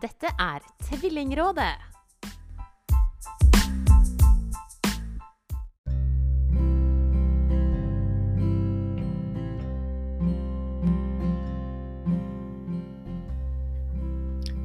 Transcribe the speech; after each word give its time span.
Dette 0.00 0.30
er 0.40 0.62
Tvillingrådet. 0.88 1.74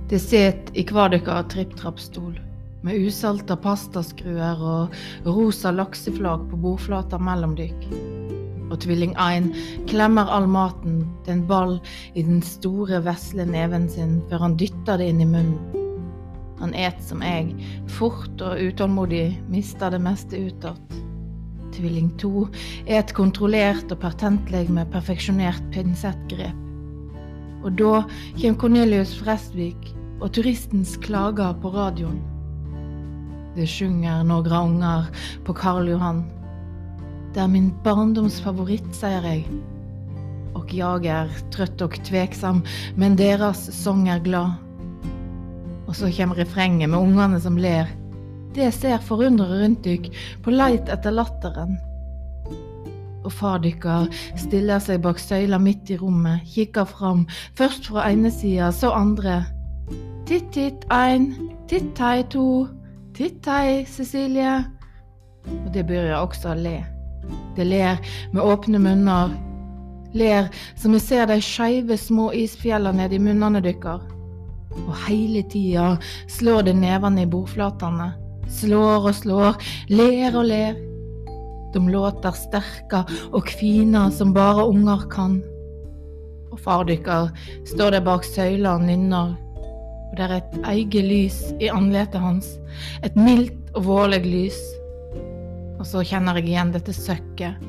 Det 0.07 0.19
set 0.23 0.71
i 0.71 0.85
hver 0.87 1.11
deres 1.11 1.51
tripp-trapp-stol, 1.51 2.39
med 2.85 3.03
usalta 3.03 3.57
pastaskruer 3.59 4.63
og 4.63 4.95
rosa 5.27 5.75
lakseflak 5.75 6.47
på 6.47 6.63
bordflata 6.63 7.19
mellom 7.19 7.59
dykk. 7.59 8.44
Og 8.71 8.79
tvilling 8.81 9.13
1 9.21 9.51
klemmer 9.89 10.29
all 10.31 10.47
maten 10.49 11.03
til 11.25 11.37
en 11.37 11.47
ball 11.47 11.75
i 12.15 12.23
den 12.25 12.41
store, 12.41 13.03
vesle 13.05 13.45
neven 13.45 13.89
sin 13.89 14.19
før 14.29 14.47
han 14.47 14.57
dytter 14.59 15.01
det 15.01 15.11
inn 15.13 15.21
i 15.21 15.29
munnen. 15.29 15.81
Han 16.59 16.73
et 16.73 17.01
som 17.03 17.21
jeg, 17.23 17.51
fort 17.97 18.41
og 18.41 18.61
utålmodig, 18.63 19.41
mister 19.51 19.91
det 19.91 19.99
meste 20.01 20.39
utad. 20.47 20.79
Tvilling 21.75 22.13
2 22.21 22.45
et 22.87 23.11
kontrollert 23.13 23.91
og 23.91 23.99
pertentlig 23.99 24.63
med 24.71 24.87
perfeksjonert 24.93 25.65
pinsettgrep. 25.75 26.61
Og 27.65 27.73
da 27.75 28.05
kommer 28.37 28.59
Cornelius 28.61 29.15
Frestvik 29.19 29.91
og 30.21 30.31
turistens 30.37 30.95
klager 31.03 31.57
på 31.61 31.73
radioen. 31.73 32.21
Det 33.55 33.67
synger 33.71 34.23
noen 34.27 34.51
unger 34.51 35.09
på 35.47 35.55
Karl 35.55 35.89
Johan. 35.89 36.23
Det 37.35 37.41
er 37.43 37.49
min 37.51 37.73
barndoms 37.83 38.37
favoritt, 38.39 38.85
sier 38.95 39.25
jeg. 39.27 39.41
Og 40.55 40.69
jeg 40.71 41.09
er 41.11 41.33
trøtt 41.51 41.81
og 41.83 41.97
tveksam, 42.07 42.61
men 42.95 43.17
deres 43.19 43.59
sang 43.75 44.05
er 44.07 44.21
glad. 44.23 44.53
Og 45.83 45.97
så 45.99 46.07
kommer 46.15 46.39
refrenget 46.39 46.87
med 46.93 46.95
ungene 46.95 47.41
som 47.43 47.59
ler. 47.59 47.91
Det 48.55 48.69
ser 48.71 49.03
forundret 49.03 49.51
rundt 49.51 49.83
dykk, 49.83 50.07
på 50.47 50.55
leit 50.55 50.87
etter 50.87 51.11
latteren. 51.11 51.75
Og 53.25 53.35
far 53.35 53.59
dykkar 53.59 54.07
stiller 54.39 54.79
seg 54.79 55.03
bak 55.03 55.19
søyla 55.19 55.59
midt 55.59 55.91
i 55.91 55.99
rommet, 55.99 56.47
kikker 56.55 56.87
fram, 56.87 57.27
først 57.59 57.91
fra 57.91 58.07
ene 58.13 58.31
sida, 58.31 58.71
så 58.71 58.95
andre. 58.95 59.41
Titt, 60.23 60.53
titt, 60.55 60.87
ein, 60.87 61.33
titt, 61.67 61.99
hei, 61.99 62.23
to, 62.31 62.69
titt, 63.11 63.43
hei, 63.43 63.83
Cecilie. 63.91 64.61
Og 65.51 65.73
det 65.75 65.83
begynner 65.83 66.21
også 66.23 66.55
å 66.55 66.59
le. 66.63 66.77
Det 67.55 67.65
ler 67.67 68.01
med 68.31 68.43
åpne 68.43 68.79
munner. 68.79 69.31
Ler 70.15 70.49
som 70.75 70.95
vi 70.95 70.99
ser 70.99 71.27
de 71.27 71.39
skeive 71.43 71.97
små 71.99 72.31
isfjellene 72.35 73.03
nedi 73.03 73.19
munnene 73.19 73.61
deres. 73.63 74.03
Og 74.75 74.93
hele 75.07 75.43
tida 75.51 75.95
slår 76.31 76.67
det 76.67 76.75
nevene 76.79 77.23
i 77.23 77.29
bordflatene. 77.31 78.11
Slår 78.51 79.09
og 79.09 79.15
slår, 79.15 79.57
ler 79.89 80.35
og 80.35 80.45
ler. 80.51 80.77
De 81.73 81.81
låter 81.91 82.35
sterke 82.37 83.01
og 83.31 83.47
kviner 83.49 84.11
som 84.15 84.33
bare 84.35 84.67
unger 84.67 85.07
kan. 85.11 85.41
Og 86.51 86.59
far 86.63 86.85
dykkar 86.87 87.33
står 87.67 87.97
der 87.97 88.05
bak 88.05 88.23
søyla 88.23 88.77
og 88.77 88.85
nynner. 88.87 89.35
Og 90.11 90.15
det 90.15 90.27
er 90.27 90.37
et 90.37 90.57
eget 90.71 91.09
lys 91.09 91.41
i 91.59 91.71
andletet 91.71 92.21
hans. 92.23 92.47
Et 93.03 93.15
mildt 93.19 93.75
og 93.75 93.87
vårlig 93.89 94.23
lys. 94.23 94.59
Og 95.75 95.83
så 95.87 96.01
kjenner 96.07 96.37
jeg 96.39 96.53
igjen 96.53 96.71
dette 96.71 96.93
søkket, 96.95 97.59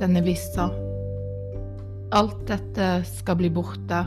denne 0.00 0.22
vissa. 0.26 0.66
Alt 2.16 2.40
dette 2.48 2.88
skal 3.06 3.38
bli 3.38 3.50
borte. 3.54 4.00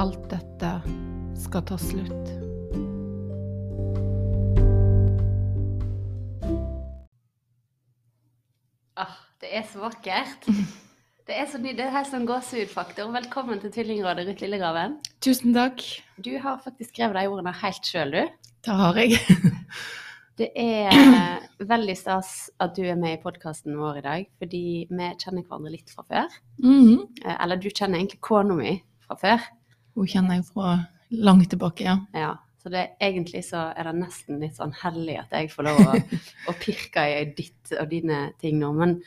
Alt 0.00 0.26
dette 0.28 0.74
skal 1.40 1.64
ta 1.68 1.78
slutt. 1.80 2.28
Ah, 9.00 9.16
det 9.40 9.54
er 9.56 9.66
så 9.72 9.82
vakkert. 9.86 10.48
Det 11.30 11.36
er 11.38 11.44
så 11.46 11.60
nydelig. 11.60 11.76
Det 11.78 11.84
er 11.84 11.92
helt 11.94 12.08
sånn 12.10 12.24
gåsehudfaktor. 12.26 13.10
Velkommen 13.14 13.60
til 13.62 13.70
Tvillingrådet, 13.70 14.24
Ruth 14.26 14.42
Lillegraven. 14.42 14.96
Tusen 15.22 15.54
takk. 15.54 15.84
Du 16.18 16.32
har 16.42 16.58
faktisk 16.64 16.90
skrevet 16.90 17.20
de 17.20 17.30
ordene 17.30 17.52
helt 17.60 17.86
sjøl, 17.86 18.16
du. 18.16 18.48
Det 18.66 18.78
har 18.80 18.98
jeg. 18.98 19.20
Det 20.38 20.50
er 20.56 20.88
eh, 20.94 21.48
veldig 21.68 21.96
stas 21.98 22.50
at 22.62 22.76
du 22.76 22.82
er 22.88 22.96
med 22.96 23.18
i 23.18 23.22
podkasten 23.22 23.74
vår 23.76 23.98
i 24.00 24.04
dag, 24.04 24.28
fordi 24.40 24.60
vi 24.88 25.08
kjenner 25.20 25.42
hverandre 25.44 25.72
litt 25.74 25.90
fra 25.92 26.04
før. 26.08 26.28
Mm 26.62 26.84
-hmm. 26.86 27.00
Eller 27.42 27.56
du 27.56 27.68
kjenner 27.70 27.98
egentlig 27.98 28.20
kona 28.20 28.54
mi 28.54 28.82
fra 29.06 29.16
før. 29.16 29.40
Hun 29.94 30.06
kjenner 30.06 30.34
jeg 30.34 30.44
fra 30.54 30.86
langt 31.10 31.50
tilbake, 31.50 31.84
ja. 31.84 31.98
Ja, 32.14 32.36
så 32.62 32.68
det, 32.68 32.88
egentlig 33.00 33.44
så 33.44 33.72
er 33.76 33.84
det 33.84 33.94
nesten 34.00 34.40
litt 34.40 34.56
sånn 34.56 34.72
hellig 34.82 35.18
at 35.18 35.30
jeg 35.32 35.50
får 35.50 35.62
lov 35.62 35.78
å, 35.80 35.94
å 36.50 36.52
pirke 36.60 37.04
i 37.20 37.24
ditt 37.36 37.72
og 37.80 37.88
dine 37.90 38.32
ting 38.40 38.58
nå. 38.58 38.72
Men, 38.72 39.02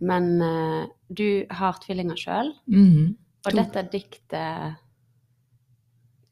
men 0.00 0.42
eh, 0.42 0.86
du 1.08 1.46
har 1.50 1.72
tvillinger 1.72 2.16
sjøl, 2.16 2.54
Mhm. 2.66 3.16
og 3.46 3.52
dette 3.52 3.82
diktet 3.92 4.74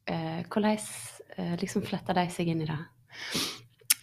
eh, 0.07 0.43
Hvordan 0.49 0.77
eh, 1.37 1.55
liksom 1.61 1.81
fletter 1.81 2.13
de 2.13 2.29
seg 2.29 2.47
inn 2.47 2.61
i 2.61 2.65
det? 2.65 2.79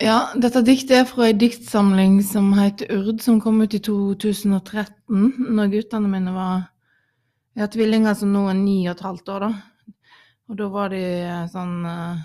Ja, 0.01 0.31
dette 0.33 0.63
diktet 0.65 0.95
er 0.97 1.03
fra 1.05 1.27
ei 1.29 1.35
diktsamling 1.37 2.23
som 2.25 2.47
heter 2.57 2.89
Urd, 2.95 3.19
som 3.21 3.37
kom 3.43 3.59
ut 3.61 3.75
i 3.77 3.83
2013, 3.85 5.27
når 5.53 5.73
guttene 5.75 6.09
mine 6.09 6.33
var 6.33 6.63
Jeg 7.53 7.67
har 7.67 7.71
tvillinger 7.75 8.17
som 8.17 8.31
nå 8.33 8.47
er 8.49 8.57
ni 8.57 8.79
og 8.87 8.95
et 8.95 9.05
halvt 9.05 9.29
år, 9.35 9.45
da. 9.45 9.93
Og 10.49 10.57
da 10.57 10.69
var 10.73 10.95
de 10.95 11.03
eh, 11.05 11.45
sånn 11.53 11.85
eh, 11.85 12.23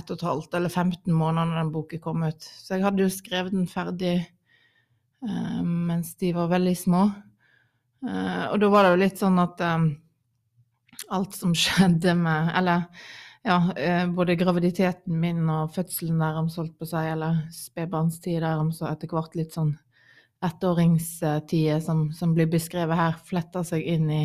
ett 0.00 0.10
og 0.10 0.18
et 0.18 0.26
halvt 0.26 0.58
eller 0.58 0.72
15 0.72 1.14
måneder 1.14 1.52
når 1.52 1.60
den 1.60 1.72
boken 1.76 2.02
kom 2.02 2.24
ut. 2.26 2.42
Så 2.42 2.74
jeg 2.74 2.86
hadde 2.88 3.04
jo 3.04 3.12
skrevet 3.12 3.54
den 3.54 3.70
ferdig 3.70 4.16
eh, 4.18 5.60
mens 5.62 6.16
de 6.18 6.32
var 6.34 6.50
veldig 6.56 6.74
små. 6.80 7.04
Eh, 8.02 8.46
og 8.48 8.58
da 8.64 8.72
var 8.72 8.88
det 8.88 8.96
jo 8.96 9.02
litt 9.04 9.22
sånn 9.22 9.38
at 9.44 9.62
eh, 9.62 9.86
alt 11.14 11.38
som 11.38 11.54
skjedde 11.54 12.18
med 12.18 12.50
Eller 12.58 12.88
ja, 13.44 13.58
eh, 13.76 14.04
både 14.08 14.38
graviditeten 14.40 15.18
min 15.20 15.42
og 15.52 15.74
fødselen 15.74 16.22
deres, 16.22 16.56
holdt 16.60 16.78
på 16.78 16.86
å 16.86 16.92
si, 16.94 17.02
eller 17.12 17.42
spedbarnstid 17.52 18.40
deres, 18.40 18.80
og 18.80 18.88
etter 18.88 19.10
hvert 19.12 19.36
litt 19.36 19.56
sånn 19.56 19.74
ettåringstider 20.44 21.82
som, 21.84 22.06
som 22.16 22.32
blir 22.36 22.48
beskrevet 22.52 22.98
her, 22.98 23.18
fletter 23.28 23.66
seg 23.66 23.84
inn 23.94 24.08
i, 24.12 24.24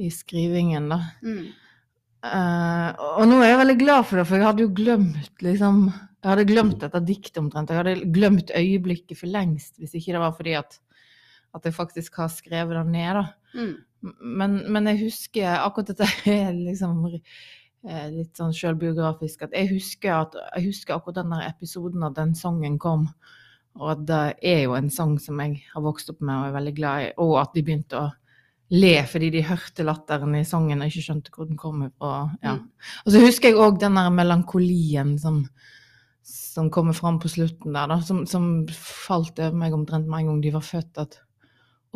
i 0.00 0.08
skrivingen, 0.12 0.88
da. 0.92 1.00
Mm. 1.24 1.44
Uh, 2.22 2.88
og 3.18 3.24
nå 3.26 3.40
er 3.42 3.50
jeg 3.50 3.60
veldig 3.64 3.78
glad 3.80 4.06
for 4.06 4.20
det, 4.20 4.26
for 4.28 4.38
jeg 4.38 4.46
hadde 4.46 4.62
jo 4.62 4.70
glemt 4.78 5.40
liksom 5.42 5.78
Jeg 5.90 6.28
hadde 6.28 6.44
glemt 6.46 6.76
dette 6.78 7.00
diktet 7.02 7.40
omtrent. 7.40 7.72
Jeg 7.72 7.80
hadde 7.80 8.12
glemt 8.14 8.52
øyeblikket 8.54 9.18
for 9.18 9.26
lengst, 9.26 9.72
hvis 9.82 9.96
ikke 9.98 10.14
det 10.14 10.20
var 10.22 10.36
fordi 10.36 10.52
at, 10.54 10.76
at 11.58 11.64
jeg 11.66 11.74
faktisk 11.74 12.20
har 12.22 12.30
skrevet 12.30 12.78
det 12.78 12.84
ned, 12.92 13.18
da. 13.18 13.24
Mm. 13.58 13.72
Men, 14.40 14.54
men 14.70 14.86
jeg 14.92 15.00
husker 15.02 15.58
akkurat 15.58 15.90
dette 15.90 16.36
liksom 16.68 17.02
litt 17.82 18.38
sånn 18.38 18.54
sjølbiografisk. 18.54 19.46
At 19.46 19.54
jeg 19.56 19.72
husker, 19.72 20.26
at, 20.26 20.36
jeg 20.56 20.70
husker 20.70 20.96
akkurat 20.96 21.22
den 21.22 21.36
episoden 21.42 22.06
at 22.06 22.16
den 22.18 22.34
sangen 22.38 22.78
kom. 22.82 23.08
Og 23.80 23.94
at 23.94 24.02
det 24.08 24.24
er 24.44 24.64
jo 24.66 24.74
en 24.76 24.90
sang 24.92 25.16
som 25.20 25.40
jeg 25.40 25.62
har 25.72 25.84
vokst 25.84 26.12
opp 26.12 26.20
med 26.20 26.36
og 26.36 26.50
er 26.50 26.58
veldig 26.58 26.74
glad 26.76 27.04
i. 27.06 27.12
Og 27.24 27.38
at 27.40 27.54
de 27.56 27.64
begynte 27.64 28.00
å 28.00 28.10
le 28.72 28.94
fordi 29.04 29.28
de 29.34 29.44
hørte 29.44 29.84
latteren 29.84 30.36
i 30.38 30.46
sangen 30.48 30.80
og 30.80 30.88
ikke 30.88 31.04
skjønte 31.04 31.32
hvor 31.34 31.48
den 31.48 31.58
kom 31.60 31.84
fra. 31.90 32.14
Ja. 32.44 32.56
Mm. 32.56 32.92
Og 33.04 33.14
så 33.14 33.24
husker 33.24 33.52
jeg 33.52 33.60
òg 33.60 33.80
den 33.82 33.98
der 33.98 34.12
melankolien 34.14 35.16
som, 35.20 35.42
som 36.28 36.70
kommer 36.72 36.96
fram 36.96 37.18
på 37.20 37.32
slutten 37.32 37.76
der, 37.76 37.90
da. 37.92 38.00
Som, 38.04 38.24
som 38.28 38.48
falt 38.72 39.40
over 39.42 39.58
meg 39.64 39.76
omtrent 39.76 40.08
med 40.08 40.22
en 40.22 40.32
gang 40.32 40.40
de 40.44 40.54
var 40.54 40.64
født. 40.64 41.04
At 41.04 41.18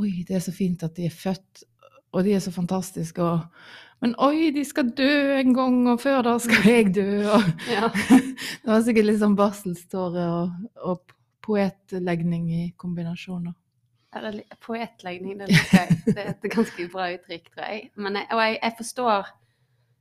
oi, 0.00 0.10
det 0.28 0.36
er 0.36 0.44
så 0.44 0.52
fint 0.56 0.84
at 0.84 0.96
de 0.98 1.08
er 1.08 1.16
født, 1.16 1.64
og 2.16 2.24
de 2.24 2.32
er 2.36 2.40
så 2.44 2.52
fantastiske. 2.54 3.20
Og, 3.22 3.44
men 4.04 4.14
oi, 4.24 4.48
de 4.56 4.64
skal 4.64 4.88
dø 4.96 5.10
en 5.36 5.52
gang, 5.56 5.76
og 5.92 6.00
før 6.02 6.22
da 6.26 6.34
skal 6.42 6.64
jeg 6.68 6.90
dø. 6.96 7.06
Og, 7.36 7.46
Ja. 7.76 7.90
det 8.64 8.72
var 8.72 8.82
sikkert 8.88 9.10
litt 9.10 9.20
sånn 9.22 9.36
barselstårer 9.38 10.32
og, 10.40 10.66
og 10.82 11.14
poetlegning 11.46 12.50
i 12.52 12.64
kombinasjon. 12.80 13.48
da. 13.50 13.54
Er 14.16 14.24
det 14.26 14.34
li- 14.40 14.60
Poetlegning, 14.64 15.38
det 15.38 15.48
liker 15.52 15.82
jeg. 15.82 15.96
Det 16.06 16.18
er 16.22 16.30
et 16.34 16.46
ganske 16.52 16.86
bra 16.92 17.10
uttrykk, 17.14 17.50
tror 17.54 17.66
jeg. 17.68 17.90
Men 18.00 18.16
jeg, 18.22 18.28
og 18.32 18.40
jeg, 18.42 18.58
jeg 18.62 18.74
forstår 18.78 19.26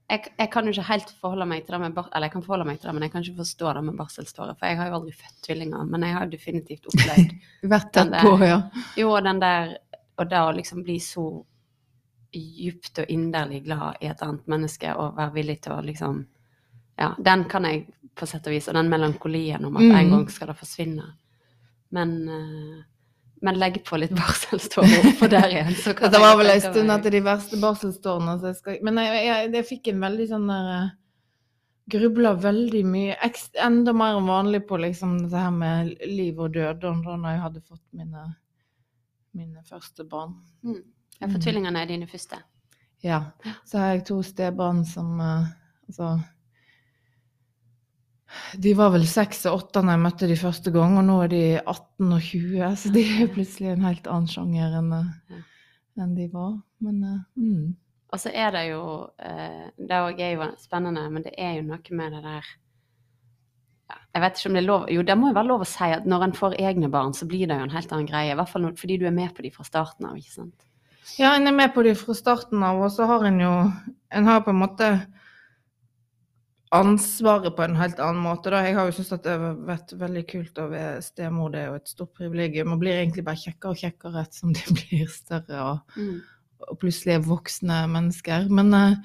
jeg, 0.06 0.22
jeg 0.38 0.50
kan 0.54 0.68
jo 0.68 0.72
ikke 0.76 0.86
helt 0.92 1.12
forholde 1.18 1.48
meg 1.50 1.64
til 1.66 1.74
det 1.74 1.80
med 1.82 1.94
bar, 1.98 2.08
Eller 2.14 2.28
jeg 2.30 2.34
kan 2.36 2.44
forholde 2.46 2.68
meg 2.70 2.78
til 2.80 2.88
det, 2.92 2.94
men 2.94 3.04
jeg 3.08 3.12
kan 3.16 3.24
ikke 3.26 3.40
forstå 3.42 3.72
det 3.74 3.82
med 3.88 3.96
barselstårer. 3.98 4.56
For 4.60 4.70
jeg 4.70 4.78
har 4.78 4.92
jo 4.92 4.98
aldri 5.00 5.14
født 5.18 5.40
tvillinger, 5.48 5.88
men 5.90 6.06
jeg 6.06 6.14
har 6.20 6.30
definitivt 6.30 6.86
opplevd 6.92 7.34
Vært 7.74 7.92
Den 7.98 8.12
tett 8.14 8.22
på, 8.28 8.36
ja. 8.46 8.60
Jo, 9.02 9.16
den 9.26 9.42
der 9.42 9.74
Og 10.22 10.30
det 10.32 10.40
å 10.46 10.52
liksom 10.56 10.84
bli 10.86 11.00
så 11.04 11.26
djupt 12.40 13.00
og 13.04 13.12
inderlig 13.12 13.64
glad 13.66 13.98
i 14.02 14.08
et 14.12 14.22
annet 14.26 14.48
menneske 14.52 14.92
og 14.96 15.16
være 15.18 15.34
villig 15.34 15.62
til 15.66 15.74
å 15.78 15.82
liksom 15.86 16.26
Ja, 16.98 17.14
den 17.20 17.44
kan 17.52 17.64
jeg 17.68 17.88
på 18.16 18.26
sett 18.28 18.46
og 18.48 18.54
vis. 18.56 18.68
Og 18.72 18.74
den 18.78 18.88
melankolien 18.90 19.66
om 19.68 19.76
at 19.78 19.84
en 19.84 19.92
Mm. 20.08 20.12
gang 20.12 20.30
skal 20.32 20.48
det 20.48 20.56
forsvinne. 20.58 21.04
Men 21.92 22.14
uh, 22.30 22.84
men 23.42 23.60
legg 23.60 23.82
på 23.86 23.98
litt 24.00 24.14
barselstårer 24.16 25.04
oppå 25.12 25.28
der 25.30 25.50
igjen. 25.52 25.74
Så 25.76 25.92
det 26.14 26.20
var 26.24 26.38
vel 26.40 26.48
en 26.54 26.62
stund 26.64 26.90
etter 26.90 27.12
de 27.12 27.20
verste 27.22 27.60
barselstårene. 27.62 28.54
Skal, 28.56 28.80
men 28.82 28.96
jeg, 28.98 29.26
jeg, 29.28 29.52
jeg 29.54 29.66
fikk 29.68 29.88
en 29.92 30.00
veldig 30.02 30.28
sånn 30.32 30.48
der 30.50 30.70
eh, 30.78 30.88
grubla 31.92 32.32
veldig 32.42 32.82
mye, 32.90 33.18
eks- 33.28 33.52
enda 33.62 33.94
mer 33.94 34.16
enn 34.18 34.26
vanlig 34.32 34.64
på 34.68 34.80
liksom 34.82 35.18
det 35.30 35.38
her 35.38 35.52
med 35.54 35.92
liv 36.08 36.40
og 36.42 36.56
død, 36.56 36.80
da 36.82 36.96
jeg 37.36 37.44
hadde 37.44 37.62
fått 37.68 37.84
mine, 37.94 38.24
mine 39.36 39.62
første 39.68 40.08
barn. 40.10 40.34
Mm. 40.64 40.80
Ja, 41.22 41.28
for 41.28 41.38
Mm. 41.38 41.42
tvillingene 41.42 41.82
er 41.82 41.86
dine 41.88 42.08
første. 42.08 42.42
Ja. 43.04 43.20
Så 43.66 43.78
har 43.80 43.94
jeg 43.94 44.06
to 44.06 44.22
stebarn 44.24 44.86
som 44.86 45.20
eh, 45.22 45.46
Altså 45.88 46.20
De 48.58 48.74
var 48.76 48.90
vel 48.92 49.06
seks 49.08 49.46
og 49.46 49.60
åtte 49.60 49.84
når 49.86 49.94
jeg 49.96 50.02
møtte 50.02 50.28
de 50.28 50.36
første 50.40 50.72
gang, 50.74 50.98
og 50.98 51.06
nå 51.08 51.16
er 51.24 51.30
de 51.32 51.42
18 51.62 52.12
og 52.16 52.22
20, 52.26 52.76
så 52.82 52.92
de 52.92 53.04
er 53.22 53.30
plutselig 53.32 53.70
en 53.72 53.86
helt 53.86 54.08
annen 54.12 54.28
sjanger 54.32 54.76
enn 54.82 54.92
eh, 54.98 55.40
enn 56.02 56.16
de 56.18 56.26
var. 56.34 56.58
Men 56.84 57.04
eh, 57.04 57.22
mm. 57.40 57.76
Og 58.12 58.20
så 58.22 58.32
er 58.34 58.52
det 58.54 58.66
jo 58.70 58.82
Det 59.18 59.98
òg 59.98 60.20
er 60.22 60.36
jo 60.36 60.46
spennende, 60.62 61.10
men 61.12 61.24
det 61.26 61.34
er 61.38 61.56
jo 61.58 61.64
noe 61.68 61.98
med 61.98 62.14
det 62.14 62.22
der 62.24 62.46
ja, 63.90 63.96
Jeg 64.14 64.22
vet 64.22 64.38
ikke 64.38 64.50
om 64.50 64.54
det 64.56 64.62
er 64.62 64.68
lov 64.68 64.86
Jo, 64.94 65.02
det 65.02 65.18
må 65.18 65.32
jo 65.32 65.36
være 65.36 65.50
lov 65.50 65.64
å 65.66 65.68
si 65.68 65.90
at 65.96 66.06
når 66.06 66.24
en 66.28 66.36
får 66.38 66.56
egne 66.62 66.90
barn, 66.92 67.14
så 67.14 67.26
blir 67.28 67.48
det 67.50 67.58
jo 67.58 67.66
en 67.66 67.74
helt 67.74 67.92
annen 67.92 68.08
greie. 68.08 68.32
I 68.32 68.38
hvert 68.38 68.50
fall 68.52 68.70
fordi 68.78 68.98
du 69.02 69.06
er 69.10 69.16
med 69.16 69.34
på 69.36 69.44
de 69.44 69.52
fra 69.52 69.66
starten 69.68 70.06
av, 70.08 70.16
ikke 70.18 70.32
sant? 70.38 70.68
Ja, 71.20 71.36
en 71.36 71.48
er 71.48 71.54
med 71.56 71.74
på 71.76 71.84
det 71.86 71.96
fra 72.00 72.16
starten 72.18 72.64
av, 72.66 72.82
og 72.82 72.92
så 72.92 73.06
har 73.10 73.26
en 73.28 73.40
jo 73.40 73.54
En 74.16 74.26
har 74.26 74.42
på 74.46 74.50
en 74.54 74.62
måte 74.62 74.88
ansvaret 76.76 77.56
på 77.56 77.64
en 77.64 77.76
helt 77.76 78.00
annen 78.04 78.22
måte. 78.24 78.52
Da. 78.52 78.62
Jeg 78.66 78.76
har 78.78 78.88
jo 78.90 78.96
syntes 78.96 79.16
at 79.16 79.26
det 79.26 79.34
har 79.36 79.58
vært 79.68 79.94
veldig 80.00 80.24
kult 80.30 80.62
å 80.62 80.70
være 80.72 81.02
stemor. 81.04 81.52
Det 81.54 81.62
er 81.62 81.68
jo 81.70 81.78
et 81.80 81.92
stort 81.92 82.14
privilegium. 82.18 82.74
Og 82.74 82.82
blir 82.82 82.98
egentlig 82.98 83.26
bare 83.28 83.40
kjekkere 83.42 83.74
og 83.74 83.82
kjekkere 83.82 84.22
ettersom 84.26 84.56
de 84.56 84.64
blir 84.80 85.12
større 85.12 85.62
og, 85.70 85.98
Mm. 86.00 86.22
og 86.70 86.80
plutselig 86.82 87.14
er 87.16 87.28
voksne 87.28 87.82
mennesker. 87.92 88.48
Men, 88.50 88.74
eh, 88.74 88.96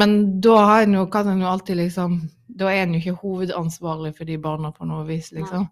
men 0.00 0.40
da 0.44 0.56
har 0.70 0.82
en 0.82 0.94
jo, 0.98 1.06
kan 1.12 1.28
en 1.28 1.40
jo 1.40 1.48
alltid 1.48 1.76
liksom 1.76 2.18
Da 2.56 2.68
er 2.72 2.82
en 2.84 2.94
jo 2.94 3.00
ikke 3.00 3.20
hovedansvarlig 3.20 4.14
for 4.16 4.24
de 4.24 4.36
barna 4.40 4.70
på 4.72 4.86
noe 4.88 5.04
vis, 5.08 5.32
liksom. 5.32 5.66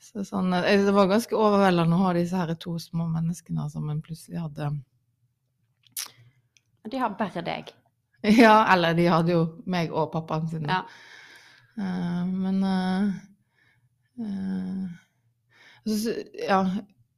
Så 0.00 0.24
sånn, 0.24 0.52
eh, 0.56 0.84
det 0.86 0.94
var 0.96 1.10
ganske 1.10 1.36
overveldende 1.36 1.96
å 1.98 2.06
ha 2.06 2.14
disse 2.16 2.38
her 2.38 2.54
to 2.56 2.76
små 2.80 3.06
menneskene 3.12 3.68
som 3.72 3.90
en 3.92 4.00
plutselig 4.04 4.40
hadde 4.40 4.70
De 6.90 6.98
har 6.98 7.16
bare 7.18 7.44
deg. 7.44 7.74
Ja, 8.44 8.66
eller 8.72 8.96
de 8.96 9.06
hadde 9.08 9.32
jo 9.32 9.44
meg 9.70 9.92
og 9.96 10.10
pappaen 10.12 10.48
sin. 10.48 10.66
Ja. 10.68 10.82
Uh, 11.80 12.26
men 12.28 12.58
uh, 12.66 13.12
uh, 14.20 14.88
så, 15.88 16.12
ja, 16.36 16.58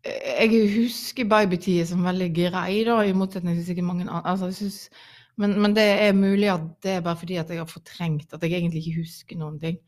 jeg 0.04 0.60
husker 0.76 1.26
babytida 1.30 1.88
som 1.90 2.04
veldig 2.06 2.28
grei, 2.36 2.82
da, 2.86 3.00
i 3.02 3.16
motsetning 3.16 3.58
til 3.58 3.66
sikkert 3.66 3.88
mange 3.88 4.06
andre. 4.06 4.22
Altså, 4.30 4.52
synes, 4.54 4.84
men, 5.40 5.56
men 5.62 5.74
det 5.74 5.88
er 6.04 6.14
mulig 6.14 6.52
at 6.52 6.68
det 6.84 6.96
er 6.98 7.04
bare 7.06 7.18
fordi 7.18 7.40
at 7.42 7.50
jeg 7.50 7.62
har 7.62 7.70
fortrengt, 7.70 8.30
at 8.30 8.42
jeg 8.42 8.60
egentlig 8.60 8.84
ikke 8.84 9.02
husker 9.02 9.40
noen 9.40 9.58
ting. 9.62 9.80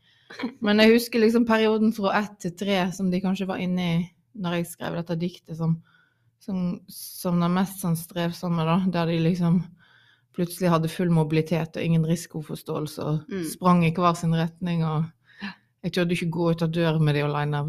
Men 0.61 0.79
jeg 0.83 0.93
husker 0.95 1.19
liksom 1.23 1.45
perioden 1.47 1.93
fra 1.95 2.13
ett 2.21 2.39
til 2.43 2.51
tre 2.59 2.91
som 2.95 3.09
de 3.11 3.21
kanskje 3.23 3.47
var 3.47 3.57
inne 3.63 3.85
i 3.93 3.97
når 4.35 4.57
jeg 4.57 4.67
skrev 4.73 4.95
dette 4.97 5.15
diktet, 5.15 5.55
som, 5.57 5.77
som, 6.43 6.81
som 6.91 7.39
de 7.39 7.47
mest 7.53 7.79
sånn 7.79 7.95
strevsomme, 7.95 8.65
da. 8.67 8.79
Der 8.91 9.05
de 9.13 9.19
liksom 9.23 9.61
plutselig 10.35 10.67
hadde 10.73 10.89
full 10.91 11.09
mobilitet 11.15 11.77
og 11.79 11.83
ingen 11.83 12.03
risikoforståelse 12.05 13.03
og 13.07 13.21
Mm. 13.31 13.43
sprang 13.53 13.85
i 13.87 13.93
hver 13.95 14.15
sin 14.19 14.33
retning. 14.35 14.83
og 14.83 15.05
Jeg 15.83 15.93
turde 15.93 16.11
ikke 16.17 16.29
gå 16.31 16.49
ut 16.51 16.61
av 16.61 16.71
døren 16.71 17.03
med 17.05 17.15
de 17.15 17.21
aleine 17.23 17.61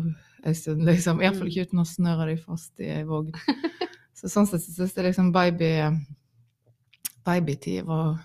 en 0.45 0.55
stund, 0.55 0.83
liksom. 0.85 1.21
Iallfall 1.23 1.47
ikke 1.49 1.69
uten 1.69 1.79
å 1.79 1.87
snøre 1.87 2.27
de 2.33 2.37
fast 2.43 2.73
i 2.81 2.91
ei 2.91 3.05
vogn. 3.05 3.31
Så 4.17 4.29
sånn 4.33 4.47
sett 4.49 4.63
så 4.65 4.73
syns 4.73 4.95
jeg 4.97 5.05
liksom 5.05 5.31
baby 5.33 5.71
babytid 7.27 7.85
var 7.85 8.19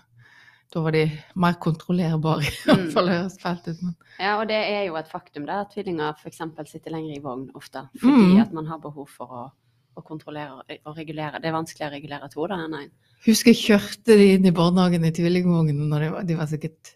Da 0.72 0.80
var 0.80 0.94
de 0.96 1.02
mer 1.36 1.52
kontrollerbare, 1.60 2.42
i 2.48 2.52
hvert 2.64 2.78
Mm. 2.86 2.92
fall 2.94 3.08
høres 3.12 3.34
fælt 3.42 3.66
ut. 3.68 3.82
Men 3.82 3.94
Ja, 4.20 4.38
og 4.40 4.46
det 4.48 4.56
er 4.56 4.84
jo 4.86 4.94
et 4.96 5.08
faktum 5.10 5.44
der 5.46 5.60
at 5.66 5.70
tvillinger 5.74 6.14
f.eks. 6.16 6.40
sitter 6.70 6.90
lenger 6.94 7.16
i 7.16 7.20
vogn 7.20 7.50
ofte. 7.54 7.82
Fordi 8.00 8.34
Mm. 8.34 8.40
at 8.40 8.52
man 8.52 8.66
har 8.66 8.78
behov 8.78 9.08
for 9.08 9.26
å, 9.26 9.50
å 9.96 10.02
kontrollere 10.04 10.62
og 10.86 10.96
regulere. 10.96 11.40
Det 11.42 11.46
er 11.50 11.52
vanskelig 11.58 11.88
å 11.88 11.92
regulere 11.92 12.28
to 12.32 12.46
da 12.46 12.54
enn 12.64 12.72
én. 12.74 12.90
husker 13.26 13.52
jeg 13.52 13.62
kjørte 13.78 14.16
de 14.18 14.32
inn 14.34 14.46
i 14.46 14.50
barnehagen 14.50 15.04
i 15.04 15.10
tvillingvognen 15.12 15.88
når 15.88 16.00
de 16.00 16.10
var, 16.10 16.22
de 16.24 16.34
var 16.36 16.46
sikkert 16.46 16.94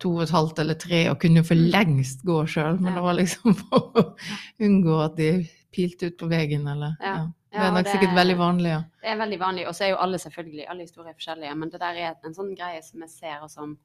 to 0.00 0.14
og 0.16 0.22
et 0.22 0.30
halvt 0.30 0.58
eller 0.58 0.74
tre 0.74 1.10
og 1.10 1.20
kunne 1.20 1.44
for 1.44 1.54
lengst 1.54 2.24
gå 2.24 2.40
sjøl, 2.48 2.80
men 2.80 2.94
Ja. 2.94 2.94
det 2.96 3.02
var 3.04 3.14
liksom 3.14 3.54
for 3.60 3.92
å 3.94 4.16
unngå 4.60 5.04
at 5.04 5.16
de 5.16 5.48
pilte 5.70 6.06
ut 6.08 6.16
på 6.18 6.28
veien 6.28 6.66
eller 6.66 6.96
Ja. 7.00 7.14
ja. 7.16 7.26
Det 7.52 7.58
er 7.60 7.70
nok 7.72 7.84
det- 7.84 7.92
sikkert 7.92 8.14
veldig 8.14 8.36
vanlig, 8.38 8.70
ja. 8.70 8.82
Det 9.02 9.08
er 9.10 9.16
veldig 9.16 9.38
vanlig, 9.40 9.66
og 9.68 9.74
så 9.74 9.84
er 9.84 9.88
jo 9.90 9.96
alle 9.96 10.18
selvfølgelig, 10.18 10.66
alle 10.70 10.80
historier 10.86 11.10
er 11.10 11.14
forskjellige, 11.18 11.56
men 11.56 11.70
det 11.70 11.80
der 11.80 11.94
er 11.94 12.14
en 12.24 12.34
sånn 12.34 12.54
greie 12.56 12.82
som 12.82 13.00
jeg 13.00 13.10
ser, 13.10 13.38
og 13.42 13.50
som 13.50 13.76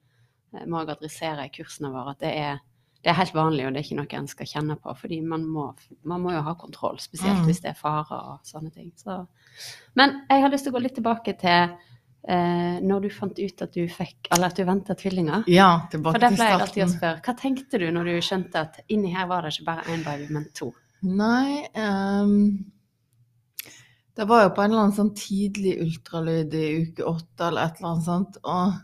eh, 0.54 0.66
må 0.66 0.84
adressere 0.88 1.46
i 1.46 1.50
kursene 1.50 1.92
våre, 1.92 2.12
at 2.12 2.20
det 2.20 2.34
er, 2.38 2.60
det 3.04 3.10
er 3.10 3.14
helt 3.20 3.34
vanlig, 3.34 3.66
og 3.68 3.74
det 3.74 3.80
er 3.82 3.88
ikke 3.88 3.98
noe 3.98 4.20
en 4.20 4.28
skal 4.28 4.46
kjenne 4.46 4.78
på, 4.82 4.94
fordi 4.98 5.22
man 5.22 5.44
må, 5.46 5.74
man 6.04 6.22
må 6.22 6.32
jo 6.32 6.42
ha 6.42 6.54
kontroll, 6.54 6.98
spesielt 7.00 7.40
Mm. 7.42 7.46
hvis 7.46 7.62
det 7.62 7.70
er 7.72 7.74
farer 7.82 8.12
og 8.34 8.40
sånne 8.44 8.72
ting. 8.74 8.92
Så. 8.96 9.28
Men 9.96 10.22
jeg 10.30 10.42
har 10.42 10.50
lyst 10.50 10.64
til 10.66 10.74
å 10.74 10.78
gå 10.78 10.82
litt 10.84 10.96
tilbake 10.96 11.38
til 11.40 11.76
eh, 12.28 12.80
når 12.82 13.02
du 13.02 13.10
fant 13.10 13.38
ut 13.40 13.62
at 13.62 13.72
du 13.74 13.88
fikk, 13.88 14.28
eller 14.32 14.48
at 14.48 14.56
du 14.56 14.64
ventet 14.66 14.98
tvillinger. 14.98 15.44
Ja, 15.48 15.80
For 15.82 15.98
tilbake 15.98 16.20
det 16.20 16.30
til 16.30 16.38
pleier 16.38 16.52
jeg 16.52 16.62
alltid 16.62 16.84
å 16.84 16.88
starten. 16.88 16.98
spørre. 17.00 17.22
Hva 17.22 17.36
tenkte 17.38 17.80
du 17.80 17.92
når 17.92 18.04
du 18.06 18.22
skjønte 18.22 18.56
at 18.56 18.80
inni 18.90 19.14
her 19.14 19.28
var 19.28 19.42
det 19.42 19.54
ikke 19.54 19.66
bare 19.66 19.84
én 19.94 20.04
baby, 20.04 20.34
men 20.34 20.46
to? 20.54 20.74
Nei 21.04 21.68
ehm, 21.76 22.66
Det 24.16 24.24
var 24.30 24.46
jo 24.46 24.54
på 24.56 24.64
en 24.64 24.72
eller 24.72 24.86
annen 24.86 24.96
sånn 24.96 25.12
tidlig 25.18 25.74
ultralyd 25.84 26.54
i 26.56 26.68
uke 26.86 27.04
åtte 27.04 27.50
eller 27.50 27.68
et 27.68 27.82
eller 27.82 27.90
annet 27.90 28.06
sånt. 28.08 28.38
Og 28.48 28.78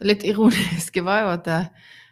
det 0.00 0.08
litt 0.10 0.26
ironiske 0.26 1.04
var 1.06 1.22
jo 1.22 1.30
at 1.36 1.50
jeg, 1.52 1.68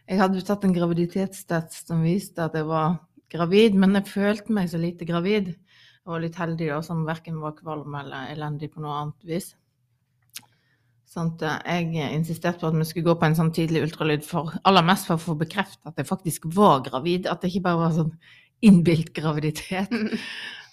jeg 0.06 0.20
hadde 0.22 0.46
tatt 0.46 0.66
en 0.66 0.76
graviditetstest 0.76 1.90
som 1.90 2.06
viste 2.06 2.44
at 2.44 2.54
jeg 2.54 2.68
var 2.68 3.00
gravid, 3.34 3.74
men 3.74 3.98
jeg 3.98 4.12
følte 4.12 4.54
meg 4.54 4.70
så 4.70 4.78
lite 4.78 5.08
gravid. 5.08 5.56
Jeg 5.56 6.12
var 6.12 6.22
litt 6.22 6.38
heldig 6.38 6.70
da, 6.70 6.80
som 6.86 7.02
verken 7.08 7.42
var 7.42 7.56
kvalm 7.58 7.98
eller 7.98 8.30
elendig 8.30 8.70
på 8.70 8.84
noe 8.84 9.00
annet 9.00 9.26
vis. 9.26 9.50
Sånn 11.10 11.32
jeg 11.40 12.10
insisterte 12.12 12.60
på 12.60 12.70
at 12.70 12.78
vi 12.78 12.86
skulle 12.86 13.08
gå 13.08 13.18
på 13.18 13.26
en 13.26 13.38
sånn 13.38 13.52
tidlig 13.54 13.86
ultralyd 13.88 14.22
for 14.26 14.54
aller 14.68 14.86
mest 14.86 15.06
for 15.08 15.18
å 15.18 15.22
få 15.22 15.34
bekreftet 15.38 15.82
at 15.88 15.98
jeg 15.98 16.06
faktisk 16.06 16.46
var 16.54 16.82
gravid. 16.86 17.26
At 17.26 17.42
det 17.42 17.50
ikke 17.50 17.66
bare 17.66 17.88
var 17.88 17.94
sånn 17.96 18.12
innbilt 18.64 19.12
graviditet. 19.14 19.92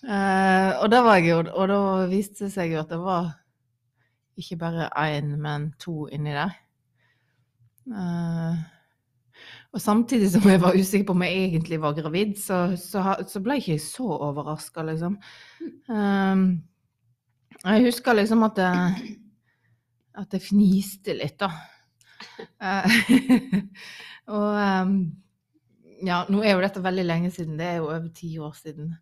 Uh, 0.04 0.84
og 0.84 0.92
jo, 1.24 1.40
og 1.56 1.68
da 1.72 1.80
viste 2.12 2.46
det 2.46 2.54
seg 2.54 2.74
jo 2.74 2.82
at 2.82 2.92
det 2.92 3.00
var 3.00 3.32
ikke 4.38 4.58
bare 4.58 4.90
én, 4.98 5.36
men 5.40 5.74
to 5.80 6.08
inni 6.08 6.34
der. 6.36 6.54
Uh, 7.88 8.60
og 9.74 9.82
samtidig 9.82 10.30
som 10.32 10.46
jeg 10.50 10.62
var 10.62 10.76
usikker 10.76 11.08
på 11.08 11.16
om 11.16 11.24
jeg 11.26 11.46
egentlig 11.48 11.82
var 11.82 11.96
gravid, 11.98 12.36
så, 12.38 12.76
så, 12.78 13.16
så 13.28 13.42
ble 13.42 13.58
jeg 13.58 13.78
ikke 13.78 13.86
så 13.86 14.08
overraska, 14.28 14.84
liksom. 14.84 15.18
Uh, 15.90 16.60
jeg 17.64 17.86
husker 17.86 18.14
liksom 18.14 18.44
at 18.44 18.58
jeg, 18.60 19.16
at 20.20 20.34
jeg 20.34 20.42
fniste 20.42 21.16
litt, 21.18 21.40
da. 21.40 21.50
Og 24.34 24.56
eh, 24.56 24.92
ja, 26.04 26.22
nå 26.30 26.44
er 26.44 26.56
jo 26.56 26.64
dette 26.64 26.84
veldig 26.84 27.06
lenge 27.08 27.32
siden, 27.34 27.58
det 27.60 27.66
er 27.70 27.82
jo 27.82 27.90
over 27.90 28.10
ti 28.16 28.34
år 28.44 28.54
siden. 28.60 28.94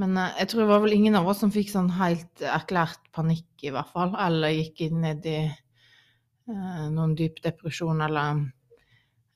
Men 0.00 0.16
eh, 0.16 0.38
jeg 0.40 0.48
tror 0.52 0.62
det 0.64 0.70
var 0.72 0.82
vel 0.84 0.96
ingen 0.96 1.16
av 1.18 1.28
oss 1.28 1.42
som 1.44 1.52
fikk 1.52 1.72
sånn 1.72 1.90
helt 1.98 2.44
erklært 2.44 3.02
panikk, 3.16 3.48
i 3.64 3.72
hvert 3.74 3.90
fall. 3.92 4.14
Eller 4.20 4.54
gikk 4.56 4.86
inn 4.86 5.02
ned 5.04 5.26
i 5.28 5.38
eh, 5.44 6.84
noen 6.92 7.14
dyp 7.18 7.42
depresjon, 7.44 8.00
eller 8.04 8.44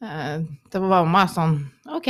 eh, 0.03 0.45
Det 0.73 0.81
var 0.83 1.09
mer 1.11 1.29
sånn 1.33 1.59
OK. 1.99 2.09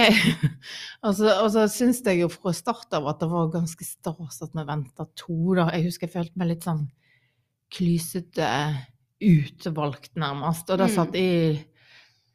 og 1.07 1.17
så, 1.19 1.33
og 1.43 1.51
så 1.55 1.67
syns 1.73 2.03
jeg 2.07 2.23
jo 2.23 2.31
fra 2.33 2.55
start 2.57 2.95
av 2.99 3.09
at 3.11 3.23
det 3.23 3.31
var 3.33 3.51
ganske 3.55 3.87
stas 3.87 4.43
at 4.47 4.55
vi 4.55 4.67
venta 4.69 5.09
to, 5.19 5.39
da. 5.59 5.71
Jeg 5.75 5.89
husker 5.91 6.07
jeg 6.09 6.15
følte 6.19 6.43
meg 6.43 6.55
litt 6.55 6.67
sånn 6.67 6.87
klysete 7.75 8.47
utvalgt, 9.27 10.13
nærmest. 10.21 10.69
Og 10.71 10.79
det 10.79 10.91
Mm. 10.91 10.95
satt 10.95 11.15
i 11.19 11.31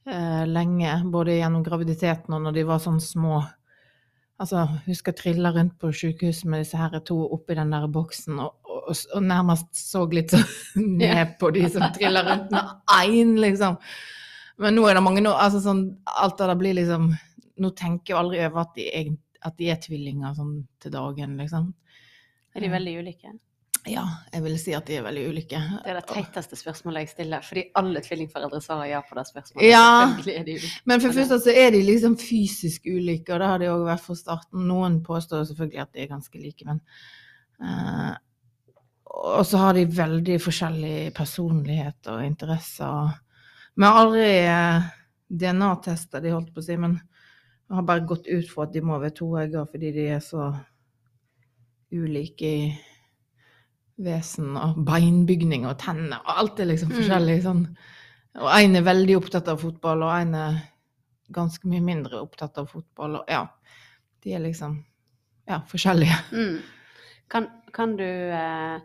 eh, 0.07 0.43
lenge, 0.47 0.93
både 1.13 1.37
gjennom 1.39 1.63
graviditeten 1.65 2.35
og 2.35 2.45
når 2.45 2.57
de 2.57 2.67
var 2.69 2.81
sånn 2.83 3.01
små. 3.03 3.41
Altså, 4.41 4.63
husker 4.87 5.13
jeg 5.13 5.19
trilla 5.19 5.51
rundt 5.53 5.75
på 5.81 5.91
sykehuset 5.93 6.47
med 6.49 6.63
disse 6.63 6.79
her 6.79 6.95
to 7.05 7.19
oppi 7.35 7.57
den 7.57 7.73
der 7.73 7.85
boksen, 7.91 8.39
og, 8.41 8.55
og, 8.65 8.89
og 8.89 9.21
nærmest 9.21 9.69
så 9.77 10.07
litt 10.09 10.33
sånn 10.33 10.87
ned 11.01 11.35
på 11.41 11.51
de 11.53 11.67
som 11.69 11.85
triller 11.93 12.25
rundt 12.25 12.49
med 12.55 12.71
én, 12.97 13.35
liksom. 13.41 13.77
Men 14.61 14.77
nå 14.77 14.87
er 14.87 14.97
det 14.97 15.05
mange 15.05 15.21
nå, 15.23 15.33
altså 15.33 15.61
sånn, 15.61 15.85
alt 16.05 16.39
det 16.39 16.49
der 16.51 16.57
blir 16.59 16.75
liksom 16.77 17.11
Nå 17.61 17.69
tenker 17.77 18.13
jeg 18.13 18.17
aldri 18.17 18.37
over 18.41 18.61
at 18.63 18.71
de, 18.73 18.85
at 19.45 19.57
de 19.59 19.67
er 19.69 19.77
tvillinger 19.83 20.33
sånn 20.33 20.53
til 20.81 20.93
dagen, 20.95 21.35
liksom. 21.37 21.67
Er 22.55 22.63
de 22.63 22.69
veldig 22.71 22.93
ulike? 23.03 23.33
Ja, 23.89 24.03
jeg 24.29 24.43
vil 24.43 24.57
si 24.61 24.73
at 24.77 24.85
de 24.85 24.99
er 24.99 25.05
veldig 25.07 25.23
ulike. 25.31 25.57
Det 25.57 25.89
er 25.89 25.97
det 25.97 26.03
teiteste 26.11 26.57
spørsmålet 26.59 27.01
jeg 27.01 27.11
stiller, 27.15 27.45
fordi 27.45 27.63
alle 27.79 28.03
tvillingforeldre 28.05 28.59
svarer 28.61 28.91
ja 28.91 28.99
på 29.01 29.15
det 29.17 29.23
spørsmålet. 29.25 29.65
Ja. 29.65 29.85
De. 30.45 30.57
Men 30.85 31.01
for 31.01 31.09
det 31.09 31.17
første 31.17 31.39
så 31.41 31.55
er 31.63 31.71
de 31.73 31.79
liksom 31.87 32.17
fysisk 32.21 32.85
ulike, 32.85 33.33
og 33.33 33.41
det 33.41 33.47
har 33.49 33.63
de 33.63 33.71
òg 33.71 33.87
vært 33.87 34.03
fra 34.05 34.17
starten. 34.19 34.67
Noen 34.69 34.99
påstår 35.05 35.47
selvfølgelig 35.49 35.81
at 35.81 35.95
de 35.95 36.03
er 36.03 36.11
ganske 36.11 36.41
like, 36.43 36.67
men 36.69 36.83
uh, 37.65 38.13
Og 39.31 39.45
så 39.49 39.63
har 39.63 39.73
de 39.73 39.87
veldig 39.97 40.37
forskjellig 40.39 41.11
personlighet 41.17 42.13
og 42.13 42.21
interesser. 42.23 43.17
Vi 43.73 43.87
har 43.87 43.99
aldri 44.03 44.29
uh, 44.45 44.91
DNA-testa 45.25 46.21
de, 46.21 46.35
holdt 46.35 46.53
på 46.53 46.61
å 46.61 46.67
si, 46.69 46.77
men 46.77 46.99
jeg 47.01 47.79
har 47.79 47.89
bare 47.89 48.05
gått 48.05 48.29
ut 48.29 48.53
for 48.53 48.67
at 48.67 48.77
de 48.77 48.85
må 48.85 49.01
være 49.01 49.17
toegger 49.17 49.65
fordi 49.73 49.93
de 49.95 50.07
er 50.13 50.21
så 50.21 50.51
ulike 51.91 52.45
i 52.45 52.63
vesen 54.03 54.55
og 54.57 54.77
beinbygning 54.87 55.65
og 55.69 55.77
tenner 55.81 56.19
og 56.25 56.37
alt 56.43 56.59
er 56.59 56.69
liksom 56.71 56.89
Mm. 56.91 56.97
forskjellig 56.99 57.37
sånn. 57.43 57.63
Og 58.41 58.47
en 58.55 58.75
er 58.75 58.81
veldig 58.87 59.17
opptatt 59.17 59.47
av 59.51 59.59
fotball, 59.59 60.03
og 60.03 60.11
en 60.21 60.35
er 60.35 60.61
ganske 61.31 61.67
mye 61.67 61.81
mindre 61.83 62.21
opptatt 62.21 62.57
av 62.57 62.69
fotball, 62.71 63.15
og 63.19 63.25
ja, 63.27 63.45
de 64.23 64.33
er 64.33 64.39
liksom 64.39 64.83
ja, 65.47 65.61
forskjellige. 65.67 66.15
Mm. 66.31 66.61
Kan, 67.31 67.47
kan 67.73 67.95
du 67.97 68.03
eh, 68.03 68.79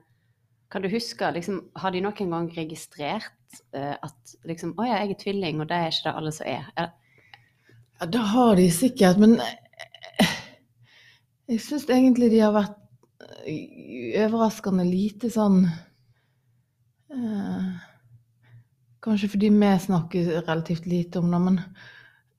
kan 0.70 0.82
du 0.82 0.88
huske, 0.88 1.30
liksom, 1.34 1.60
har 1.76 1.90
de 1.90 2.00
noen 2.00 2.30
gang 2.30 2.48
registrert 2.56 3.32
eh, 3.72 3.94
at 4.02 4.34
liksom, 4.44 4.74
å 4.78 4.86
ja, 4.86 5.00
jeg 5.04 5.10
er 5.16 5.20
tvilling, 5.22 5.60
og 5.60 5.68
det 5.68 5.76
er 5.76 5.88
ikke 5.90 6.08
det 6.10 6.14
alle 6.16 6.32
som 6.32 6.46
er? 6.46 6.66
Er- 6.76 6.92
Ja, 8.00 8.06
det 8.06 8.20
har 8.20 8.56
de 8.56 8.70
sikkert, 8.70 9.16
men 9.18 9.38
jeg 11.48 11.60
syns 11.62 11.86
egentlig 11.88 12.30
de 12.34 12.40
har 12.42 12.52
vært 12.52 12.74
overraskende 13.46 14.84
lite 14.88 15.30
sånn 15.32 15.60
eh, 17.12 17.68
Kanskje 19.06 19.28
fordi 19.36 19.50
vi 19.54 19.68
snakker 19.78 20.32
relativt 20.48 20.86
lite 20.90 21.20
om 21.20 21.30
det, 21.30 21.38
men 21.38 21.60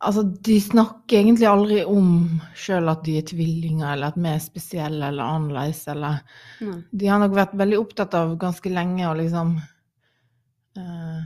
altså, 0.03 0.23
de 0.23 0.57
snakker 0.61 1.21
egentlig 1.21 1.47
aldri 1.47 1.77
om 1.87 2.41
sjøl 2.59 2.91
at 2.91 3.05
de 3.05 3.13
er 3.21 3.27
tvillinger, 3.29 3.93
eller 3.93 4.11
at 4.11 4.17
vi 4.19 4.27
er 4.33 4.41
spesielle 4.43 5.07
eller 5.07 5.23
annerledes, 5.23 5.85
eller. 5.93 6.19
De 6.91 7.07
har 7.07 7.21
nok 7.23 7.37
vært 7.37 7.55
veldig 7.55 7.79
opptatt 7.79 8.17
av 8.19 8.35
ganske 8.41 8.69
lenge 8.73 9.07
å 9.07 9.15
liksom 9.15 9.55
eh, 10.77 11.21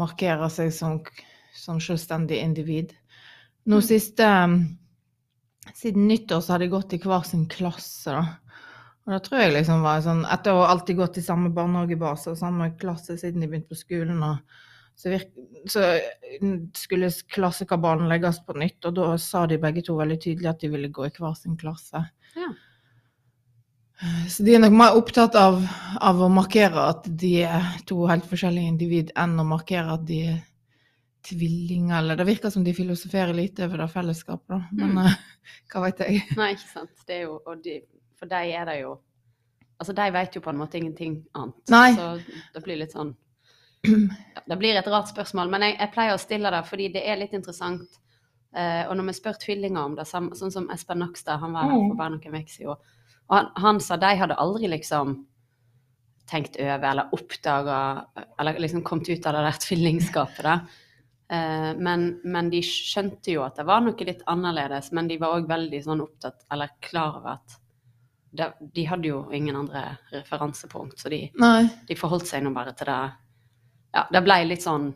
markere 0.00 0.48
seg 0.50 0.72
som, 0.72 1.02
som 1.52 1.80
selvstendig 1.80 2.40
individ. 2.40 2.96
Nå 3.68 3.76
Mm. 3.82 3.82
siste 3.82 4.24
eh, 4.24 4.56
Siden 5.74 6.08
nyttår 6.08 6.40
så 6.40 6.52
har 6.52 6.58
de 6.58 6.66
gått 6.72 6.92
i 6.92 6.98
hver 6.98 7.22
sin 7.22 7.44
klasse, 7.48 8.10
da. 8.10 8.24
Og 9.02 9.14
da 9.14 9.18
tror 9.18 9.40
jeg 9.42 9.54
liksom 9.56 9.80
var 9.82 10.02
sånn 10.04 10.20
Etter 10.30 10.54
å 10.54 10.60
ha 10.62 10.68
alltid 10.70 10.96
gått 11.00 11.16
i 11.18 11.24
samme 11.26 11.50
barnehagebase 11.54 12.30
og 12.30 12.38
samme 12.38 12.68
klasse 12.78 13.16
siden 13.18 13.42
de 13.42 13.48
begynte 13.50 13.72
på 13.74 13.80
skolen, 13.80 14.20
så, 14.94 15.08
virk, 15.10 15.32
så 15.66 15.86
skulle 16.78 17.08
klassekabalen 17.34 18.06
legges 18.12 18.38
på 18.46 18.54
nytt, 18.60 18.78
og 18.86 18.94
da 19.00 19.08
sa 19.18 19.46
de 19.50 19.58
begge 19.58 19.82
to 19.88 19.96
veldig 19.98 20.20
tydelig 20.22 20.50
at 20.52 20.60
de 20.62 20.70
ville 20.70 20.92
gå 20.92 21.08
i 21.08 21.14
hver 21.16 21.34
sin 21.38 21.56
klasse. 21.58 22.04
Ja. 22.36 22.52
Så 24.30 24.42
de 24.42 24.54
er 24.56 24.62
nok 24.62 24.74
mer 24.74 24.96
opptatt 24.98 25.36
av, 25.38 25.60
av 26.02 26.22
å 26.26 26.28
markere 26.32 26.86
at 26.90 27.04
de 27.06 27.36
er 27.46 27.68
to 27.86 28.00
helt 28.10 28.26
forskjellige 28.30 28.72
individ, 28.74 29.12
enn 29.18 29.38
å 29.38 29.46
markere 29.46 29.94
at 29.94 30.06
de 30.08 30.20
er 30.32 30.40
tvillinger, 31.26 32.00
eller 32.00 32.18
det 32.18 32.26
virker 32.26 32.50
som 32.50 32.64
de 32.66 32.74
filosoferer 32.74 33.34
lite 33.36 33.66
over 33.68 33.84
det 33.84 33.90
fellesskapet, 33.92 34.48
da. 34.50 34.60
Men 34.74 34.96
Mm. 34.96 35.04
eh, 35.06 35.18
hva 35.72 35.84
vet 35.86 36.02
jeg. 36.02 36.22
Nei, 36.36 36.48
ikke 36.56 36.70
sant. 36.72 36.94
Det 37.06 37.20
er 37.20 37.22
jo, 37.28 37.36
og 37.46 37.62
de, 37.62 37.76
for 38.22 38.30
de 38.30 38.44
er 38.54 38.68
det 38.70 38.82
jo 38.84 39.00
Altså, 39.82 39.96
de 39.98 40.04
vet 40.14 40.36
jo 40.36 40.40
på 40.44 40.50
en 40.52 40.58
måte 40.60 40.78
ingenting 40.78 41.14
annet. 41.34 41.56
Nei. 41.72 41.88
Så 41.96 42.12
det 42.54 42.60
blir 42.62 42.76
litt 42.78 42.92
sånn 42.94 43.08
ja, 43.82 44.42
Det 44.46 44.56
blir 44.60 44.76
et 44.78 44.86
rart 44.86 45.08
spørsmål, 45.10 45.48
men 45.50 45.64
jeg, 45.66 45.74
jeg 45.80 45.90
pleier 45.96 46.14
å 46.14 46.20
stille 46.22 46.52
det 46.54 46.60
fordi 46.68 46.86
det 46.94 47.02
er 47.02 47.18
litt 47.18 47.32
interessant. 47.34 47.96
Eh, 48.54 48.84
og 48.86 48.94
når 48.94 49.08
vi 49.08 49.14
spør 49.16 49.40
tvillinger 49.42 49.82
om 49.82 49.96
det, 49.98 50.04
samme, 50.06 50.36
sånn 50.38 50.52
som 50.54 50.68
Espen 50.70 51.00
Nakstad, 51.02 51.40
han 51.42 51.56
var 51.56 51.66
her 51.66 51.74
Mm. 51.74 51.88
for 51.88 51.98
bare 51.98 52.12
noen 52.14 52.36
uker 52.36 52.52
siden, 52.52 52.76
og 53.26 53.34
han, 53.34 53.48
han 53.64 53.80
sa 53.82 53.96
de 53.98 54.10
hadde 54.20 54.36
aldri 54.38 54.70
liksom 54.70 55.16
tenkt 56.30 56.60
over 56.62 56.86
eller 56.92 57.10
oppdaga 57.16 57.78
Eller 58.38 58.60
liksom 58.62 58.84
kommet 58.86 59.08
ut 59.10 59.26
av 59.26 59.34
det 59.34 59.42
der 59.48 59.58
tvillingskapet, 59.66 60.44
da. 60.46 60.54
Eh, 61.32 61.72
men, 61.80 62.20
men 62.22 62.50
de 62.54 62.60
skjønte 62.62 63.34
jo 63.34 63.42
at 63.42 63.56
det 63.58 63.66
var 63.66 63.82
noe 63.82 64.06
litt 64.06 64.22
annerledes, 64.30 64.92
men 64.92 65.10
de 65.10 65.18
var 65.18 65.40
òg 65.40 65.50
veldig 65.50 65.82
sånn 65.88 66.04
opptatt, 66.06 66.46
eller 66.52 66.70
klar 66.84 67.18
over 67.18 67.34
at 67.40 67.58
det, 68.32 68.46
de 68.74 68.84
hadde 68.88 69.08
jo 69.10 69.18
ingen 69.32 69.56
andre 69.56 69.82
referansepunkt, 70.12 70.98
så 71.00 71.08
de, 71.12 71.18
de 71.88 71.96
forholdt 71.98 72.26
seg 72.30 72.42
nå 72.46 72.52
bare 72.56 72.72
til 72.78 72.88
det. 72.88 72.98
Ja, 73.92 74.06
det 74.12 74.22
ble 74.24 74.38
litt 74.48 74.62
sånn 74.64 74.86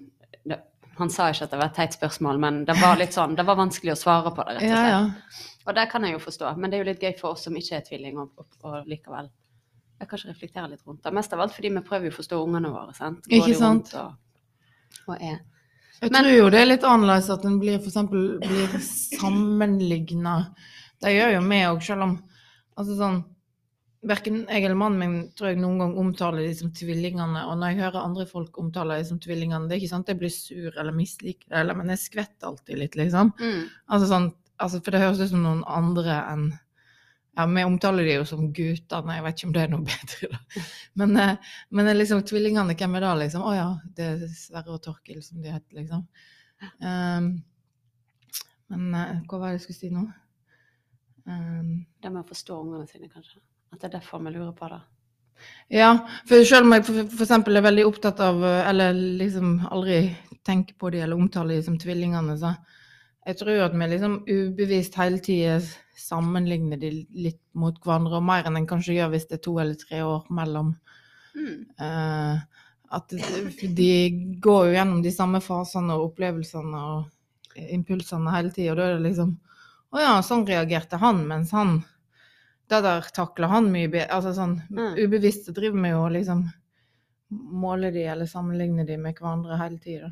det, 0.48 0.56
Han 0.96 1.10
sa 1.12 1.26
ikke 1.28 1.44
at 1.44 1.50
det 1.52 1.58
var 1.60 1.68
et 1.68 1.74
teit 1.76 1.92
spørsmål, 1.98 2.38
men 2.40 2.62
det 2.64 2.76
var 2.80 2.96
litt 2.96 3.12
sånn, 3.12 3.34
det 3.36 3.44
var 3.44 3.58
vanskelig 3.60 3.92
å 3.92 3.98
svare 4.00 4.32
på 4.32 4.46
det, 4.48 4.54
rett 4.56 4.62
og 4.62 4.76
slett. 4.76 4.94
ja. 4.94 5.50
Og 5.66 5.74
det 5.74 5.88
kan 5.90 6.04
jeg 6.06 6.12
jo 6.14 6.18
forstå, 6.22 6.52
men 6.56 6.70
det 6.70 6.76
er 6.78 6.84
jo 6.84 6.88
litt 6.92 7.02
gøy 7.02 7.16
for 7.18 7.34
oss 7.34 7.42
som 7.44 7.56
ikke 7.58 7.76
er 7.76 7.84
tvilling, 7.88 8.16
og, 8.22 8.30
og, 8.38 8.46
og 8.64 8.86
likevel 8.88 9.28
jeg 9.98 10.08
kanskje 10.10 10.28
reflektere 10.30 10.68
litt 10.68 10.82
rundt 10.86 11.02
det. 11.02 11.10
Mest 11.16 11.32
av 11.32 11.40
alt 11.40 11.54
fordi 11.56 11.70
vi 11.72 11.80
prøver 11.84 12.10
å 12.12 12.14
forstå 12.16 12.38
ungene 12.44 12.68
våre. 12.68 12.92
sant? 12.94 13.24
Går 13.26 13.36
Ikke 13.38 13.54
sant? 13.56 13.92
Og, 13.96 14.12
og 15.08 15.20
Jeg 15.22 16.10
Men- 16.12 16.22
tror 16.24 16.34
jo 16.36 16.50
det 16.52 16.60
er 16.60 16.66
litt 16.68 16.84
annerledes 16.84 17.30
at 17.32 17.44
en 17.48 17.58
blir 17.58 17.78
eksempel 17.80 18.26
blir 18.42 18.74
sammenligna. 19.26 20.34
Det 21.00 21.12
gjør 21.16 21.32
jo 21.36 21.40
vi 21.48 21.60
òg, 21.70 21.82
selv 21.84 22.02
om 22.06 22.14
altså 22.76 22.98
sånn 22.98 23.24
Verken 24.06 24.42
jeg 24.44 24.62
eller 24.62 24.78
mannen 24.78 25.00
min 25.00 25.14
tror 25.34 25.48
jeg 25.50 25.58
noen 25.58 25.80
gang 25.80 25.94
omtaler 25.98 26.44
de 26.44 26.52
som 26.54 26.68
tvillingene. 26.70 27.40
Og 27.48 27.56
når 27.58 27.72
jeg 27.72 27.78
hører 27.80 28.04
andre 28.04 28.26
folk 28.28 28.58
omtale 28.60 29.00
de 29.00 29.06
som 29.08 29.18
tvillingene, 29.18 29.66
det 29.66 29.74
er 29.74 29.80
ikke 29.80 29.90
sånn 29.90 30.04
at 30.04 30.12
jeg 30.12 30.20
blir 30.20 30.30
sur 30.30 30.68
eller 30.68 30.94
misliker 30.94 31.48
det, 31.50 31.74
men 31.74 31.90
jeg 31.90 32.02
skvetter 32.04 32.46
alltid 32.52 32.78
litt, 32.78 32.98
liksom. 33.00 33.32
mm, 33.40 33.64
Altså 33.96 34.10
sånn, 34.12 34.28
altså 34.62 34.78
For 34.84 34.94
det 34.94 35.00
høres 35.02 35.24
ut 35.24 35.32
som 35.32 35.42
noen 35.42 35.64
andre 35.66 36.20
enn 36.20 36.44
ja, 36.52 37.48
Vi 37.50 37.64
omtaler 37.66 38.06
de 38.06 38.14
jo 38.14 38.28
som 38.28 38.46
guttene, 38.54 39.16
jeg 39.16 39.24
vet 39.26 39.40
ikke 39.40 39.48
om 39.48 39.56
det 39.56 39.64
er 39.64 39.72
noe 39.74 39.88
bedre, 39.90 40.30
da. 40.36 40.62
Men, 41.02 41.16
eh, 41.24 41.50
men 41.74 41.90
eh, 41.90 41.98
liksom 41.98 42.22
tvillingene, 42.28 42.76
hvem 42.78 42.96
er 43.00 43.04
det, 43.08 43.12
liksom? 43.24 43.48
Å 43.48 43.56
ja, 43.56 43.66
det 43.96 44.06
er 44.12 44.22
Sverre 44.32 44.76
og 44.76 44.84
Torkil 44.86 45.18
som 45.24 45.42
de 45.42 45.52
heter, 45.56 45.80
liksom. 45.80 46.06
Um, 46.80 47.32
men 48.72 48.86
eh, 48.96 49.18
hva 49.28 49.40
var 49.40 49.50
det 49.50 49.58
jeg 49.58 49.66
skulle 49.66 49.80
si 49.82 49.92
nå? 49.92 50.06
Um, 51.26 51.86
Det 52.02 52.10
med 52.10 52.22
å 52.22 52.28
forstå 52.28 52.60
ungene 52.62 52.86
sine, 52.86 53.10
kanskje. 53.10 53.40
At 53.72 53.80
det 53.80 53.88
er 53.88 53.98
derfor 53.98 54.22
vi 54.22 54.32
lurer 54.34 54.54
på 54.56 54.68
det. 54.70 54.80
Ja, 55.68 55.90
for 56.28 56.44
selv 56.48 56.64
om 56.64 56.72
jeg 56.72 56.84
eksempel 57.04 57.58
er 57.58 57.66
veldig 57.66 57.84
opptatt 57.88 58.20
av, 58.24 58.40
eller 58.42 58.94
liksom 58.94 59.58
aldri 59.68 60.00
tenker 60.46 60.78
på 60.78 60.90
de 60.94 61.02
eller 61.04 61.18
omtaler 61.18 61.58
de 61.58 61.66
som 61.66 61.76
tvillingene, 61.78 62.38
så 62.40 62.54
jeg 63.26 63.40
tror 63.40 63.64
at 63.64 63.74
vi 63.74 63.88
liksom 63.90 64.20
ubevisst 64.28 64.96
hele 65.00 65.18
tida 65.18 65.58
sammenligner 65.98 66.78
de 66.78 66.92
litt 67.10 67.40
mot 67.58 67.76
hverandre, 67.82 68.20
og 68.20 68.28
mer 68.28 68.46
enn 68.46 68.60
en 68.60 68.68
kanskje 68.70 68.94
gjør 68.96 69.10
hvis 69.14 69.26
det 69.26 69.40
er 69.40 69.44
to 69.48 69.56
eller 69.58 69.80
tre 69.80 70.02
år 70.06 70.28
mellom. 70.38 70.76
Mm. 71.34 71.56
Uh, 71.80 72.38
at 72.96 73.12
de 73.76 73.90
går 74.40 74.68
jo 74.68 74.76
gjennom 74.76 75.02
de 75.02 75.12
samme 75.12 75.42
fasene 75.42 75.96
og 75.96 76.12
opplevelsene 76.12 76.84
og 76.92 77.58
impulsene 77.74 78.34
hele 78.36 78.54
tida, 78.54 78.72
og 78.72 78.78
da 78.78 78.86
er 78.86 78.96
det 78.96 79.08
liksom 79.08 79.34
Å 79.96 80.02
ja, 80.02 80.14
sånn 80.24 80.44
reagerte 80.48 80.98
han, 81.00 81.22
mens 81.28 81.54
han 81.56 81.78
Det 82.68 82.80
der 82.82 83.04
takler 83.14 83.46
han 83.48 83.68
mye 83.70 83.86
bedre. 83.88 84.10
Altså 84.10 84.32
sånn 84.34 84.56
Mm. 84.68 84.96
ubevisst 84.98 85.46
driver 85.54 85.82
vi 85.82 85.90
jo 85.92 86.00
og 86.04 86.12
liksom 86.16 86.40
måler 87.30 87.92
de 87.94 88.02
eller 88.10 88.26
sammenligner 88.26 88.84
de 88.86 88.96
med 88.98 89.14
hverandre 89.14 89.56
hele 89.60 89.78
tida. 89.78 90.10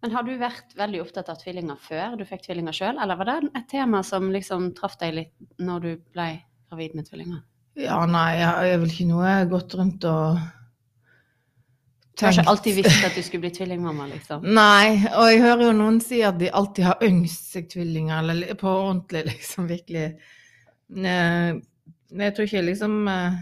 Men 0.00 0.12
har 0.14 0.22
du 0.22 0.30
vært 0.38 0.76
veldig 0.78 1.00
opptatt 1.02 1.28
av 1.28 1.40
tvillinger 1.40 1.76
før 1.82 2.16
du 2.16 2.24
fikk 2.24 2.44
tvillinger 2.46 2.72
sjøl, 2.76 3.00
eller 3.02 3.16
var 3.18 3.24
det 3.26 3.50
et 3.56 3.66
tema 3.68 4.04
som 4.06 4.28
liksom 4.30 4.68
traff 4.78 4.94
deg 5.00 5.14
litt 5.16 5.32
når 5.58 5.80
du 5.82 5.88
ble 6.14 6.26
gravid 6.70 6.94
med 6.94 7.08
tvillinger? 7.08 7.40
Ja, 7.74 8.06
nei, 8.06 8.36
jeg 8.38 8.74
er 8.74 8.78
vel 8.78 8.92
ikke 8.92 9.08
noe 9.10 9.26
jeg 9.26 9.40
har 9.40 9.50
gått 9.50 9.74
rundt 9.74 10.04
og 10.04 10.38
Du 12.18 12.24
har 12.26 12.32
ikke 12.34 12.50
alltid 12.50 12.74
visst 12.80 13.04
at 13.06 13.14
du 13.14 13.22
skulle 13.22 13.44
bli 13.46 13.50
tvillingmamma, 13.54 14.08
liksom? 14.10 14.46
Nei, 14.58 15.04
og 15.12 15.28
jeg 15.30 15.42
hører 15.44 15.68
jo 15.68 15.74
noen 15.78 16.00
si 16.02 16.18
at 16.26 16.40
de 16.40 16.50
alltid 16.50 16.88
har 16.88 17.04
ønsket 17.06 17.52
seg 17.52 17.68
tvillinger, 17.70 18.22
eller 18.24 18.58
på 18.58 18.72
ordentlig, 18.72 19.22
liksom, 19.32 19.68
virkelig. 19.70 20.06
Eh, 20.90 21.50
Men 22.08 22.24
jeg 22.24 22.34
tror 22.34 22.48
ikke 22.48 22.56
jeg 22.58 22.66
liksom 22.70 22.96
eh, 23.12 23.38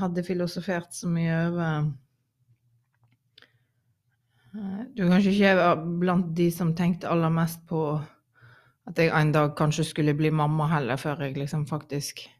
hadde 0.00 0.24
filosofert 0.26 0.96
så 0.96 1.10
mye 1.12 1.38
over 1.44 1.90
eh, 4.56 4.82
Du 4.96 5.04
er 5.04 5.12
kanskje 5.12 5.34
ikke 5.36 5.74
blant 6.02 6.32
de 6.34 6.50
som 6.50 6.74
tenkte 6.74 7.10
aller 7.12 7.30
mest 7.34 7.62
på 7.70 7.86
at 8.84 8.98
jeg 9.00 9.12
en 9.16 9.32
dag 9.32 9.54
kanskje 9.56 9.84
skulle 9.88 10.16
bli 10.16 10.30
mamma 10.34 10.66
heller, 10.74 10.96
før 11.00 11.22
jeg 11.24 11.38
liksom 11.38 11.68
faktisk 11.70 12.24
Eh, 12.24 12.33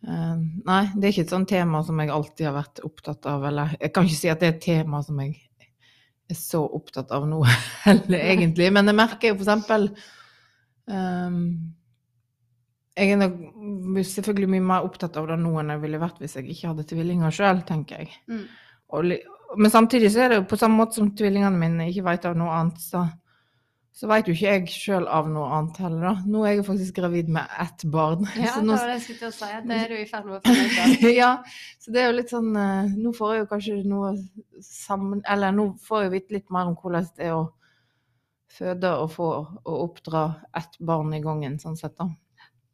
Nei, 0.00 0.84
det 0.96 1.04
er 1.04 1.12
ikke 1.12 1.26
et 1.26 1.32
sånt 1.34 1.50
tema 1.50 1.82
som 1.84 1.98
jeg 2.00 2.12
alltid 2.14 2.46
har 2.48 2.54
vært 2.56 2.80
opptatt 2.86 3.26
av, 3.28 3.42
eller 3.50 3.74
jeg 3.76 3.92
kan 3.92 4.06
ikke 4.08 4.20
si 4.20 4.30
at 4.32 4.40
det 4.40 4.48
er 4.48 4.54
et 4.54 4.62
tema 4.64 5.02
som 5.04 5.18
jeg 5.20 5.34
er 6.30 6.38
så 6.38 6.62
opptatt 6.64 7.10
av 7.14 7.26
nå 7.28 7.42
heller, 7.86 8.22
egentlig. 8.22 8.70
Men 8.72 8.88
jeg 8.88 8.98
merker 8.98 9.32
jo 9.32 9.36
for 9.36 9.46
eksempel 9.46 9.90
ehm, 10.90 11.42
Jeg 12.96 13.12
er 13.14 13.20
nok 13.20 13.36
selvfølgelig 14.06 14.50
mye 14.54 14.66
mer 14.72 14.88
opptatt 14.88 15.18
av 15.20 15.28
det 15.30 15.38
nå 15.40 15.52
enn 15.60 15.74
jeg 15.74 15.84
ville 15.84 16.02
vært 16.02 16.20
hvis 16.22 16.36
jeg 16.38 16.48
ikke 16.52 16.72
hadde 16.72 16.88
tvillinger 16.90 17.34
sjøl, 17.34 17.62
tenker 17.68 18.02
jeg. 18.02 18.16
Mm. 18.30 18.44
Og, 18.96 19.14
men 19.56 19.72
samtidig 19.72 20.10
så 20.12 20.24
er 20.24 20.32
det 20.32 20.40
jo 20.40 20.48
på 20.50 20.58
samme 20.60 20.80
måte 20.80 20.98
som 20.98 21.12
tvillingene 21.16 21.60
mine 21.60 21.88
ikke 21.90 22.06
vet 22.08 22.26
av 22.28 22.36
noe 22.38 22.56
annet, 22.56 22.82
så, 22.82 23.06
så 23.96 24.08
veit 24.08 24.28
jo 24.30 24.32
ikke 24.32 24.52
jeg 24.54 24.72
sjøl 24.72 25.06
av 25.10 25.26
noe 25.28 25.48
annet 25.52 25.78
heller, 25.82 26.04
da. 26.06 26.12
Nå 26.30 26.44
er 26.46 26.54
jeg 26.54 26.66
faktisk 26.68 26.96
gravid 27.00 27.30
med 27.34 27.50
ett 27.60 27.84
barn. 27.90 28.22
Ja, 28.38 28.54
så 28.54 28.62
det 28.62 28.76
var 28.76 28.86
det 28.86 28.94
jeg 28.94 29.02
skulle 29.04 29.18
til 29.18 29.28
å 29.28 29.36
si. 29.36 29.48
Det 29.66 29.78
er 29.78 29.90
du 29.90 29.96
i 29.98 30.06
ferd 30.08 30.28
med 30.28 30.36
å 30.38 30.42
finne 30.46 30.66
ut 30.66 30.78
av. 30.84 31.08
ja, 31.16 31.30
så 31.82 31.94
det 31.94 32.02
er 32.02 32.08
jo 32.08 32.16
litt 32.16 32.32
sånn 32.32 32.50
eh, 32.56 32.94
Nå 33.00 33.12
får 33.18 33.34
jeg 33.34 33.42
jo 33.42 33.48
kanskje 33.50 33.78
noe 33.90 34.12
sammen 34.64 35.22
Eller 35.28 35.54
nå 35.56 35.66
får 35.84 36.06
jeg 36.06 36.14
vite 36.14 36.36
litt 36.38 36.54
mer 36.54 36.70
om 36.70 36.78
hvordan 36.78 37.10
det 37.18 37.28
er 37.28 37.36
å 37.36 37.44
føde 38.50 38.90
og 39.02 39.12
få 39.12 39.28
og 39.60 39.76
oppdra 39.76 40.24
ett 40.58 40.74
barn 40.82 41.12
i 41.14 41.22
gangen, 41.22 41.60
sånn 41.62 41.78
sett, 41.78 41.94
da. 41.98 42.08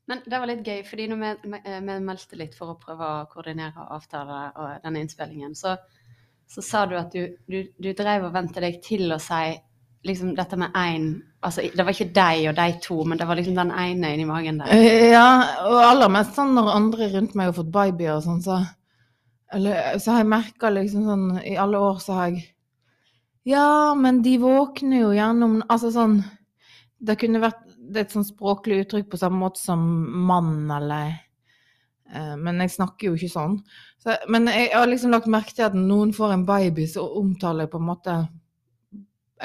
Men 0.09 0.23
det 0.25 0.39
var 0.39 0.49
litt 0.49 0.67
gøy, 0.67 0.81
fordi 0.87 1.09
når 1.11 1.21
vi, 1.21 1.31
vi, 1.53 1.61
vi 1.89 1.97
meldte 2.07 2.39
litt 2.39 2.55
for 2.57 2.73
å 2.73 2.79
prøve 2.81 3.07
å 3.07 3.27
koordinere 3.31 3.89
avtale 3.93 4.41
og 4.55 4.85
denne 4.85 5.03
innspillingen, 5.03 5.57
så, 5.59 5.75
så 6.49 6.65
sa 6.65 6.85
du 6.89 6.95
at 6.99 7.13
du, 7.13 7.37
du, 7.51 7.59
du 7.77 7.91
drev 7.99 8.29
og 8.29 8.35
vente 8.35 8.63
deg 8.63 8.79
til 8.85 9.13
å 9.13 9.21
si 9.23 9.57
liksom 10.07 10.35
dette 10.37 10.59
med 10.61 10.75
én 10.77 11.09
Altså 11.47 11.63
det 11.71 11.85
var 11.85 11.95
ikke 11.95 12.15
deg 12.17 12.49
og 12.51 12.57
de 12.57 12.79
to, 12.83 12.97
men 13.07 13.19
det 13.21 13.27
var 13.29 13.39
liksom 13.39 13.55
den 13.55 13.71
ene 13.71 14.09
inni 14.15 14.25
magen 14.27 14.57
der. 14.59 14.73
Eh, 14.75 15.13
Ja, 15.13 15.29
og 15.69 15.77
aller 15.85 16.11
mest 16.11 16.35
sånn 16.35 16.57
når 16.57 16.73
andre 16.73 17.11
rundt 17.13 17.37
meg 17.39 17.53
har 17.53 17.59
fått 17.61 17.71
babyer 17.71 18.17
og 18.17 18.25
sånn, 18.25 18.41
så 18.43 18.57
eller, 19.55 19.99
så 20.03 20.11
har 20.11 20.25
jeg 20.25 20.33
merka 20.33 20.73
liksom 20.75 21.05
sånn 21.07 21.27
I 21.47 21.55
alle 21.63 21.79
år 21.79 22.01
så 22.03 22.17
har 22.17 22.33
jeg 22.33 22.49
Ja, 23.47 23.95
men 23.95 24.25
de 24.25 24.33
våkner 24.43 25.05
jo 25.05 25.13
gjerne 25.15 25.47
om 25.47 25.55
Altså 25.71 25.93
sånn 25.95 26.17
Det 26.99 27.15
kunne 27.21 27.45
vært 27.45 27.63
det 27.87 28.01
er 28.01 28.07
et 28.07 28.15
sånn 28.17 28.27
språklig 28.27 28.81
uttrykk 28.83 29.13
på 29.13 29.21
samme 29.21 29.39
måte 29.39 29.61
som 29.63 29.83
mann, 30.27 30.67
eller 30.73 31.13
eh, 32.11 32.35
Men 32.35 32.63
jeg 32.65 32.75
snakker 32.75 33.11
jo 33.11 33.19
ikke 33.19 33.33
sånn. 33.33 33.61
Så, 34.03 34.17
men 34.33 34.51
jeg 34.51 34.73
har 34.75 34.89
liksom 34.91 35.15
lagt 35.15 35.31
merke 35.31 35.55
til 35.55 35.69
at 35.69 35.77
når 35.77 35.87
noen 35.87 36.15
får 36.17 36.35
en 36.35 36.47
baby, 36.49 36.87
så 36.91 37.05
omtaler 37.21 37.67
jeg 37.67 37.73
på 37.75 37.81
en 37.83 37.89
måte 37.91 38.17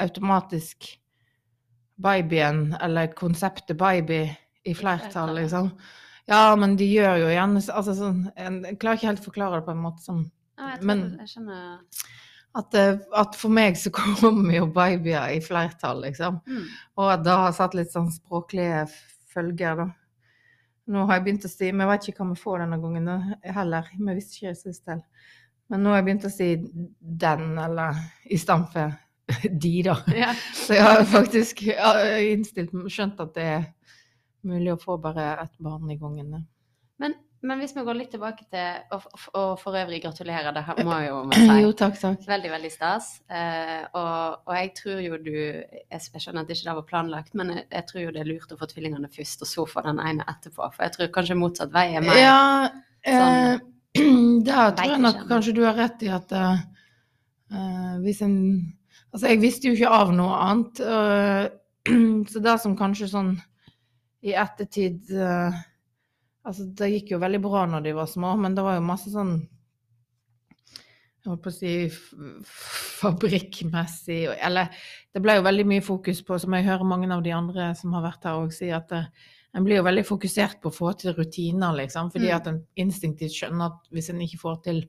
automatisk 0.00 0.98
babyen, 2.02 2.72
eller 2.80 3.12
konseptet 3.14 3.76
baby, 3.78 4.24
i 4.64 4.74
flertall, 4.74 5.34
liksom. 5.34 5.70
Ja, 6.30 6.56
men 6.56 6.76
de 6.78 6.86
gjør 6.86 7.16
jo 7.18 7.30
gjerne 7.32 7.58
altså, 7.74 7.94
sånn, 7.98 8.20
Jeg 8.38 8.76
klarer 8.78 8.98
ikke 8.98 9.08
helt 9.08 9.22
å 9.24 9.26
forklare 9.26 9.58
det 9.58 9.66
på 9.66 9.72
en 9.74 9.80
måte 9.82 10.04
som 10.04 10.20
Ja, 10.58 10.68
jeg, 10.76 10.84
men- 10.86 11.16
jeg 11.18 11.28
skjønner 11.32 11.80
at, 12.54 12.74
eh, 12.74 12.98
at 13.16 13.34
for 13.34 13.48
meg 13.50 13.74
så 13.80 13.90
kommer 14.20 14.54
jo 14.54 14.66
babyer 14.66 15.32
i 15.34 15.40
flertall, 15.40 16.02
liksom. 16.04 16.38
mm. 16.46 16.66
Og 17.00 17.10
at 17.12 17.24
det 17.24 17.32
har 17.42 17.52
satt 17.56 17.74
litt 17.74 17.90
sånn 17.90 18.10
språklige 18.12 18.84
følger, 19.32 19.76
da. 19.82 19.88
Nå 20.92 21.06
har 21.06 21.16
jeg 21.18 21.24
begynt 21.24 21.46
å 21.46 21.50
si 21.50 21.70
Men 21.72 21.86
jeg 21.86 21.92
vet 21.92 22.08
ikke 22.10 22.24
hva 22.24 22.32
vi 22.34 22.40
får 22.42 22.58
denne 22.58 22.78
gangen 22.82 23.36
heller. 23.54 23.86
Vi 23.96 24.14
visste 24.18 24.38
ikke 24.40 24.56
sist 24.58 24.84
til. 24.84 25.02
Men 25.70 25.82
nå 25.82 25.90
har 25.92 26.00
jeg 26.02 26.06
begynt 26.08 26.26
å 26.28 26.32
si 26.34 26.48
den, 27.00 27.58
eller 27.58 27.96
i 28.28 28.36
stedet 28.36 28.72
for 28.74 28.98
de, 29.64 29.74
da. 29.86 29.96
ja. 30.16 30.30
Så 30.54 30.74
jeg 30.78 30.82
har 30.86 31.04
faktisk 31.08 31.62
innstilt 31.66 32.72
skjønt 32.92 33.20
at 33.24 33.34
det 33.34 33.48
er 33.58 33.68
mulig 34.46 34.72
å 34.74 34.80
få 34.80 34.96
bare 34.98 35.36
ett 35.44 35.58
barn 35.62 35.90
i 35.90 35.96
gangen. 36.00 36.46
men, 36.98 37.14
men 37.42 37.58
hvis 37.58 37.72
vi 37.74 37.82
går 37.82 37.94
litt 37.98 38.10
tilbake 38.14 38.44
til 38.50 38.94
Og, 38.94 39.04
og 39.34 39.52
for 39.58 39.74
øvrig 39.74 40.00
gratulerer, 40.04 40.52
det 40.54 40.62
her 40.66 40.78
må 40.86 40.98
jo 41.02 41.16
vi 41.30 41.40
si. 41.46 41.56
Jo, 41.62 41.72
takk, 41.78 41.96
takk. 41.98 42.20
Veldig, 42.28 42.50
veldig 42.52 42.70
stas. 42.70 43.08
Eh, 43.30 43.82
og, 43.98 44.42
og 44.46 44.52
jeg 44.54 44.70
tror 44.78 45.00
jo 45.02 45.18
du 45.18 45.32
jeg, 45.32 45.72
jeg 45.90 46.22
skjønner 46.22 46.44
at 46.44 46.52
ikke 46.54 46.68
det 46.68 46.76
var 46.78 46.86
planlagt, 46.90 47.34
men 47.38 47.50
jeg, 47.56 47.64
jeg 47.72 47.86
tror 47.90 48.02
jo 48.04 48.12
det 48.14 48.22
er 48.22 48.30
lurt 48.30 48.54
å 48.54 48.58
få 48.60 48.68
tvillingene 48.70 49.10
først, 49.10 49.42
og 49.42 49.50
så 49.50 49.66
få 49.74 49.82
den 49.88 49.98
ene 50.02 50.26
etterpå. 50.30 50.70
For 50.74 50.86
jeg 50.86 50.94
tror 50.96 51.10
kanskje 51.18 51.38
motsatt 51.42 51.74
vei 51.74 51.88
er 51.98 52.06
mer 52.06 52.20
Ja, 52.22 52.38
sånn- 53.06 53.40
eh, 53.58 53.68
der 54.46 54.70
tror 54.78 54.94
jeg 54.94 55.02
nok 55.02 55.24
kanskje 55.28 55.52
du 55.58 55.64
har 55.66 55.74
rett 55.76 56.02
i 56.06 56.12
at 56.14 56.30
eh, 56.38 57.98
hvis 58.06 58.22
en 58.24 58.36
Altså, 59.12 59.28
jeg 59.28 59.40
visste 59.42 59.68
jo 59.68 59.76
ikke 59.76 59.92
av 59.92 60.12
noe 60.16 60.36
annet, 60.40 60.80
eh, 60.80 61.44
så 62.32 62.40
det 62.44 62.56
som 62.62 62.76
kanskje 62.78 63.10
sånn 63.12 63.34
i 64.22 64.36
ettertid 64.38 65.10
eh, 65.12 65.60
Altså, 66.42 66.64
det 66.74 66.88
gikk 66.90 67.12
jo 67.12 67.20
veldig 67.22 67.38
bra 67.38 67.60
når 67.70 67.84
de 67.84 67.92
var 67.94 68.08
små, 68.10 68.32
men 68.34 68.56
det 68.56 68.64
var 68.66 68.74
jo 68.74 68.82
masse 68.82 69.12
sånn 69.12 69.36
jeg 71.22 71.30
holdt 71.30 71.44
på 71.44 71.52
å 71.52 71.54
si 71.54 71.72
fabrikkmessig 73.02 74.24
Eller 74.42 74.72
det 75.14 75.22
ble 75.22 75.36
jo 75.36 75.44
veldig 75.46 75.66
mye 75.70 75.84
fokus 75.86 76.18
på, 76.26 76.38
som 76.42 76.56
jeg 76.56 76.66
hører 76.66 76.88
mange 76.88 77.06
av 77.14 77.22
de 77.22 77.30
andre 77.36 77.68
som 77.78 77.94
har 77.94 78.02
vært 78.08 78.26
her 78.26 78.40
òg 78.40 78.50
si, 78.56 78.72
at 78.74 78.90
det, 78.90 79.04
en 79.54 79.66
blir 79.66 79.78
jo 79.78 79.84
veldig 79.86 80.04
fokusert 80.08 80.58
på 80.62 80.70
å 80.72 80.74
få 80.74 80.94
til 80.98 81.12
rutiner, 81.14 81.76
liksom. 81.76 82.10
Fordi 82.10 82.30
Mm. 82.30 82.36
at 82.36 82.46
en 82.48 82.60
instinktivt 82.76 83.36
skjønner 83.36 83.66
at 83.66 83.88
hvis 83.92 84.08
en 84.10 84.20
ikke 84.24 84.40
får 84.40 84.62
til 84.64 84.88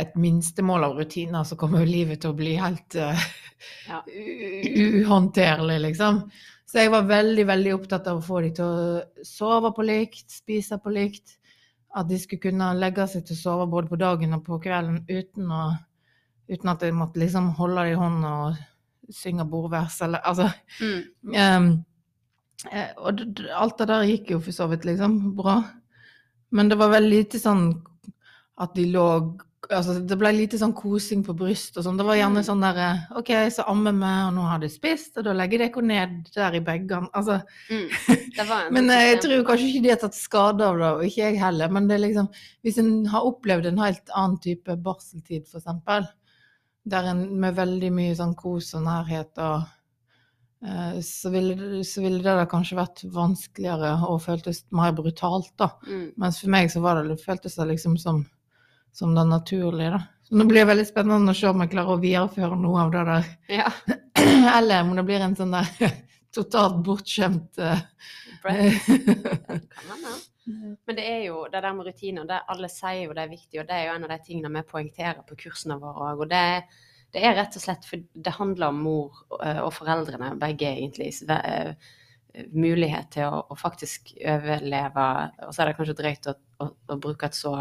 et 0.00 0.14
minstemål 0.20 0.86
av 0.88 0.98
rutiner, 0.98 1.44
så 1.44 1.56
kommer 1.58 1.82
jo 1.82 1.90
livet 1.90 2.22
til 2.22 2.32
å 2.32 2.38
bli 2.38 2.54
helt 2.60 2.98
eh, 2.98 3.26
Ja. 3.88 4.02
uhåndterlig, 4.06 5.80
liksom. 5.88 6.22
Så 6.68 6.82
jeg 6.82 6.92
var 6.92 7.08
veldig, 7.08 7.46
veldig 7.48 7.74
opptatt 7.74 8.06
av 8.10 8.20
å 8.20 8.24
få 8.24 8.42
de 8.44 8.50
til 8.58 8.64
å 8.64 9.24
sove 9.24 9.72
på 9.74 9.86
likt, 9.88 10.26
spise 10.30 10.76
på 10.82 10.92
likt. 10.92 11.38
At 11.96 12.10
de 12.10 12.18
skulle 12.20 12.44
kunne 12.44 12.74
legge 12.76 13.06
seg 13.08 13.24
til 13.26 13.38
å 13.38 13.40
sove 13.40 13.66
både 13.72 13.88
på 13.88 13.98
dagen 14.00 14.36
og 14.36 14.44
på 14.46 14.58
kvelden 14.60 15.00
uten, 15.08 15.48
å, 15.48 15.70
uten 16.52 16.72
at 16.74 16.84
jeg 16.84 16.96
måtte 16.96 17.22
liksom 17.22 17.54
holde 17.56 17.86
dem 17.88 17.94
i 17.94 18.00
hånda 18.02 18.32
og 18.44 19.14
synge 19.16 19.46
bordvers 19.48 20.02
eller 20.04 20.20
altså 20.28 20.50
mm. 20.82 21.84
Eh, 22.74 22.88
og 22.98 23.20
alt 23.54 23.76
det 23.78 23.86
der 23.86 24.08
gikk 24.08 24.32
jo 24.32 24.40
for 24.42 24.50
så 24.50 24.66
vidt 24.66 24.82
liksom 24.88 25.12
bra. 25.38 25.60
Men 26.50 26.66
det 26.66 26.78
var 26.80 26.90
veldig 26.90 27.12
lite 27.12 27.38
sånn 27.38 27.68
at 28.58 28.72
de 28.74 28.88
lå 28.90 29.04
Altså 29.70 29.98
det 30.00 30.16
ble 30.16 30.30
lite 30.32 30.56
sånn 30.56 30.72
kosing 30.72 31.20
på 31.26 31.34
bryst 31.36 31.76
og 31.76 31.84
sånn. 31.84 31.98
Det 32.00 32.04
var 32.08 32.16
gjerne 32.16 32.40
Mm. 32.40 32.46
sånn 32.46 32.62
der 32.64 32.78
OK, 33.18 33.28
så 33.52 33.66
ammer 33.68 33.92
vi, 33.92 34.12
og 34.28 34.30
nå 34.34 34.46
har 34.48 34.58
de 34.62 34.68
spist, 34.72 35.18
og 35.18 35.24
da 35.24 35.34
legger 35.36 35.58
dere 35.58 35.82
ned 35.84 36.30
der 36.34 36.54
i 36.56 36.60
bagene. 36.64 37.08
Altså, 37.12 37.42
Mm. 37.68 37.88
Men 38.72 38.90
eh, 38.90 39.12
jeg 39.12 39.20
tror 39.22 39.44
kanskje 39.44 39.68
ikke 39.68 39.82
de 39.82 39.90
har 39.90 40.00
tatt 40.00 40.14
skade 40.16 40.64
av 40.64 40.78
det, 40.78 40.88
og 40.94 41.02
ikke 41.04 41.24
jeg 41.26 41.38
heller. 41.42 41.68
Men 41.68 41.86
det 41.88 41.96
er 41.98 42.06
liksom 42.08 42.28
Hvis 42.64 42.78
en 42.78 43.06
har 43.06 43.26
opplevd 43.28 43.66
en 43.66 43.78
helt 43.78 44.08
annen 44.16 44.38
type 44.40 44.76
barseltid, 44.82 45.44
eksempel, 45.52 46.08
der 46.88 47.04
en 47.10 47.38
med 47.40 47.54
veldig 47.54 47.90
mye 47.92 48.14
sånn 48.16 48.34
kos 48.34 48.72
og 48.74 48.84
nærhet 48.86 49.36
og 49.36 49.66
eh, 50.64 51.00
så 51.04 51.30
ville, 51.30 51.84
så 51.84 52.00
ville 52.00 52.22
det 52.24 52.36
da 52.40 52.46
kanskje 52.48 52.78
vært 52.78 53.04
vanskeligere 53.12 53.92
og 54.08 54.22
føltes 54.24 54.64
mer 54.72 54.92
brutalt, 54.96 55.52
da. 55.60 55.68
mm. 55.86 56.14
Mens 56.16 56.40
for 56.40 56.48
meg 56.48 56.70
så 56.72 56.80
var 56.80 57.02
det, 57.04 57.20
føltes 57.20 57.54
det 57.60 57.68
liksom 57.74 57.98
som, 58.00 58.24
som 58.98 59.14
det 59.14 59.24
naturlige, 59.30 59.90
da. 59.94 60.00
Så 60.28 60.36
nå 60.36 60.44
blir 60.44 60.60
det 60.60 60.68
veldig 60.72 60.84
spennende 60.88 61.32
å 61.32 61.36
se 61.38 61.48
om 61.48 61.62
jeg 61.62 61.70
klarer 61.72 61.94
å 61.94 62.02
videreføre 62.02 62.56
noe 62.60 62.82
av 62.82 62.90
det 62.92 63.04
der. 63.08 63.28
Ja. 63.60 63.68
Eller 64.58 64.82
om 64.82 64.90
det 64.98 65.04
blir 65.08 65.22
en 65.24 65.36
sånn 65.38 65.54
der 65.54 65.70
totalt 66.36 66.82
bortskjemt 66.84 67.60
uh. 67.62 67.78
Men 70.48 70.96
det 70.96 71.04
er 71.04 71.22
jo 71.26 71.44
det 71.52 71.60
der 71.60 71.74
med 71.76 71.86
rutiner, 71.88 72.26
det 72.28 72.40
alle 72.48 72.68
sier 72.72 73.02
jo 73.06 73.14
det 73.16 73.24
er 73.26 73.32
viktig, 73.32 73.60
og 73.60 73.66
det 73.68 73.76
er 73.76 73.88
jo 73.88 73.94
en 73.94 74.04
av 74.06 74.12
de 74.14 74.18
tingene 74.24 74.52
vi 74.54 74.70
poengterer 74.70 75.22
på 75.28 75.36
kursene 75.44 75.76
våre 75.80 76.10
òg. 76.10 76.22
Og 76.24 76.30
det, 76.30 76.42
det 77.14 77.24
er 77.24 77.36
rett 77.36 77.56
og 77.58 77.64
slett 77.64 77.88
for 77.88 78.00
det 78.00 78.36
handler 78.38 78.72
om 78.72 78.78
mor 78.86 79.22
eh, 79.42 79.60
og 79.60 79.74
foreldrene, 79.76 80.34
begge 80.40 80.70
egentlig. 80.74 81.10
eh, 81.36 81.72
Mulighet 82.54 83.08
til 83.16 83.26
å, 83.28 83.42
å 83.50 83.54
faktisk 83.58 84.12
overleve. 84.20 85.06
Og 85.48 85.52
så 85.52 85.62
er 85.62 85.70
det 85.70 85.76
kanskje 85.80 85.98
drøyt 85.98 86.30
å, 86.30 86.36
å, 86.64 86.70
å 86.94 86.98
bruke 87.02 87.28
et 87.28 87.36
så 87.36 87.54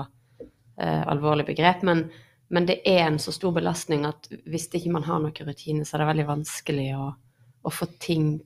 eh, 0.79 1.03
alvorlig 1.07 1.45
begrep, 1.47 1.83
men, 1.87 2.05
men 2.49 2.65
det 2.69 2.79
er 2.87 3.05
en 3.07 3.19
så 3.19 3.33
stor 3.35 3.51
belastning 3.55 4.05
at 4.07 4.29
hvis 4.45 4.69
ikke 4.71 4.91
man 4.93 5.03
har 5.07 5.19
noen 5.23 5.47
rutiner, 5.49 5.83
så 5.87 5.97
er 5.97 6.03
det 6.03 6.11
veldig 6.13 6.27
vanskelig 6.29 6.89
å, 6.97 7.07
å 7.67 7.73
få 7.73 7.89
ting 7.99 8.37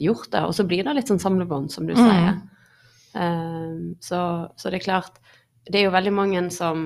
gjort. 0.00 0.30
det. 0.32 0.42
Og 0.46 0.54
så 0.54 0.64
blir 0.68 0.84
det 0.86 0.94
litt 0.98 1.08
sånn 1.10 1.22
samlebånd, 1.22 1.72
som 1.72 1.86
du 1.86 1.94
Mm. 1.94 2.02
sier. 2.02 2.36
Um, 3.16 3.94
så, 4.04 4.18
så 4.60 4.68
det 4.68 4.82
er 4.82 4.84
klart 4.84 5.14
Det 5.64 5.78
er 5.78 5.86
jo 5.86 5.92
veldig 5.94 6.10
mange 6.12 6.40
som, 6.52 6.82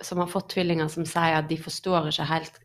som 0.00 0.18
har 0.22 0.28
fått 0.30 0.52
tvillinger 0.54 0.86
som 0.88 1.02
sier 1.04 1.40
at 1.40 1.48
de 1.50 1.56
forstår 1.58 2.06
ikke 2.12 2.26
helt 2.30 2.60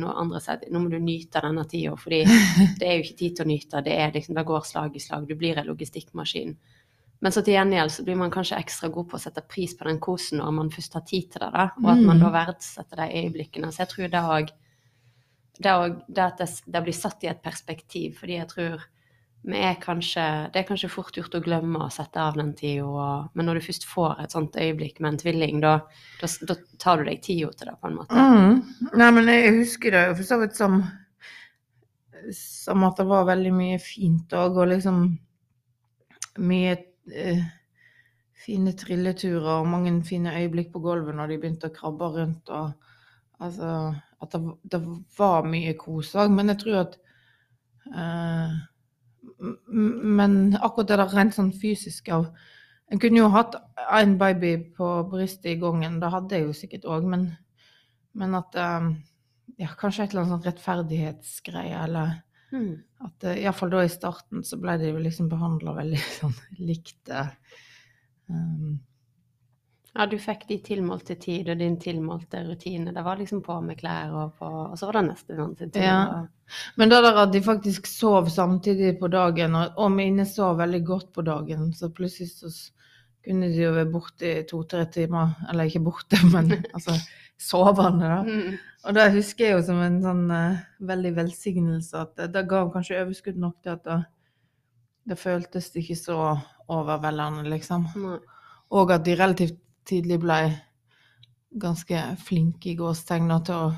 når 0.00 0.16
andre 0.22 0.40
sier 0.40 0.62
nå 0.72 0.80
må 0.80 0.88
du 0.88 0.96
nyte 1.02 1.42
denne 1.44 1.64
tida, 1.68 1.92
fordi 2.00 2.22
det 2.80 2.86
er 2.88 2.94
jo 2.96 3.02
ikke 3.04 3.18
tid 3.18 3.36
til 3.36 3.44
å 3.44 3.48
nyte. 3.50 3.82
Det, 3.84 3.96
liksom, 4.14 4.34
det 4.38 4.44
går 4.48 4.64
slag 4.64 4.96
i 4.96 5.02
slag. 5.02 5.26
Du 5.28 5.34
blir 5.36 5.58
en 5.60 5.68
logistikkmaskin. 5.68 6.54
Men 7.22 7.32
så 7.32 7.42
til 7.46 7.54
gjengjeld 7.54 7.92
så 7.94 8.02
blir 8.02 8.16
man 8.18 8.32
kanskje 8.34 8.58
ekstra 8.58 8.88
god 8.90 9.06
på 9.12 9.16
å 9.18 9.22
sette 9.22 9.44
pris 9.46 9.76
på 9.78 9.86
den 9.86 10.00
kosen 10.02 10.40
når 10.42 10.54
man 10.56 10.70
først 10.74 10.96
har 10.98 11.04
tid 11.06 11.28
til 11.30 11.44
det, 11.44 11.52
da, 11.54 11.68
og 11.78 11.90
at 11.92 12.00
man 12.02 12.18
Mm. 12.18 12.24
da 12.24 12.30
verdsetter 12.34 12.98
de 12.98 13.20
øyeblikkene. 13.22 13.70
Så 13.72 13.84
jeg 13.84 13.88
tror 13.92 14.08
det 14.10 14.22
òg 14.36 14.50
det, 15.62 15.72
det 16.08 16.22
at 16.24 16.38
det, 16.40 16.48
det 16.66 16.82
blir 16.82 16.96
satt 16.96 17.22
i 17.22 17.28
et 17.30 17.42
perspektiv, 17.44 18.16
fordi 18.18 18.38
jeg 18.40 18.48
tror 18.48 18.82
vi 19.44 19.58
er 19.58 19.74
kanskje, 19.82 20.24
det 20.52 20.60
er 20.60 20.66
kanskje 20.68 20.90
fort 20.90 21.16
gjort 21.18 21.34
å 21.34 21.42
glemme 21.42 21.78
å 21.82 21.90
sette 21.90 22.18
av 22.22 22.36
den 22.38 22.52
tida, 22.54 23.28
men 23.34 23.46
når 23.46 23.58
du 23.58 23.64
først 23.66 23.86
får 23.90 24.20
et 24.22 24.30
sånt 24.34 24.54
øyeblikk 24.58 25.00
med 25.00 25.12
en 25.12 25.18
tvilling, 25.18 25.60
da, 25.60 25.72
da, 26.20 26.28
da 26.46 26.54
tar 26.78 26.98
du 27.02 27.04
deg 27.10 27.22
tida 27.22 27.50
til 27.50 27.70
det, 27.70 27.74
på 27.82 27.90
en 27.90 27.96
måte. 27.98 28.14
Mm. 28.14 28.90
Nei, 28.98 29.10
men 29.10 29.30
jeg 29.30 29.56
husker 29.58 29.90
det 29.94 30.04
jo 30.08 30.14
for 30.20 30.30
så 30.30 30.38
vidt 30.42 30.56
som 30.58 30.82
Som 32.32 32.84
at 32.86 32.96
det 33.00 33.06
var 33.10 33.24
veldig 33.26 33.52
mye 33.52 33.78
fint 33.82 34.30
òg, 34.38 34.58
og 34.62 34.68
liksom 34.70 34.98
mye 36.38 36.76
eh, 37.10 37.42
fine 38.44 38.72
trilleturer 38.78 39.58
og 39.58 39.70
mange 39.70 39.94
fine 40.06 40.34
øyeblikk 40.38 40.72
på 40.72 40.82
gulvet 40.84 41.16
når 41.16 41.32
de 41.32 41.38
begynte 41.42 41.70
å 41.70 41.74
krabbe 41.74 42.10
rundt. 42.16 42.50
og 42.50 42.72
altså 43.42 43.94
At 44.22 44.34
det, 44.34 44.42
det 44.70 44.82
var 45.18 45.48
mye 45.48 45.74
kos 45.78 46.14
òg. 46.14 46.30
Men 46.30 46.52
jeg 46.54 46.62
tror 46.62 46.84
at 46.86 47.00
Eh, 47.90 48.50
men 50.14 50.56
akkurat 50.60 50.88
det 50.88 50.98
der 51.00 51.14
rent 51.16 51.34
sånn 51.36 51.52
fysisk 51.54 52.10
av 52.14 52.32
En 52.92 53.00
kunne 53.00 53.22
jo 53.22 53.30
hatt 53.32 53.54
en 53.96 54.18
baby 54.20 54.50
på 54.76 54.86
brystet 55.08 55.54
i 55.54 55.60
gangen, 55.60 55.94
det 56.00 56.10
hadde 56.12 56.36
jeg 56.36 56.44
jo 56.44 56.52
sikkert 56.52 56.82
òg, 56.92 57.06
men, 57.08 57.22
men 58.12 58.36
at 58.36 58.58
eh, 58.60 58.90
Ja, 59.60 59.70
kanskje 59.78 60.04
et 60.04 60.12
eller 60.12 60.22
annet 60.22 60.34
sånn 60.34 60.44
rettferdighetsgreie, 60.46 61.78
eller 61.86 62.12
Mm. 62.52 62.72
at 63.00 63.24
uh, 63.24 63.36
iallfall 63.40 63.70
da 63.72 63.82
i 63.84 63.88
starten 63.88 64.42
så 64.44 64.58
ble 64.60 64.76
de 64.80 64.92
liksom 65.00 65.30
behandla 65.32 65.72
veldig 65.78 66.00
sånn 66.20 66.34
likt. 66.60 67.08
eh, 67.08 67.30
um, 68.28 68.74
Ja, 69.94 70.06
du 70.08 70.18
fikk 70.20 70.46
de 70.48 70.58
tilmålte 70.64 71.16
tid 71.20 71.50
og 71.52 71.58
din 71.60 71.78
tilmålte 71.80 72.42
rutine. 72.46 72.92
Det 72.92 73.02
var 73.04 73.18
liksom 73.20 73.42
på 73.44 73.58
med 73.60 73.76
klær 73.80 74.12
og 74.16 74.38
på 74.38 74.46
Og 74.48 74.78
så 74.80 74.88
var 74.88 75.00
det 75.00 75.02
neste 75.10 75.36
gang 75.36 75.50
sin 75.56 75.72
tur. 75.72 75.82
Ja. 75.84 76.22
Men 76.80 76.92
det 76.92 77.00
der 77.04 77.18
at 77.24 77.32
de 77.32 77.42
faktisk 77.44 77.86
sov 77.86 78.30
samtidig 78.32 78.94
på 79.00 79.08
dagen, 79.12 79.54
og, 79.54 79.76
og 79.76 79.92
mine 79.92 80.24
sov 80.28 80.56
veldig 80.60 80.80
godt 80.84 81.12
på 81.12 81.24
dagen, 81.28 81.74
så 81.76 81.90
plutselig 81.92 82.30
så 82.32 82.52
kunne 83.24 83.50
de 83.52 83.60
jo 83.62 83.74
være 83.76 83.90
borte 83.92 84.30
i 84.30 84.46
to-tre 84.48 84.86
timer. 84.92 85.36
Eller 85.52 85.68
ikke 85.68 85.84
borte, 85.84 86.20
men 86.34 86.52
altså 86.72 86.96
sovende, 87.42 88.08
da. 88.08 88.22
Mm. 88.22 88.58
Og 88.82 88.96
det 88.96 89.12
husker 89.14 89.46
jeg 89.46 89.56
jo 89.56 89.62
som 89.66 89.78
en 89.82 90.00
sånn 90.02 90.24
uh, 90.30 90.62
veldig 90.82 91.12
velsignelse 91.20 92.00
at 92.00 92.16
det, 92.18 92.32
det 92.34 92.48
ga 92.50 92.64
kanskje 92.72 92.98
overskudd 93.02 93.38
nok 93.38 93.60
til 93.62 93.76
at 93.76 93.84
det, 93.86 93.98
det 95.12 95.18
føltes 95.20 95.70
ikke 95.78 95.98
så 95.98 96.18
overveldende, 96.72 97.46
liksom. 97.50 97.86
Mm. 97.94 98.18
Og 98.72 98.94
at 98.94 99.04
de 99.06 99.16
relativt 99.18 99.58
tidlig 99.86 100.18
ble 100.22 100.40
ganske 101.62 102.02
flinke 102.24 102.70
i 102.72 102.76
gåstegna 102.78 103.38
til 103.44 103.66
å 103.66 103.72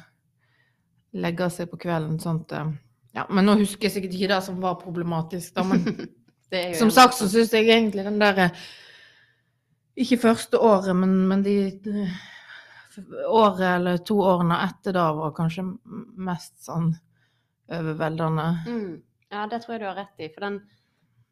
legge 1.24 1.48
seg 1.50 1.70
på 1.70 1.80
kvelden. 1.84 2.18
sånt 2.20 2.52
at, 2.52 2.60
eh, 2.60 2.72
ja, 3.14 3.26
men 3.30 3.46
nå 3.46 3.56
husker 3.60 3.88
jeg 3.88 3.96
sikkert 3.96 4.14
ikke 4.14 4.32
det 4.34 4.42
som 4.44 4.60
var 4.60 4.80
problematisk, 4.80 5.54
da. 5.54 5.62
Men 5.62 6.08
som 6.80 6.90
sagt 6.90 7.18
så 7.18 7.28
syns 7.28 7.52
jeg 7.52 7.68
egentlig 7.68 8.04
den 8.04 8.20
der 8.20 8.38
eh, 8.48 8.64
Ikke 9.96 10.18
første 10.18 10.58
året, 10.58 10.96
men, 10.96 11.28
men 11.28 11.42
de 11.44 11.56
eh, 11.70 12.14
året 13.28 13.66
eller 13.76 13.98
to 14.06 14.18
årene 14.22 14.60
etter 14.66 14.96
da 14.96 15.08
var 15.16 15.34
kanskje 15.36 15.66
mest 16.16 16.56
sånn 16.64 16.92
overveldende. 17.72 18.46
Mm. 18.68 18.94
Ja, 19.34 19.46
det 19.50 19.64
tror 19.64 19.74
jeg 19.74 19.82
du 19.82 19.88
har 19.88 19.98
rett 19.98 20.24
i. 20.24 20.30
For 20.32 20.46
den 20.46 20.62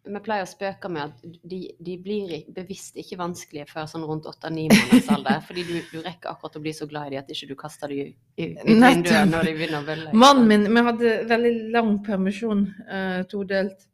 Vi 0.03 0.19
pleier 0.19 0.43
å 0.43 0.51
spøke 0.51 0.89
med 0.91 1.13
at 1.13 1.21
de, 1.47 1.59
de 1.79 1.93
blir 2.03 2.33
bevisst 2.51 2.97
ikke 2.99 3.21
vanskelige 3.21 3.69
før 3.71 3.85
sånn 3.87 4.03
rundt 4.03 4.25
åtte-ni 4.27 4.65
måneders 4.73 5.11
alder. 5.15 5.39
Fordi 5.47 5.63
du, 5.69 5.77
du 5.93 6.01
rekker 6.03 6.33
akkurat 6.33 6.59
å 6.59 6.63
bli 6.65 6.73
så 6.75 6.89
glad 6.91 7.07
i 7.07 7.15
dem 7.15 7.23
at 7.23 7.31
ikke 7.31 7.49
du 7.53 7.55
kaster 7.61 7.93
dem 7.93 8.11
ut 8.11 8.65
vinduet 8.67 9.31
når 9.31 9.47
de 9.47 9.53
begynner 9.61 9.79
å 9.79 9.87
bølle. 9.87 10.17
Mannen 10.19 10.49
min 10.51 10.67
Vi 10.67 10.85
hadde 10.89 11.15
veldig 11.31 11.55
lang 11.77 11.93
permisjon, 12.03 12.65
eh, 12.89 13.21
todelt. 13.31 13.87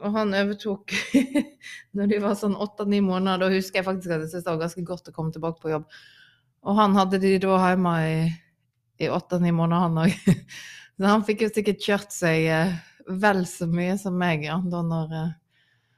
Og 0.00 0.16
han 0.16 0.32
overtok 0.32 0.96
når 2.00 2.14
de 2.14 2.22
var 2.24 2.40
sånn 2.40 2.56
åtte-ni 2.56 3.02
måneder. 3.04 3.44
Da 3.44 3.52
husker 3.52 3.82
jeg 3.82 3.88
faktisk 3.90 4.14
at 4.14 4.24
jeg 4.24 4.30
syntes 4.30 4.46
det 4.46 4.54
var 4.54 4.64
ganske 4.64 4.86
godt 4.88 5.12
å 5.12 5.16
komme 5.18 5.36
tilbake 5.36 5.60
på 5.60 5.74
jobb. 5.74 5.84
Og 6.68 6.76
han 6.76 6.96
hadde 6.98 7.20
de 7.22 7.34
da 7.40 7.56
hjemme 7.70 7.94
i, 8.04 8.20
i 9.00 9.08
åtte-ni 9.08 9.52
måneder, 9.56 9.88
han 9.88 10.00
òg. 10.04 10.46
Så 11.00 11.08
han 11.08 11.24
fikk 11.24 11.46
jo 11.46 11.52
sikkert 11.54 11.84
kjørt 11.84 12.12
seg 12.12 12.48
eh, 12.52 12.74
vel 13.22 13.46
så 13.48 13.64
mye 13.70 13.94
som 13.98 14.18
meg, 14.20 14.44
ja. 14.44 14.58
Da 14.68 14.82
når 14.84 15.14
eh, 15.16 15.30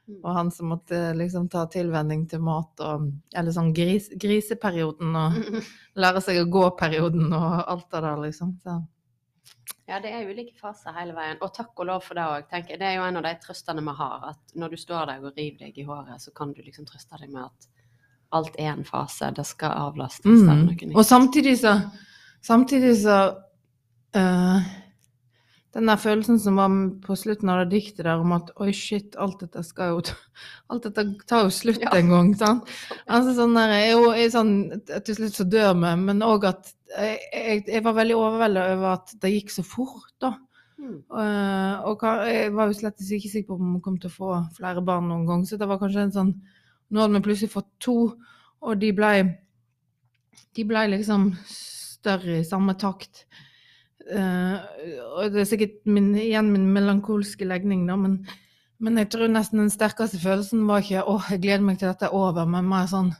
Mm. 0.07 0.19
Og 0.19 0.33
han 0.35 0.49
som 0.51 0.67
måtte 0.73 0.97
liksom 1.15 1.45
ta 1.49 1.63
tilvenning 1.71 2.25
til 2.27 2.41
mat 2.43 2.81
og 2.83 3.05
Eller 3.31 3.55
sånn 3.55 3.71
gris, 3.75 4.09
griseperioden 4.19 5.15
og 5.15 5.37
lære 6.03 6.23
seg 6.25 6.41
å 6.41 6.49
gå-perioden 6.51 7.29
og 7.31 7.61
alt 7.61 7.87
det 7.87 8.01
der, 8.03 8.17
liksom. 8.25 8.57
Så. 8.63 8.81
Ja, 9.87 9.99
det 10.03 10.11
er 10.11 10.27
ulike 10.27 10.57
faser 10.59 10.95
hele 10.97 11.15
veien. 11.15 11.39
Og 11.43 11.53
takk 11.55 11.71
og 11.79 11.87
lov 11.87 12.03
for 12.03 12.19
det 12.19 12.25
òg, 12.27 12.49
tenker 12.51 12.75
jeg. 12.75 12.81
Det 12.81 12.89
er 12.89 12.97
jo 12.97 13.05
en 13.07 13.19
av 13.19 13.27
de 13.27 13.33
trøstene 13.43 13.83
vi 13.83 13.95
har. 13.99 14.27
At 14.33 14.55
når 14.59 14.75
du 14.75 14.81
står 14.83 15.07
der 15.11 15.23
og 15.23 15.39
river 15.39 15.65
deg 15.65 15.79
i 15.79 15.87
håret, 15.87 16.23
så 16.23 16.35
kan 16.35 16.51
du 16.55 16.61
liksom 16.63 16.87
trøste 16.89 17.19
deg 17.21 17.31
med 17.31 17.47
at 17.47 17.69
alt 18.33 18.55
er 18.59 18.73
en 18.73 18.85
fase. 18.87 19.29
Det 19.35 19.45
skal 19.47 19.75
avlastes. 19.87 20.43
Mm. 20.43 20.95
Og 20.95 21.05
samtidig 21.05 21.59
så 21.61 21.77
Samtidig 22.43 22.97
så 22.99 23.17
uh, 24.15 24.71
Den 25.73 25.87
der 25.87 25.97
følelsen 25.97 26.37
som 26.39 26.59
var 26.59 26.73
på 27.01 27.15
slutten 27.17 27.49
av 27.49 27.63
det 27.63 27.71
diktet 27.71 28.03
der 28.05 28.21
om 28.21 28.35
at 28.35 28.51
oi, 28.61 28.69
shit, 28.75 29.15
alt 29.17 29.39
dette 29.41 29.63
skal 29.65 29.95
jo 29.95 30.01
Alt 30.69 30.85
dette 30.89 31.05
tar 31.29 31.47
jo 31.47 31.53
slutt 31.53 31.81
Ja. 31.81 31.95
en 31.97 32.11
gang, 32.11 32.33
sant? 32.37 32.69
Altså 33.07 33.33
sånn 33.39 33.55
der 33.57 33.73
er 33.73 33.91
jo- 33.91 34.29
sånn 34.29 34.53
Til 35.05 35.15
slutt 35.15 35.39
så 35.39 35.47
dør 35.49 35.73
vi, 35.73 35.95
men 36.03 36.21
òg 36.21 36.45
at 36.51 36.73
jeg, 36.93 37.63
jeg, 37.65 37.83
var 37.83 37.95
veldig 37.97 38.15
overveldet 38.15 38.75
over 38.75 38.87
at 38.93 39.15
det 39.21 39.31
gikk 39.33 39.49
så 39.49 39.63
fort, 39.65 40.11
da. 40.21 40.35
Mm. 40.77 40.99
Uh, 41.09 41.81
og 41.89 42.03
jeg 42.27 42.51
var 42.53 42.67
jo 42.67 42.73
slett 42.77 43.01
ikke 43.01 43.31
sikker 43.31 43.47
på 43.47 43.57
om 43.57 43.71
vi 43.73 43.81
kom 43.81 43.97
til 43.97 44.11
å 44.11 44.13
få 44.13 44.33
flere 44.53 44.83
barn 44.85 45.07
noen 45.09 45.25
gang, 45.25 45.41
så 45.45 45.57
det 45.57 45.67
var 45.67 45.79
kanskje 45.81 46.03
en 46.03 46.13
sånn 46.13 46.33
Nå 46.93 47.01
hadde 47.01 47.17
vi 47.17 47.25
plutselig 47.25 47.53
fått 47.53 47.71
to, 47.81 47.97
og 48.63 48.77
de 48.81 48.91
ble 48.95 49.13
De 50.53 50.63
ble 50.69 50.83
liksom 50.91 51.31
større 51.49 52.37
i 52.37 52.45
samme 52.45 52.75
takt. 52.77 53.23
Uh, 54.03 54.59
og 55.15 55.33
det 55.33 55.41
er 55.41 55.47
sikkert 55.49 55.75
min, 55.89 56.11
igjen 56.19 56.51
min 56.53 56.67
melankolske 56.75 57.47
legning, 57.47 57.87
da, 57.87 57.95
men, 57.97 58.19
men 58.83 58.99
jeg 58.99 59.09
tror 59.13 59.31
nesten 59.31 59.63
den 59.63 59.71
sterkeste 59.73 60.19
følelsen 60.21 60.67
var 60.67 60.83
ikke 60.83 61.05
'Å, 61.07 61.15
jeg 61.31 61.41
gleder 61.45 61.65
meg 61.65 61.79
til 61.79 61.89
dette 61.89 62.09
er 62.09 62.17
over', 62.17 62.45
men 62.45 62.69
mer 62.69 62.89
sånn 62.91 63.13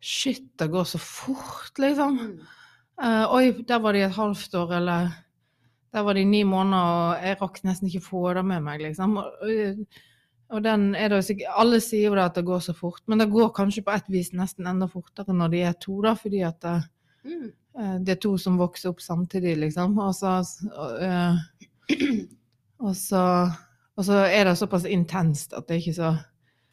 Shit, 0.00 0.56
det 0.58 0.70
går 0.72 0.86
så 0.88 0.98
fort, 0.98 1.76
liksom. 1.76 2.16
Eh, 3.04 3.34
oi, 3.34 3.52
der 3.68 3.82
var 3.84 3.92
de 3.92 4.00
et 4.06 4.16
halvt 4.16 4.54
år, 4.56 4.72
eller 4.78 5.10
der 5.92 6.06
var 6.06 6.16
de 6.16 6.24
ni 6.24 6.40
måneder, 6.48 6.94
og 6.94 7.26
jeg 7.26 7.36
rakk 7.42 7.58
nesten 7.68 7.90
ikke 7.90 8.06
få 8.06 8.22
det 8.38 8.44
med 8.48 8.64
meg, 8.64 8.80
liksom. 8.80 9.18
Og, 9.20 9.84
og- 10.50 10.62
den 10.62 10.94
er 10.94 11.08
det 11.08 11.24
sikkert 11.24 11.54
Alle 11.56 11.80
sier 11.80 12.10
jo 12.10 12.14
at 12.20 12.34
det 12.34 12.44
går 12.44 12.58
så 12.60 12.74
fort, 12.74 13.00
men 13.06 13.18
det 13.18 13.30
går 13.30 13.52
kanskje 13.54 13.84
på 13.84 13.94
et 13.94 14.08
vis 14.08 14.32
nesten 14.32 14.66
enda 14.66 14.86
fortere 14.88 15.32
når 15.34 15.50
de 15.50 15.60
er 15.62 15.72
to, 15.72 16.00
da, 16.02 16.14
fordi 16.14 16.42
at 16.46 16.60
det, 16.60 16.82
Mm. 17.24 17.52
eh, 17.78 17.98
det 17.98 18.08
er 18.08 18.20
to 18.20 18.36
som 18.38 18.56
vokser 18.58 18.88
opp 18.90 19.00
samtidig, 19.00 19.56
liksom. 19.58 19.98
Og 19.98 20.14
så, 20.14 20.38
og, 20.76 21.02
eh, 21.02 21.36
og 22.80 22.94
så, 22.96 23.22
og 23.96 24.04
så 24.04 24.24
er 24.26 24.44
det 24.44 24.56
såpass 24.58 24.84
intenst 24.88 25.52
at 25.56 25.66
det 25.68 25.80
ikke 25.82 25.94
så 25.94 26.18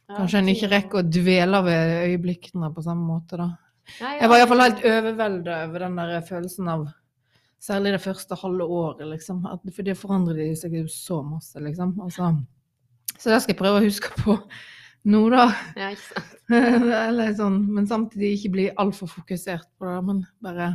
Kanskje 0.08 0.38
en 0.40 0.48
ikke 0.48 0.70
rekker 0.72 1.02
å 1.02 1.10
dvele 1.12 1.60
ved 1.66 1.90
øyeblikkene 2.08 2.70
på 2.74 2.82
samme 2.82 3.04
måte, 3.04 3.36
da. 3.36 3.48
Nei, 4.00 4.14
ja, 4.16 4.22
Jeg 4.22 4.30
var 4.30 4.38
iallfall 4.40 4.62
helt 4.64 4.86
overvelda 4.86 5.58
over 5.68 5.80
den 5.80 5.96
der 5.98 6.22
følelsen 6.22 6.70
av 6.72 6.86
Særlig 7.60 7.92
det 7.98 8.02
første 8.06 8.36
halve 8.40 8.64
året, 8.70 9.02
liksom. 9.10 9.46
At, 9.52 9.60
for 9.74 9.84
det 9.84 9.98
forandrer 9.98 10.36
de 10.38 10.56
seg 10.56 10.72
jo 10.78 10.84
så 10.88 11.24
masse, 11.28 11.56
liksom. 11.60 12.00
Og 12.00 12.12
så, 12.14 12.30
så 13.18 13.30
det 13.34 13.42
skal 13.44 13.54
jeg 13.56 13.60
prøve 13.62 13.80
å 13.82 13.86
huske 13.86 14.12
på 14.24 14.38
nå, 15.08 15.22
da. 15.34 15.46
Ja, 15.80 15.92
ikke 15.94 16.04
sant. 16.08 16.34
Eller 17.08 17.34
sånn, 17.36 17.62
men 17.76 17.88
samtidig 17.90 18.34
ikke 18.38 18.52
bli 18.54 18.66
altfor 18.80 19.10
fokusert 19.12 19.68
på 19.80 19.88
det, 19.90 19.98
men 20.08 20.22
bare 20.44 20.68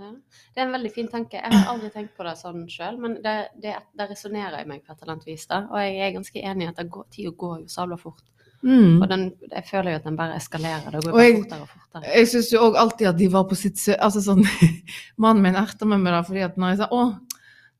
Ja. 0.00 0.08
Det 0.54 0.58
er 0.62 0.64
en 0.66 0.72
veldig 0.72 0.90
fin 0.94 1.08
tanke. 1.12 1.36
Jeg 1.36 1.52
har 1.52 1.68
aldri 1.74 1.90
tenkt 1.92 2.14
på 2.16 2.24
det 2.24 2.32
sånn 2.40 2.62
sjøl, 2.72 2.96
men 2.98 3.18
det, 3.22 3.34
det, 3.62 3.74
det 3.98 4.06
resonnerer 4.10 4.62
i 4.64 4.68
meg 4.68 4.80
på 4.86 4.92
et 4.94 5.02
eller 5.02 5.12
annet 5.18 5.26
vis. 5.28 5.44
da. 5.50 5.62
Og 5.68 5.78
jeg 5.84 5.98
er 6.06 6.14
ganske 6.16 6.42
enig 6.50 6.64
i 6.64 6.70
at 6.72 6.80
det 6.80 6.86
går, 6.94 7.04
tida 7.12 7.32
går 7.44 7.58
jo 7.60 7.68
sabla 7.70 7.98
fort. 8.00 8.22
mm. 8.64 9.02
Og 9.02 9.04
den, 9.12 9.26
jeg 9.52 9.64
føler 9.68 9.92
jo 9.92 10.00
at 10.00 10.08
den 10.08 10.16
bare 10.16 10.38
eskalerer. 10.40 10.90
Det 10.96 11.02
går 11.04 11.12
Og 11.12 11.20
jeg- 11.22 11.36
fortere 11.42 11.66
og 11.66 11.68
fortere. 11.74 12.14
Jeg 12.16 12.28
syns 12.32 12.50
jo 12.54 12.62
òg 12.70 12.76
alltid 12.80 13.08
at 13.12 13.18
de 13.20 13.28
var 13.36 13.44
på 13.52 13.54
sitt 13.60 13.78
sø... 13.78 13.92
Altså 14.00 14.22
sånn 14.24 14.42
Mannen 15.22 15.42
min 15.44 15.60
erter 15.60 15.86
meg 15.92 16.00
med 16.00 16.12
det, 16.16 16.24
fordi 16.30 16.44
at 16.48 16.56
når 16.56 16.72
jeg 16.72 16.80
sa 16.82 16.88
å, 16.90 17.02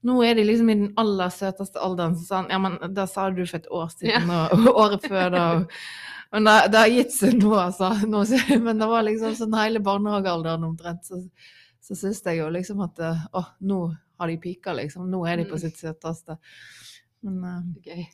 nå 0.03 0.17
er 0.27 0.35
de 0.39 0.45
liksom 0.49 0.71
i 0.71 0.75
den 0.81 0.93
aller 0.99 1.31
søteste 1.31 1.79
alderen, 1.83 2.17
så 2.19 2.25
sa 2.27 2.37
han 2.43 2.51
ja, 2.51 2.59
men 2.59 2.95
da 2.95 3.05
sa 3.07 3.29
du 3.31 3.45
for 3.47 3.59
et 3.61 3.69
år 3.71 3.89
siden, 3.95 4.31
ja. 4.31 4.47
og 4.53 4.81
året 4.87 5.07
før 5.09 5.31
da. 5.35 5.45
Men 6.33 6.47
det, 6.49 6.55
det 6.73 6.79
har 6.81 6.89
gitt 6.95 7.13
seg 7.13 7.35
nå, 7.39 7.51
altså. 7.61 7.91
Nå, 8.09 8.23
men 8.65 8.79
det 8.81 8.89
var 8.89 9.05
liksom 9.05 9.35
sånn 9.37 9.55
hele 9.59 9.83
barnehagealderen 9.85 10.65
omtrent. 10.65 11.05
Så, 11.05 11.21
så 11.83 11.95
syns 11.99 12.23
jeg 12.25 12.39
jo 12.41 12.47
liksom 12.55 12.81
at 12.87 12.99
eh, 13.05 13.27
å, 13.37 13.43
nå 13.69 13.81
har 14.23 14.31
de 14.33 14.39
pika, 14.41 14.73
liksom. 14.79 15.11
Nå 15.13 15.25
er 15.29 15.43
de 15.43 15.45
på 15.51 15.59
Mm. 15.59 15.63
sitt 15.67 15.79
søteste. 15.83 16.39
Men 17.23 17.45
uh... 17.45 17.63
Gøy. 17.87 18.05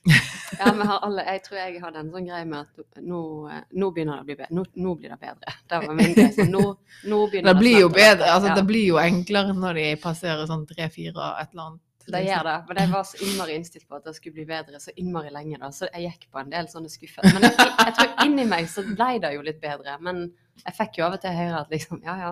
Ja, 0.58 0.72
vi 0.76 0.86
har 0.90 1.02
alle, 1.06 1.24
jeg 1.32 1.42
tror 1.46 1.58
jeg 1.60 1.80
hadde 1.82 2.02
en 2.02 2.10
sånn 2.12 2.28
greie 2.28 2.44
med 2.48 2.66
at 2.66 3.02
nå, 3.04 3.20
eh, 3.52 3.64
nå 3.80 3.90
begynner 3.96 4.20
det 4.20 4.24
å 4.24 4.28
bli 4.28 4.36
bedre. 4.36 4.54
Nå, 4.56 4.64
nå 4.84 4.94
blir 5.00 5.12
det 5.14 5.18
bedre. 5.22 5.54
Det 5.68 5.80
var 5.84 5.98
min 5.98 6.14
greie. 6.16 6.46
Nå, 6.48 6.62
nå 7.08 7.18
begynner 7.32 7.52
det 7.52 7.62
blir 7.62 7.76
jo 7.82 7.90
å 7.90 7.92
bli 7.92 8.04
bedre. 8.04 8.30
Altså, 8.34 8.50
Ja. 8.52 8.56
det 8.58 8.64
blir 8.68 8.86
jo 8.86 8.98
enklere 9.02 9.56
når 9.56 9.80
de 9.80 9.86
passerer 10.02 10.48
sånn 10.50 10.66
tre-fire 10.68 11.30
et 11.42 11.52
eller 11.52 11.64
annet. 11.66 11.84
Det 12.08 12.22
gjør 12.24 12.46
det, 12.48 12.56
men 12.68 12.78
jeg 12.80 12.88
var 12.88 13.02
så 13.04 13.18
innmari 13.20 13.54
innstilt 13.58 13.84
på 13.84 13.98
at 13.98 14.06
det 14.08 14.14
skulle 14.16 14.38
bli 14.38 14.46
bedre 14.48 14.78
så 14.80 14.94
innmari 14.96 15.28
lenge, 15.32 15.58
da. 15.60 15.68
Så 15.76 15.90
jeg 15.90 16.06
gikk 16.06 16.30
på 16.32 16.40
en 16.40 16.52
del 16.52 16.68
sånne 16.70 16.88
skuffelser. 16.88 17.34
Men 17.36 17.44
jeg, 17.44 17.56
jeg 17.58 17.96
tror 17.98 18.14
inni 18.24 18.46
meg 18.48 18.70
så 18.72 18.84
ble 18.88 19.10
det 19.20 19.34
jo 19.34 19.42
litt 19.44 19.60
bedre. 19.60 19.98
Men 20.00 20.22
jeg 20.62 20.76
fikk 20.78 21.00
jo 21.00 21.08
av 21.08 21.18
og 21.18 21.22
til 21.24 21.36
høre 21.36 21.60
at 21.60 21.74
liksom, 21.74 22.00
ja 22.08 22.16
ja. 22.22 22.30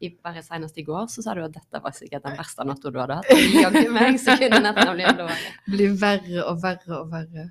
I, 0.00 0.10
bare 0.22 0.42
senest 0.44 0.76
i 0.78 0.84
går 0.84 1.06
så 1.08 1.24
sa 1.24 1.34
du 1.36 1.42
at 1.44 1.54
dette 1.54 1.80
var 1.82 1.94
sikkert 1.96 2.26
den 2.26 2.36
verste 2.36 2.66
natta 2.68 2.92
du 2.92 2.98
hadde 3.00 3.20
hatt. 3.20 3.30
Jaggu 3.64 3.92
meg 3.94 4.18
så 4.20 4.36
kunne 4.40 4.60
nettene 4.64 4.96
bli 4.96 5.06
verre. 5.08 5.38
blir 5.72 5.94
verre 6.00 6.42
og 6.44 6.60
verre 6.64 6.98
og 7.00 7.14
verre. 7.14 7.46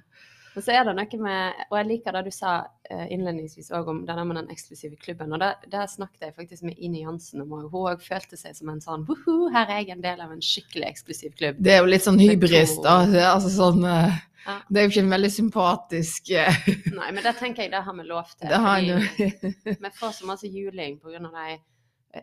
Og 0.55 0.63
så 0.63 0.71
er 0.71 0.85
det 0.87 0.93
noe 0.95 1.19
med 1.19 1.63
Og 1.69 1.77
jeg 1.79 1.87
liker 1.89 2.15
det 2.15 2.29
du 2.29 2.33
sa 2.33 2.53
eh, 2.89 3.07
innledningsvis 3.11 3.71
òg 3.75 3.89
om 3.91 4.03
det 4.07 4.15
der 4.15 4.27
med 4.27 4.39
den 4.39 4.53
eksklusive 4.53 4.95
klubben. 5.01 5.33
Og 5.35 5.41
det, 5.41 5.81
snakket 5.91 6.29
jeg 6.29 6.35
faktisk 6.37 6.63
med 6.67 6.79
Ine 6.79 7.01
Jansen 7.03 7.43
om 7.43 7.51
òg. 7.57 7.67
Hun 7.73 7.89
òg 7.91 8.05
følte 8.05 8.39
seg 8.39 8.55
som 8.57 8.71
en 8.71 8.83
sånn 8.83 9.03
Woho, 9.09 9.49
her 9.53 9.67
er 9.67 9.83
jeg 9.83 9.97
en 9.97 10.05
del 10.05 10.23
av 10.23 10.31
en 10.31 10.43
skikkelig 10.43 10.87
eksklusiv 10.93 11.35
klubb. 11.35 11.59
Det 11.59 11.75
er 11.75 11.83
jo 11.83 11.91
litt 11.91 12.07
sånn 12.07 12.21
hybris, 12.21 12.77
da. 12.85 13.01
Altså 13.33 13.51
sånn 13.57 13.83
eh, 13.89 14.23
Ja. 14.45 14.59
Det 14.69 14.77
er 14.77 14.83
jo 14.85 14.91
ikke 14.91 15.01
en 15.01 15.13
veldig 15.15 15.29
sympatisk 15.33 16.27
eh, 16.37 16.57
Nei, 16.93 17.07
men 17.15 17.23
det 17.25 17.31
tenker 17.39 17.65
jeg 17.65 17.71
det 17.73 17.79
har 17.81 17.95
vi 17.97 18.03
lov 18.05 18.27
til. 18.35 18.45
Det 18.51 18.59
har 18.61 18.83
jeg 18.85 19.31
vi 19.65 19.89
får 19.97 20.11
så 20.19 20.27
masse 20.29 20.45
juling 20.45 20.99
av 21.01 21.25
de 21.25 21.55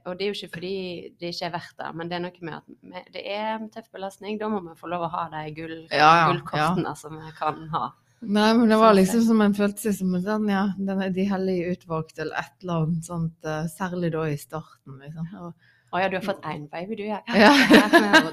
og 0.04 0.14
det 0.16 0.24
er 0.24 0.30
jo 0.30 0.36
ikke 0.36 0.54
fordi 0.56 0.76
det 1.20 1.32
ikke 1.32 1.48
er 1.48 1.54
verdt 1.56 1.74
det, 1.80 1.88
men 1.98 2.10
det 2.10 2.16
er 2.16 2.22
noe 2.24 2.46
med 2.48 2.60
at 2.60 3.10
det 3.14 3.24
er 3.34 3.66
tøff 3.74 3.90
belastning. 3.92 4.38
Da 4.40 4.48
må 4.52 4.62
vi 4.64 4.76
få 4.78 4.88
lov 4.92 5.06
å 5.06 5.10
ha 5.12 5.26
de 5.32 5.42
gull, 5.56 5.74
Ja, 5.90 5.98
ja, 6.06 6.30
gullkortene 6.30 6.94
som 6.98 7.18
vi 7.20 7.34
kan 7.36 7.66
ha. 7.74 7.90
Nei, 8.22 8.52
men 8.54 8.70
det 8.70 8.78
var 8.78 8.94
liksom 8.94 9.24
som 9.26 9.40
en 9.42 9.54
følte 9.56 9.82
seg 9.82 9.96
som 9.98 10.14
en 10.14 10.22
sånn, 10.22 10.44
ja, 10.52 10.62
den 10.78 11.00
er 11.02 11.10
de 11.10 11.24
hellige 11.26 11.72
utvalgte 11.74 12.22
eller 12.22 12.38
et 12.38 12.52
eller 12.62 12.84
annet 12.84 13.08
sånt, 13.08 13.38
eh, 13.42 13.64
særlig 13.72 14.12
da 14.14 14.28
i 14.30 14.36
starten, 14.38 15.00
liksom. 15.02 15.32
Og, 15.42 15.70
Å 15.92 16.00
ja, 16.00 16.08
du 16.08 16.14
har 16.16 16.24
fått 16.24 16.46
én 16.48 16.62
baby, 16.72 16.96
du, 16.96 17.02
ja. 17.04 17.18
Ja. 17.36 17.50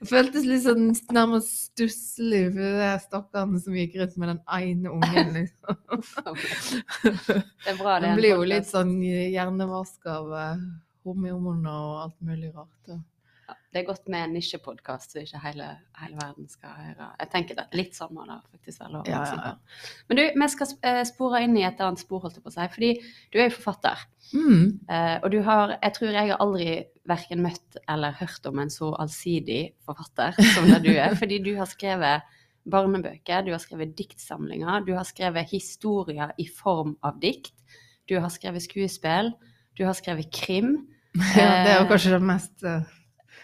Det 0.00 0.08
føltes 0.08 0.46
litt 0.48 0.62
sånn 0.64 0.86
nærmest 1.12 1.50
stusslig 1.66 2.46
for 2.54 2.78
de 2.80 2.92
stakkarene 3.02 3.60
som 3.60 3.76
gikk 3.76 3.98
rundt 4.00 4.16
med 4.22 4.32
den 4.32 4.40
ene 4.56 4.94
ungen, 4.94 5.34
liksom. 5.36 5.76
Det 7.04 7.74
er 7.74 7.76
bra, 7.76 7.98
det. 8.00 8.08
Man 8.08 8.16
blir 8.22 8.32
jo 8.32 8.48
litt 8.48 8.68
sånn 8.70 8.94
hjernevask 9.04 10.08
av 10.08 10.32
uh, 10.32 10.64
hormoner 11.04 11.76
og 11.76 12.00
alt 12.06 12.16
mulig 12.24 12.48
rart. 12.54 12.72
Ja, 12.88 12.96
Det 13.76 13.82
er 13.82 13.88
godt 13.90 14.06
med 14.08 14.22
en 14.24 14.30
nisjepodkast, 14.32 15.10
så 15.12 15.20
ikke 15.20 15.38
hele, 15.42 15.66
hele 16.00 16.16
verden 16.16 16.46
skal 16.48 16.70
høre. 16.80 17.10
Jeg 17.20 17.28
tenker 17.34 17.58
at 17.60 17.74
litt 17.76 17.92
sånn 17.92 18.14
må 18.16 18.24
det 18.24 18.38
faktisk 18.48 18.80
være 18.80 18.94
lov 18.94 19.10
Ja, 19.10 19.18
ja, 19.28 19.50
ja. 19.50 19.90
Men 20.08 20.16
du, 20.16 20.22
vi 20.32 20.48
skal 20.48 20.70
eh, 20.88 21.00
spore 21.04 21.42
inn 21.44 21.58
i 21.60 21.64
et 21.68 21.82
annet 21.84 22.00
spor, 22.00 22.22
holdt 22.22 22.38
jeg 22.38 22.46
på 22.46 22.48
å 22.48 22.54
si. 22.54 22.68
Fordi 22.72 22.90
du 23.34 23.36
er 23.36 23.50
jo 23.50 23.56
forfatter. 23.58 24.06
Mm. 24.30 24.64
Uh, 24.88 25.18
og 25.20 25.28
du 25.34 25.36
har, 25.44 25.76
jeg 25.76 25.98
tror 25.98 26.16
jeg 26.16 26.32
har 26.32 26.40
aldri 26.46 26.70
verken 27.12 27.44
møtt 27.44 27.78
eller 27.84 28.16
hørt 28.16 28.48
om 28.48 28.64
en 28.64 28.72
så 28.72 28.88
allsidig 28.96 29.60
forfatter 29.84 30.40
som 30.54 30.72
det 30.72 30.80
du 30.88 30.94
er. 30.94 31.12
Fordi 31.20 31.42
du 31.44 31.52
har 31.60 31.68
skrevet 31.68 32.34
barnebøker, 32.64 33.44
du 33.44 33.52
har 33.52 33.60
skrevet 33.60 33.92
diktsamlinger, 34.00 34.88
du 34.88 34.94
har 34.96 35.04
skrevet 35.04 35.52
historier 35.52 36.32
i 36.40 36.48
form 36.48 36.96
av 37.04 37.20
dikt, 37.20 37.52
du 38.08 38.16
har 38.16 38.32
skrevet 38.32 38.64
skuespill, 38.64 39.34
du 39.76 39.84
har 39.84 40.00
skrevet 40.00 40.32
krim. 40.32 40.78
Ja, 41.36 41.64
det 41.64 41.70
er 41.72 41.78
jo 41.80 41.88
kanskje 41.88 42.10
det 42.12 42.24
mest 42.28 42.64
eh, 42.64 42.88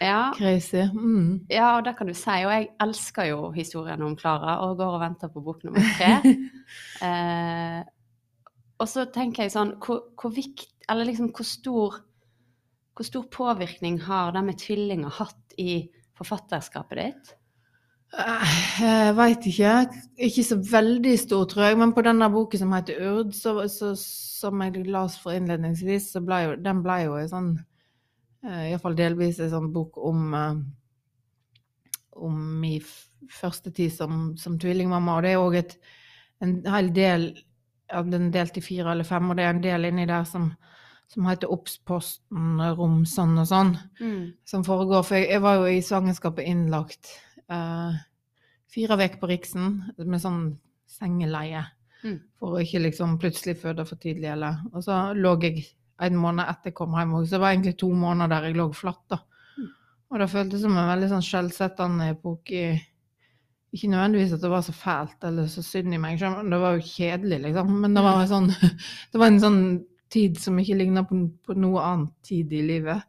Ja, 0.03 0.19
crazy. 0.35 0.83
Mm. 0.93 1.45
ja, 1.51 1.77
og 1.77 1.85
det 1.87 1.95
kan 1.97 2.09
du 2.09 2.13
si. 2.17 2.37
Og 2.43 2.51
jeg 2.53 2.69
elsker 2.83 3.29
jo 3.31 3.51
historien 3.55 4.01
om 4.05 4.15
Klara 4.19 4.59
og 4.65 4.77
går 4.81 4.97
og 4.97 5.03
venter 5.03 5.31
på 5.33 5.43
bok 5.43 5.65
nummer 5.67 5.93
tre. 5.97 6.15
Eh, 7.03 7.81
og 8.79 8.87
så 8.87 9.03
tenker 9.11 9.43
jeg 9.43 9.51
sånn 9.51 9.73
hvor, 9.83 9.97
hvor 10.17 10.31
vikt, 10.33 10.69
eller 10.89 11.05
liksom 11.09 11.27
hvor 11.35 11.45
stor 11.45 11.97
hvor 12.95 13.07
stor 13.07 13.23
påvirkning 13.33 13.99
har 14.05 14.31
det 14.35 14.43
med 14.45 14.59
tvillinger 14.61 15.13
hatt 15.17 15.55
i 15.57 15.89
forfatterskapet 16.17 16.99
ditt? 17.01 17.31
Eh, 18.13 18.57
Jeg 18.81 19.15
veit 19.17 19.47
ikke. 19.49 19.73
Ikke 20.27 20.43
så 20.45 20.57
veldig 20.71 21.13
stor, 21.19 21.47
tror 21.49 21.65
jeg. 21.67 21.77
Men 21.81 21.93
på 21.93 22.03
denne 22.05 22.29
boken 22.29 22.61
som 22.61 22.73
heter 22.75 23.01
Urd, 23.09 23.33
så, 23.33 23.55
så, 23.67 23.93
som 23.97 24.61
jeg 24.61 24.85
las 24.85 25.17
for 25.21 25.33
innledningsvis, 25.33 26.11
så 26.13 26.21
ble 26.21 26.41
jo 26.45 26.55
den 26.61 26.83
ble 26.85 26.99
jo 27.07 27.17
en 27.17 27.31
sånn 27.31 27.51
Iallfall 28.43 28.95
delvis 28.99 29.39
en 29.39 29.51
sånn 29.53 29.69
bok 29.75 29.97
om 30.03 30.33
eh, 30.35 30.55
om 32.15 32.59
min 32.59 32.83
første 33.31 33.71
tid 33.71 33.93
som, 33.93 34.37
som 34.37 34.59
tvillingmamma. 34.59 35.17
Og 35.17 35.23
det 35.25 35.33
er 35.33 35.41
òg 35.41 35.57
en 36.43 36.55
hel 36.75 36.91
del 36.93 37.27
av 37.93 38.09
den 38.09 38.29
er 38.29 38.37
delt 38.39 38.57
i 38.57 38.63
fire 38.63 38.93
eller 38.93 39.07
fem, 39.07 39.29
og 39.29 39.37
det 39.37 39.45
er 39.45 39.53
en 39.53 39.63
del 39.63 39.87
inni 39.89 40.05
der 40.09 40.25
som, 40.27 40.49
som 41.11 41.27
heter 41.29 41.51
Obs-posten, 41.53 42.61
rom 42.77 43.03
sånn 43.09 43.37
og 43.41 43.47
sånn 43.49 43.75
som 44.49 44.65
foregår. 44.65 45.05
For 45.07 45.19
jeg, 45.19 45.29
jeg 45.35 45.43
var 45.45 45.61
jo 45.61 45.69
i 45.69 45.83
svangerskapet 45.85 46.49
innlagt 46.49 47.13
eh, 47.47 48.01
fire 48.73 48.97
uker 48.99 49.19
på 49.21 49.29
Riksen 49.29 49.69
med 49.99 50.23
sånn 50.23 50.43
sengeleie. 50.89 51.65
Mm. 52.03 52.19
For 52.39 52.57
å 52.57 52.63
ikke 52.63 52.83
liksom 52.87 53.17
plutselig 53.21 53.59
føde 53.61 53.85
for 53.87 54.01
tidlig. 54.01 54.31
Eller. 54.33 54.59
Og 54.73 54.83
så 54.85 55.05
lå 55.15 55.37
jeg 55.45 55.63
en 56.05 56.19
måned 56.19 56.47
etter 56.47 56.71
jeg 56.71 56.77
kom 56.77 56.95
hjem. 56.97 57.13
òg. 57.17 57.27
Så 57.27 57.37
det 57.37 57.43
var 57.43 57.53
egentlig 57.53 57.77
to 57.81 57.91
måneder 57.91 58.33
der 58.33 58.49
jeg 58.49 58.57
lå 58.57 58.67
flatt. 58.77 59.03
da. 59.09 59.19
Mm. 59.57 59.69
Og 60.11 60.19
det 60.19 60.31
føltes 60.33 60.65
som 60.65 60.77
en 60.77 60.91
veldig 60.91 61.09
sånn 61.13 61.25
skjellsettende 61.27 62.09
epoke. 62.13 62.65
Ikke 63.73 63.89
nødvendigvis 63.89 64.35
at 64.35 64.43
det 64.43 64.51
var 64.53 64.61
så 64.65 64.75
fælt 64.77 65.25
eller 65.25 65.47
så 65.49 65.63
synd 65.65 65.95
i 65.95 66.01
meg, 66.01 66.21
men 66.21 66.53
det 66.53 66.59
var 66.61 66.77
jo 66.77 66.85
kjedelig, 66.85 67.39
liksom. 67.47 67.71
Men 67.81 67.97
det 67.97 68.03
var, 68.05 68.21
sånn, 68.29 68.51
det 69.11 69.21
var 69.21 69.31
en 69.31 69.41
sånn 69.41 69.63
tid 70.13 70.37
som 70.37 70.59
ikke 70.61 70.77
ligna 70.77 71.03
på, 71.09 71.17
på 71.41 71.55
noe 71.57 71.85
annet 71.87 72.13
tid 72.27 72.53
i 72.53 72.61
livet. 72.67 73.01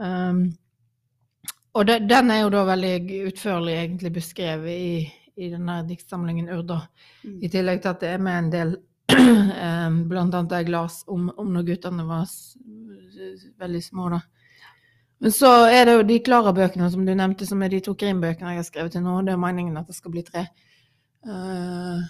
Um, 0.00 0.46
og 1.74 1.86
det, 1.86 1.98
den 2.08 2.30
er 2.30 2.44
jo 2.44 2.54
da 2.54 2.62
veldig 2.68 3.20
utførlig 3.28 3.76
egentlig 3.80 4.14
beskrevet 4.14 4.72
i, 4.72 4.96
i 5.42 5.50
denne 5.52 5.80
diktsamlingen 5.88 6.50
Urda. 6.54 6.80
Mm. 7.24 7.38
I 7.42 7.50
tillegg 7.50 7.82
til 7.82 7.92
at 7.92 8.02
det 8.04 8.12
er 8.14 8.22
med 8.22 8.38
en 8.38 8.50
del 8.52 8.74
Blant 9.12 10.34
annet 10.34 10.54
jeg 10.56 10.72
las 10.72 11.02
om, 11.10 11.28
om 11.36 11.52
når 11.54 11.68
guttene 11.68 12.06
var 12.08 12.30
veldig 13.60 13.82
små, 13.84 14.08
da. 14.14 14.20
Men 15.24 15.32
så 15.32 15.50
er 15.70 15.86
det 15.86 15.94
jo 15.94 16.06
de 16.08 16.18
Klara-bøkene 16.26 16.90
som 16.92 17.04
du 17.06 17.14
nevnte, 17.16 17.46
som 17.48 17.62
er 17.62 17.72
de 17.72 17.80
to 17.84 17.94
krimbøkene 17.96 18.52
jeg 18.52 18.60
har 18.60 18.66
skrevet 18.66 18.92
til 18.96 19.04
nå. 19.04 19.20
Det 19.24 19.32
er 19.32 19.40
meningen 19.40 19.78
at 19.80 19.88
det 19.88 19.96
skal 19.96 20.12
bli 20.12 20.24
tre. 20.26 20.42
Uh, 21.24 22.02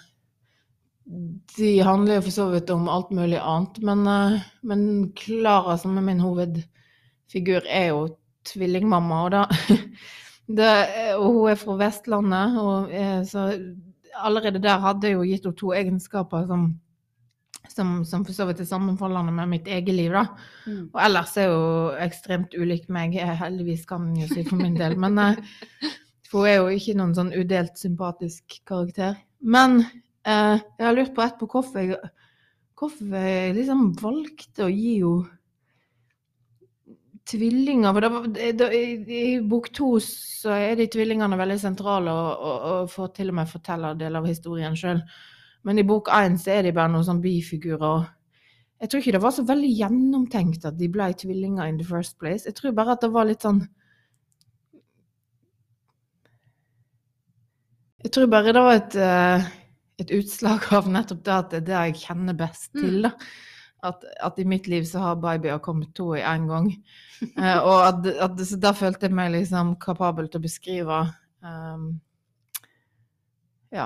de 1.55 1.71
handler 1.85 2.17
jo 2.17 2.25
for 2.25 2.35
så 2.35 2.49
vidt 2.51 2.71
om 2.73 2.89
alt 2.89 3.11
mulig 3.15 3.37
annet, 3.37 3.79
men, 3.85 4.07
eh, 4.09 5.09
Klara, 5.15 5.77
som 5.77 5.97
er 5.97 6.01
min 6.01 6.19
hovedfigur, 6.19 7.61
er 7.69 7.87
jo 7.93 8.07
tvillingmamma, 8.45 9.23
og 9.23 9.31
da 9.31 9.45
det, 10.57 10.71
Og 11.17 11.33
hun 11.33 11.49
er 11.49 11.55
fra 11.55 11.77
Vestlandet, 11.77 12.57
og 12.59 12.89
er, 12.91 13.23
så 13.23 13.51
allerede 14.15 14.59
der 14.59 14.79
hadde 14.79 15.07
jeg 15.07 15.13
jo 15.13 15.21
gitt 15.29 15.45
henne 15.45 15.59
to 15.59 15.71
egenskaper 15.73 16.47
som, 16.49 16.67
som, 17.73 17.99
som 18.05 18.23
for 18.27 18.35
så 18.35 18.47
vidt 18.49 18.61
er 18.63 18.69
sammenfallende 18.69 19.33
med 19.35 19.51
mitt 19.51 19.69
eget 19.71 19.93
liv, 19.95 20.13
da. 20.13 20.25
Mm. 20.65 20.81
Og 20.93 20.99
ellers 21.05 21.35
er 21.41 21.53
hun 21.53 22.01
ekstremt 22.05 22.57
ulik 22.57 22.89
meg, 22.93 23.15
heldigvis 23.15 23.85
kan 23.89 24.09
jeg 24.15 24.27
jo 24.27 24.33
si 24.35 24.47
for 24.47 24.61
min 24.61 24.77
del. 24.79 24.97
Men 25.01 25.21
eh, 25.21 25.39
for 26.29 26.43
hun 26.43 26.51
er 26.51 26.59
jo 26.59 26.75
ikke 26.79 26.97
noen 26.99 27.15
sånn 27.17 27.33
udelt 27.35 27.79
sympatisk 27.79 28.59
karakter. 28.67 29.17
Men 29.45 29.81
eh, 29.81 30.57
jeg 30.57 30.87
har 30.87 30.97
lurt 30.97 31.15
på 31.15 31.25
etterpå 31.25 31.49
hvorfor 31.53 31.85
jeg, 31.85 32.13
hvorfor 32.75 33.17
jeg 33.19 33.55
liksom 33.59 33.89
valgte 34.01 34.67
å 34.67 34.73
gi 34.73 34.99
henne 34.99 35.35
tvillinger. 37.25 37.93
For 37.95 38.05
da, 38.05 38.49
det, 38.53 38.67
i, 38.77 38.83
I 39.19 39.39
bok 39.41 39.71
to 39.73 39.95
så 40.03 40.53
er 40.55 40.75
de 40.79 40.89
tvillingene 40.91 41.39
veldig 41.39 41.57
sentrale 41.61 42.13
og, 42.13 42.33
og, 42.35 42.67
og 42.71 42.91
får 42.93 43.15
til 43.19 43.31
og 43.33 43.39
med 43.39 43.49
fortelle 43.49 43.95
del 43.99 44.19
av 44.19 44.27
historien 44.29 44.77
sjøl. 44.77 45.01
Men 45.65 45.81
i 45.81 45.87
bok 45.87 46.11
én 46.13 46.37
så 46.37 46.53
er 46.53 46.67
de 46.67 46.75
bare 46.75 46.91
noen 46.93 47.05
sånn 47.07 47.23
bifigurer. 47.23 48.05
Jeg 48.81 48.91
tror 48.91 49.01
ikke 49.01 49.15
det 49.15 49.23
var 49.23 49.33
så 49.33 49.45
veldig 49.47 49.71
gjennomtenkt 49.71 50.67
at 50.67 50.77
de 50.77 50.89
ble 50.91 51.07
tvillinger 51.17 51.71
in 51.71 51.79
the 51.79 51.87
first 51.87 52.19
place. 52.21 52.45
Jeg 52.45 52.57
tror 52.57 52.75
bare 52.77 52.93
at 52.93 53.01
det 53.01 53.11
var 53.13 53.27
litt 53.29 53.45
sånn 53.45 53.63
Jeg 58.05 58.11
tror 58.13 58.27
bare 58.29 58.51
det 58.53 58.61
var 58.61 58.75
et, 58.77 58.95
eh, 59.01 59.45
et 60.03 60.11
utslag 60.13 60.67
av 60.77 60.89
nettopp 60.93 61.23
det 61.25 61.33
at 61.33 61.47
det 61.49 61.57
er 61.57 61.65
det 61.65 61.77
jeg 61.79 62.01
kjenner 62.03 62.35
best 62.37 62.67
til. 62.75 63.07
da. 63.07 63.15
At, 63.85 64.05
at 64.27 64.37
i 64.41 64.45
mitt 64.45 64.67
liv 64.69 64.85
så 64.85 65.01
har 65.01 65.17
babyer 65.21 65.57
kommet 65.65 65.95
to 65.97 66.11
i 66.13 66.21
én 66.21 66.45
gang. 66.51 66.69
Eh, 67.25 67.57
og 67.63 67.79
at, 67.79 68.07
at, 68.21 68.41
så 68.43 68.57
da 68.59 68.73
følte 68.75 69.07
jeg 69.07 69.15
meg 69.15 69.29
liksom 69.31 69.69
kapabel 69.81 70.27
til 70.27 70.41
å 70.41 70.43
beskrive 70.43 70.97
um, 71.39 71.85
Ja. 73.71 73.85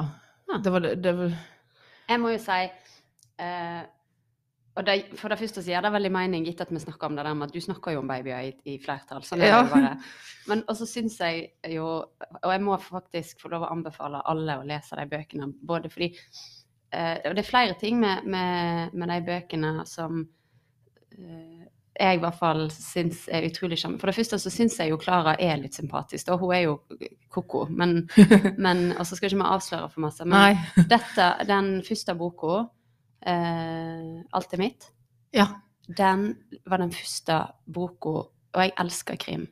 Ja. 0.49 0.57
Det 0.65 0.73
var 0.73 0.81
det, 0.81 0.95
det 1.05 1.13
var, 1.13 1.35
Jeg 2.09 2.19
må 2.21 2.31
jo 2.33 2.39
si 2.41 2.59
eh, 3.39 3.81
og 4.79 4.85
det, 4.87 4.93
For 5.19 5.27
det 5.29 5.39
første 5.41 5.61
så 5.61 5.71
gir 5.73 5.81
det 5.83 5.91
veldig 5.91 6.11
mening, 6.13 6.45
gitt 6.47 6.61
at 6.63 6.69
vi 6.71 6.79
snakker 6.79 7.09
om 7.09 7.15
det 7.17 7.25
der 7.25 7.35
med 7.35 7.49
at 7.49 7.53
du 7.53 7.59
snakker 7.61 7.91
jo 7.95 7.99
om 8.03 8.07
babyer 8.07 8.45
i, 8.47 8.51
i 8.71 8.77
flertall. 8.79 9.21
Sånn 9.27 9.41
er 9.43 9.49
Ja. 9.51 9.63
det 9.65 9.71
bare. 9.73 9.91
Men 10.47 10.63
også 10.71 10.85
syns 10.87 11.17
jeg 11.19 11.49
jo 11.75 11.85
Og 12.43 12.51
jeg 12.53 12.61
må 12.63 12.77
faktisk 12.81 13.41
få 13.43 13.51
lov 13.51 13.65
å 13.67 13.71
anbefale 13.73 14.21
alle 14.25 14.55
å 14.61 14.63
lese 14.65 14.95
de 14.95 15.05
bøkene, 15.11 15.51
både 15.67 15.89
fordi 15.91 16.13
eh, 16.93 17.17
Og 17.25 17.35
det 17.35 17.43
er 17.43 17.49
flere 17.49 17.75
ting 17.81 17.99
med, 17.99 18.23
med, 18.25 18.93
med 18.93 19.09
de 19.13 19.19
bøkene 19.27 19.73
som 19.89 20.23
eh, 21.17 21.67
jeg 21.99 22.15
i 22.15 22.19
hvert 22.23 22.37
fall 22.39 22.65
syns 22.71 23.25
er 23.27 23.43
utrolig 23.49 23.77
sjarmerende. 23.79 23.99
For 24.01 24.11
det 24.11 24.15
første 24.15 24.39
så 24.39 24.51
syns 24.53 24.77
jeg 24.79 24.93
jo 24.93 24.97
Klara 25.01 25.35
er 25.39 25.57
litt 25.59 25.75
sympatisk, 25.75 26.29
og 26.31 26.39
hun 26.45 26.53
er 26.55 26.61
jo 26.63 26.77
ko-ko. 27.33 27.65
Men, 27.69 28.05
men 28.65 28.93
Og 28.97 29.05
så 29.05 29.17
skal 29.17 29.29
ikke 29.29 29.41
vi 29.41 29.49
avsløre 29.51 29.89
for 29.91 30.05
masse. 30.07 30.25
Men 30.25 30.37
Nei. 30.37 30.83
dette, 30.95 31.29
den 31.49 31.71
første 31.87 32.15
boka, 32.15 32.63
eh, 33.25 34.23
'Alt 34.31 34.53
er 34.53 34.63
mitt', 34.63 34.91
Ja. 35.33 35.47
den 35.87 36.35
var 36.65 36.77
den 36.77 36.91
første 36.91 37.47
boka 37.67 38.09
Og 38.53 38.61
jeg 38.63 38.71
elsker 38.79 39.15
krim. 39.17 39.47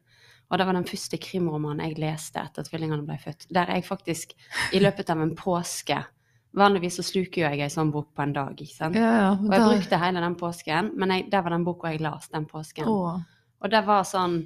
Og 0.50 0.58
det 0.58 0.66
var 0.66 0.74
den 0.74 0.86
første 0.88 1.18
krimromanen 1.18 1.84
jeg 1.86 2.00
leste 2.00 2.40
etter 2.40 2.64
at 2.64 2.70
tvillingene 2.70 3.06
ble 3.06 3.18
født. 3.20 3.46
Der 3.54 3.66
jeg 3.74 3.84
faktisk, 3.84 4.32
i 4.74 4.80
løpet 4.80 5.10
av 5.10 5.20
en 5.22 5.36
påske 5.36 6.06
Vanligvis 6.58 6.98
så 7.00 7.06
sluker 7.06 7.44
jo 7.44 7.50
jeg 7.54 7.64
ei 7.66 7.72
sånn 7.72 7.94
bok 7.94 8.10
på 8.18 8.24
en 8.26 8.36
dag, 8.36 8.58
ikke 8.58 8.74
sant. 8.74 8.98
Ja, 8.98 9.14
ja. 9.22 9.32
Og 9.38 9.54
jeg 9.54 9.66
brukte 9.66 10.02
hele 10.02 10.22
den 10.24 10.38
påsken, 10.40 10.92
men 10.98 11.14
jeg, 11.14 11.28
det 11.32 11.42
var 11.46 11.54
den 11.54 11.66
boka 11.68 11.94
jeg 11.94 12.02
las 12.02 12.30
den 12.34 12.48
påsken. 12.50 12.90
Åh. 12.90 13.20
Og 13.58 13.74
det 13.74 13.84
var 13.88 14.06
sånn 14.08 14.46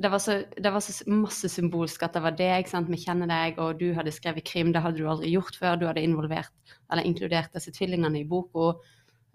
det 0.00 0.08
var, 0.08 0.18
så, 0.18 0.42
det 0.56 0.70
var 0.72 0.80
så 0.80 0.94
masse 1.12 1.48
symbolsk 1.52 2.02
at 2.06 2.14
det 2.16 2.22
var 2.24 2.36
deg, 2.38 2.68
sant? 2.70 2.88
vi 2.88 2.96
kjenner 3.02 3.28
deg, 3.28 3.58
og 3.60 3.76
du 3.82 3.90
hadde 3.92 4.14
skrevet 4.14 4.46
krim, 4.48 4.70
det 4.72 4.80
hadde 4.80 4.96
du 4.96 5.08
aldri 5.10 5.34
gjort 5.34 5.58
før, 5.60 5.76
du 5.76 5.84
hadde 5.90 6.00
inkludert 6.00 7.52
disse 7.52 7.74
tvillingene 7.76 8.22
i 8.22 8.24
boka, 8.24 8.70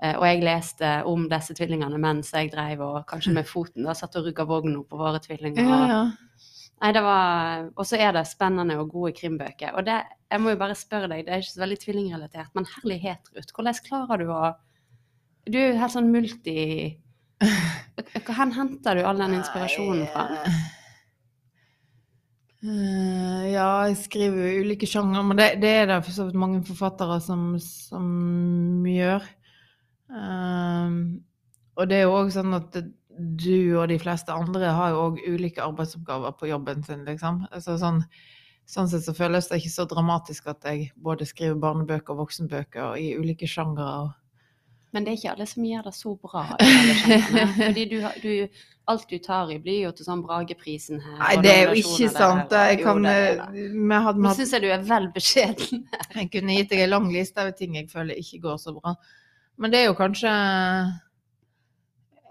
eh, 0.01 0.15
og 0.15 0.25
jeg 0.25 0.41
leste 0.41 0.95
om 1.05 1.27
disse 1.29 1.53
tvillingene 1.57 1.99
mens 2.01 2.33
jeg 2.33 2.49
drev 2.55 2.81
og 2.81 3.03
kanskje 3.11 3.35
med 3.37 3.45
foten 3.49 3.85
da, 3.85 3.93
satt 3.93 4.17
og 4.17 4.25
rugga 4.25 4.47
vogna 4.49 4.81
på 4.81 4.97
våre 4.97 5.21
tvillinger. 5.21 5.69
Ja, 5.69 5.83
ja. 5.91 6.01
Nei, 6.83 6.91
det 6.91 7.01
var 7.05 7.69
Og 7.79 7.87
så 7.87 7.97
er 8.01 8.11
det 8.15 8.25
spennende 8.27 8.77
og 8.81 8.91
gode 8.91 9.13
krimbøker. 9.15 9.73
Og 9.79 9.85
det, 9.87 10.01
jeg 10.31 10.41
må 10.43 10.53
jo 10.53 10.59
bare 10.59 10.75
spørre 10.77 11.09
deg, 11.11 11.25
det 11.25 11.33
er 11.33 11.43
ikke 11.43 11.53
så 11.53 11.63
veldig 11.63 11.79
tvillingrelatert, 11.81 12.51
men 12.57 12.69
herlighet, 12.75 13.31
Ruth, 13.35 13.55
hvordan 13.55 13.81
klarer 13.87 14.23
du 14.23 14.31
å 14.35 14.45
Du 15.45 15.59
er 15.59 15.73
jo 15.73 15.81
helt 15.81 15.93
sånn 15.93 16.13
multi... 16.13 16.61
Hvor 18.25 18.37
henter 18.39 18.97
du 18.97 19.05
all 19.05 19.19
den 19.19 19.35
inspirasjonen 19.37 20.07
fra? 20.09 20.23
Eh, 22.65 23.41
ja, 23.51 23.67
jeg 23.85 23.97
skriver 23.99 24.47
jo 24.47 24.63
ulike 24.65 24.87
sjanger, 24.89 25.21
men 25.27 25.37
det, 25.37 25.49
det 25.61 25.73
er 25.81 25.89
det 25.91 25.99
for 26.07 26.15
så 26.15 26.25
vidt 26.25 26.39
mange 26.41 26.63
forfattere 26.65 27.19
som, 27.21 27.43
som 27.61 28.87
gjør. 28.89 29.27
Um, 30.09 30.95
og 31.75 31.89
det 31.91 31.99
er 31.99 32.07
jo 32.07 32.15
òg 32.15 32.31
sånn 32.33 32.55
at 32.57 32.71
det, 32.73 32.87
du 33.17 33.77
og 33.79 33.89
de 33.91 33.99
fleste 34.01 34.33
andre 34.33 34.71
har 34.77 34.93
jo 34.93 35.03
òg 35.09 35.21
ulike 35.27 35.63
arbeidsoppgaver 35.63 36.35
på 36.39 36.49
jobben 36.51 36.83
sin, 36.83 37.05
liksom. 37.07 37.45
Altså, 37.51 37.77
sånn, 37.81 38.03
sånn 38.69 38.91
sett 38.91 39.05
så 39.07 39.15
føles 39.17 39.49
det 39.49 39.61
ikke 39.61 39.73
så 39.73 39.87
dramatisk 39.89 40.51
at 40.51 40.67
jeg 40.67 40.91
både 40.95 41.27
skriver 41.29 41.57
barnebøker 41.61 42.15
og 42.15 42.25
voksenbøker 42.25 42.99
i 43.01 43.13
ulike 43.19 43.49
sjangere. 43.49 44.13
Men 44.95 45.03
det 45.03 45.11
er 45.11 45.17
ikke 45.19 45.31
alle 45.33 45.45
som 45.49 45.63
gjør 45.67 45.87
det 45.89 45.91
så 45.97 46.13
bra. 46.23 46.41
Fordi 47.59 47.81
du, 47.91 47.97
du, 48.23 48.61
alt 48.87 49.09
du 49.11 49.17
tar 49.19 49.49
i, 49.51 49.57
blir 49.59 49.81
jo 49.81 49.91
til 49.97 50.07
sånn 50.07 50.21
Brageprisen 50.23 51.01
her. 51.03 51.17
Nei, 51.19 51.33
det 51.43 51.51
er 51.51 51.63
jo 51.67 51.81
ikke 51.81 52.07
sant. 52.13 52.45
Der, 52.53 52.71
jo, 52.77 52.85
kan 52.85 53.09
er 53.11 53.41
eh, 53.43 53.81
Nå 53.83 54.13
vi 54.21 54.31
syns 54.37 54.55
jeg 54.55 54.63
du 54.63 54.69
er 54.71 54.85
vel 54.87 55.09
beskjeden. 55.11 55.83
Jeg 56.15 56.29
kunne 56.31 56.55
gitt 56.55 56.71
deg 56.71 56.85
en 56.85 56.93
lang 56.93 57.09
liste 57.11 57.43
av 57.43 57.51
ting 57.59 57.75
jeg 57.75 57.91
føler 57.91 58.21
ikke 58.23 58.39
går 58.47 58.61
så 58.61 58.71
bra. 58.77 58.95
Men 59.59 59.75
det 59.75 59.81
er 59.81 59.89
jo 59.89 59.99
kanskje 59.99 60.31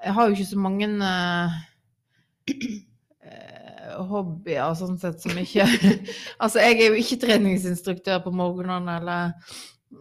Jeg 0.05 0.13
har 0.13 0.29
jo 0.29 0.37
ikke 0.37 0.51
så 0.51 0.61
mange 0.61 0.89
eh, 1.01 1.55
hobbyer 4.09 4.75
sånn 4.79 4.99
sett 5.01 5.23
som 5.23 5.39
ikke 5.41 5.67
Altså, 6.43 6.61
jeg 6.61 6.79
er 6.79 6.91
jo 6.91 7.01
ikke 7.01 7.21
treningsinstruktør 7.25 8.21
på 8.27 8.33
morgenene, 8.37 8.99
eller 9.01 9.33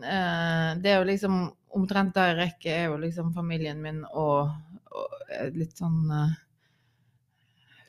uh, 0.04 0.70
Det 0.82 0.92
er 0.92 0.98
jo 1.00 1.10
liksom 1.12 1.44
omtrent 1.74 2.13
der 2.13 2.34
jeg 2.34 2.39
rekker, 2.42 2.74
er 2.74 2.89
jo 2.92 3.00
liksom 3.02 3.32
familien 3.34 3.80
min 3.82 4.04
og, 4.12 4.52
og 4.94 5.56
litt 5.56 5.80
sånn 5.80 6.04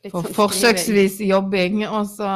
Litt 0.04 0.12
for, 0.12 0.24
sånn 0.24 0.36
forsøksvis 0.36 1.18
jobbing, 1.24 1.82
og 1.88 2.06
så, 2.08 2.30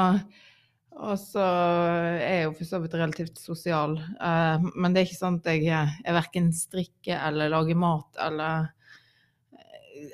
og 0.96 1.16
så 1.20 1.44
er 1.44 2.34
jeg 2.34 2.44
jo 2.46 2.52
for 2.56 2.68
så 2.68 2.80
vidt 2.80 2.94
relativt 2.96 3.40
sosial. 3.40 3.96
Uh, 4.16 4.68
men 4.72 4.92
det 4.92 5.02
er 5.02 5.08
ikke 5.08 5.18
sånn 5.20 5.36
at 5.40 5.50
jeg, 5.52 5.68
jeg 5.68 6.16
verken 6.16 6.48
strikker 6.56 7.20
eller 7.28 7.52
lager 7.52 7.80
mat 7.80 8.20
eller 8.24 8.70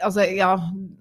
Altså, 0.03 0.25
ja, 0.33 0.53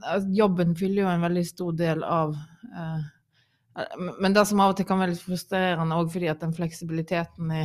altså, 0.01 0.29
jobben 0.35 0.75
fyller 0.75 1.03
jo 1.03 1.11
en 1.11 1.25
veldig 1.25 1.43
stor 1.47 1.75
del 1.77 2.03
av 2.07 2.35
eh, 2.73 3.85
Men 4.21 4.35
det 4.35 4.45
som 4.49 4.61
av 4.61 4.73
og 4.73 4.77
til 4.77 4.87
kan 4.89 5.01
være 5.01 5.15
litt 5.15 5.23
frustrerende 5.23 5.97
òg, 5.97 6.11
fordi 6.13 6.29
at 6.29 6.43
den 6.43 6.53
fleksibiliteten 6.53 7.53
i, 7.57 7.63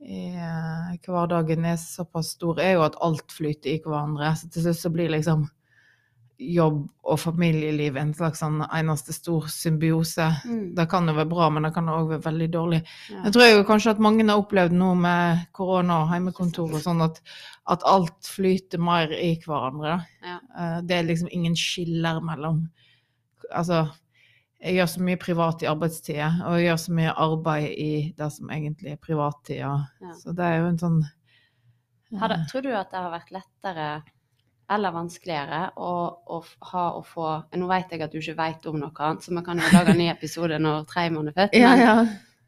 i 0.00 0.22
eh, 0.32 0.94
hverdagen 1.04 1.66
er 1.68 1.80
såpass 1.80 2.32
stor, 2.38 2.60
er 2.62 2.78
jo 2.78 2.86
at 2.86 2.96
alt 3.04 3.34
flyter 3.34 3.74
i 3.74 3.80
hverandre. 3.84 4.32
Så 4.38 4.48
til 4.48 4.66
slutt 4.66 4.80
så 4.80 4.92
blir 4.94 5.12
liksom 5.12 5.44
jobb 6.42 6.88
og 7.04 7.18
familieliv 7.22 7.96
en 8.00 8.10
slags 8.14 8.40
sånn 8.42 8.60
eneste 8.66 9.12
stor 9.14 9.46
symbiose. 9.52 10.26
Mm, 10.48 10.74
Det 10.74 10.88
kan 10.90 11.06
jo 11.08 11.14
være 11.14 11.28
bra, 11.30 11.48
men 11.50 11.62
det 11.66 11.72
kan 11.74 11.86
òg 11.92 12.08
være 12.10 12.24
veldig 12.26 12.48
dårlig. 12.50 12.82
ja. 13.10 13.22
Jeg 13.24 13.32
tror 13.32 13.48
jo 13.50 13.64
kanskje 13.68 13.90
at 13.94 13.98
mange 14.02 14.26
har 14.28 14.38
opplevd 14.42 14.72
noe 14.72 14.94
med 14.94 15.46
korona 15.52 16.02
og 16.02 16.08
heimekontor 16.12 16.74
og 16.74 16.80
sånn 16.84 17.02
at, 17.02 17.20
at 17.68 17.82
alt 17.86 18.26
flyter 18.26 18.78
mer 18.78 19.12
i 19.12 19.36
hverandre. 19.44 20.04
Ja. 20.22 20.38
Eh, 20.58 20.80
Det 20.82 20.96
er 20.98 21.02
liksom 21.08 21.28
ingen 21.30 21.54
skiller 21.56 22.20
mellom 22.20 22.68
Altså, 23.52 23.90
jeg 24.62 24.74
gjør 24.78 24.86
så 24.88 25.00
mye 25.02 25.16
privat 25.18 25.62
i 25.62 25.66
arbeidstida, 25.66 26.28
og 26.46 26.54
jeg 26.56 26.68
gjør 26.70 26.78
så 26.78 26.92
mye 26.94 27.14
arbeid 27.18 27.66
i 27.76 28.14
det 28.16 28.28
som 28.32 28.48
egentlig 28.54 28.92
er 28.92 28.96
privattida. 29.02 29.72
Ja. 30.00 30.12
Så 30.14 30.32
det 30.34 30.44
er 30.46 30.58
jo 30.62 30.68
en 30.70 30.78
sånn 30.78 31.02
det, 32.12 32.38
tror 32.50 32.62
du 32.62 32.70
at 32.76 32.90
det 32.92 32.98
har 33.00 33.10
vært 33.10 33.30
lettere 33.32 33.86
eller 34.74 34.94
vanskeligere 34.94 35.62
å, 35.76 35.92
å 36.36 36.40
ha 36.72 36.84
å 36.98 37.02
få 37.06 37.28
Nå 37.58 37.68
vet 37.70 37.92
jeg 37.92 38.04
at 38.04 38.12
du 38.12 38.20
ikke 38.20 38.38
vet 38.38 38.68
om 38.70 38.78
noe 38.80 38.92
annet, 39.06 39.24
så 39.24 39.34
vi 39.34 39.44
kan 39.46 39.60
jo 39.60 39.70
lage 39.72 39.94
en 39.94 40.00
ny 40.00 40.08
episode 40.12 40.58
når 40.62 40.86
Treimann 40.90 41.30
er 41.30 41.36
født. 41.36 41.56
Men, 41.58 41.82
ja. 41.82 41.94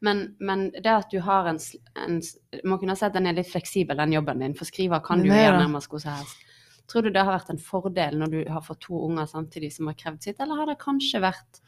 men, 0.06 0.24
men 0.40 0.64
det 0.74 0.92
at 0.92 1.12
du 1.12 1.20
har 1.24 1.50
en, 1.52 1.60
en 2.04 2.18
Man 2.64 2.80
kunne 2.82 2.96
si 2.98 3.06
at 3.06 3.16
den 3.16 3.30
er 3.30 3.38
litt 3.38 3.50
fleksibel, 3.50 3.98
den 4.00 4.16
jobben 4.16 4.42
din, 4.44 4.56
for 4.58 4.68
skriver 4.68 5.04
kan 5.04 5.24
du 5.24 5.30
er 5.30 5.46
gjøre 5.46 5.62
nærmest 5.62 5.92
hvor 5.92 6.02
som 6.02 6.16
helst. 6.18 6.44
Tror 6.90 7.06
du 7.06 7.10
det 7.14 7.24
har 7.24 7.32
vært 7.32 7.52
en 7.54 7.62
fordel 7.62 8.18
når 8.20 8.32
du 8.32 8.38
har 8.52 8.64
fått 8.64 8.82
to 8.84 8.98
unger 9.06 9.28
samtidig 9.28 9.72
som 9.72 9.88
har 9.88 9.96
krevd 9.98 10.26
sitt, 10.26 10.40
eller 10.40 10.60
har 10.60 10.68
det 10.68 10.80
kanskje 10.82 11.22
vært 11.24 11.62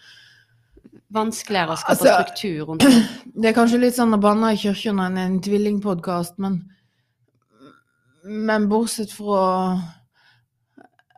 vanskeligere 1.13 1.75
å 1.75 1.81
skape 1.81 1.95
Altså, 1.97 2.15
struktur 2.21 2.71
rundt 2.71 2.85
det? 2.85 3.03
Det 3.41 3.51
er 3.51 3.57
kanskje 3.57 3.81
litt 3.83 3.97
sånn 3.97 4.17
å 4.17 4.21
banne 4.21 4.53
i 4.55 4.61
kirken 4.61 5.01
enn 5.03 5.19
en 5.21 5.39
tvillingpodkast, 5.45 6.39
men, 6.43 6.61
men 8.25 8.69
bortsett 8.71 9.13
fra 9.13 9.43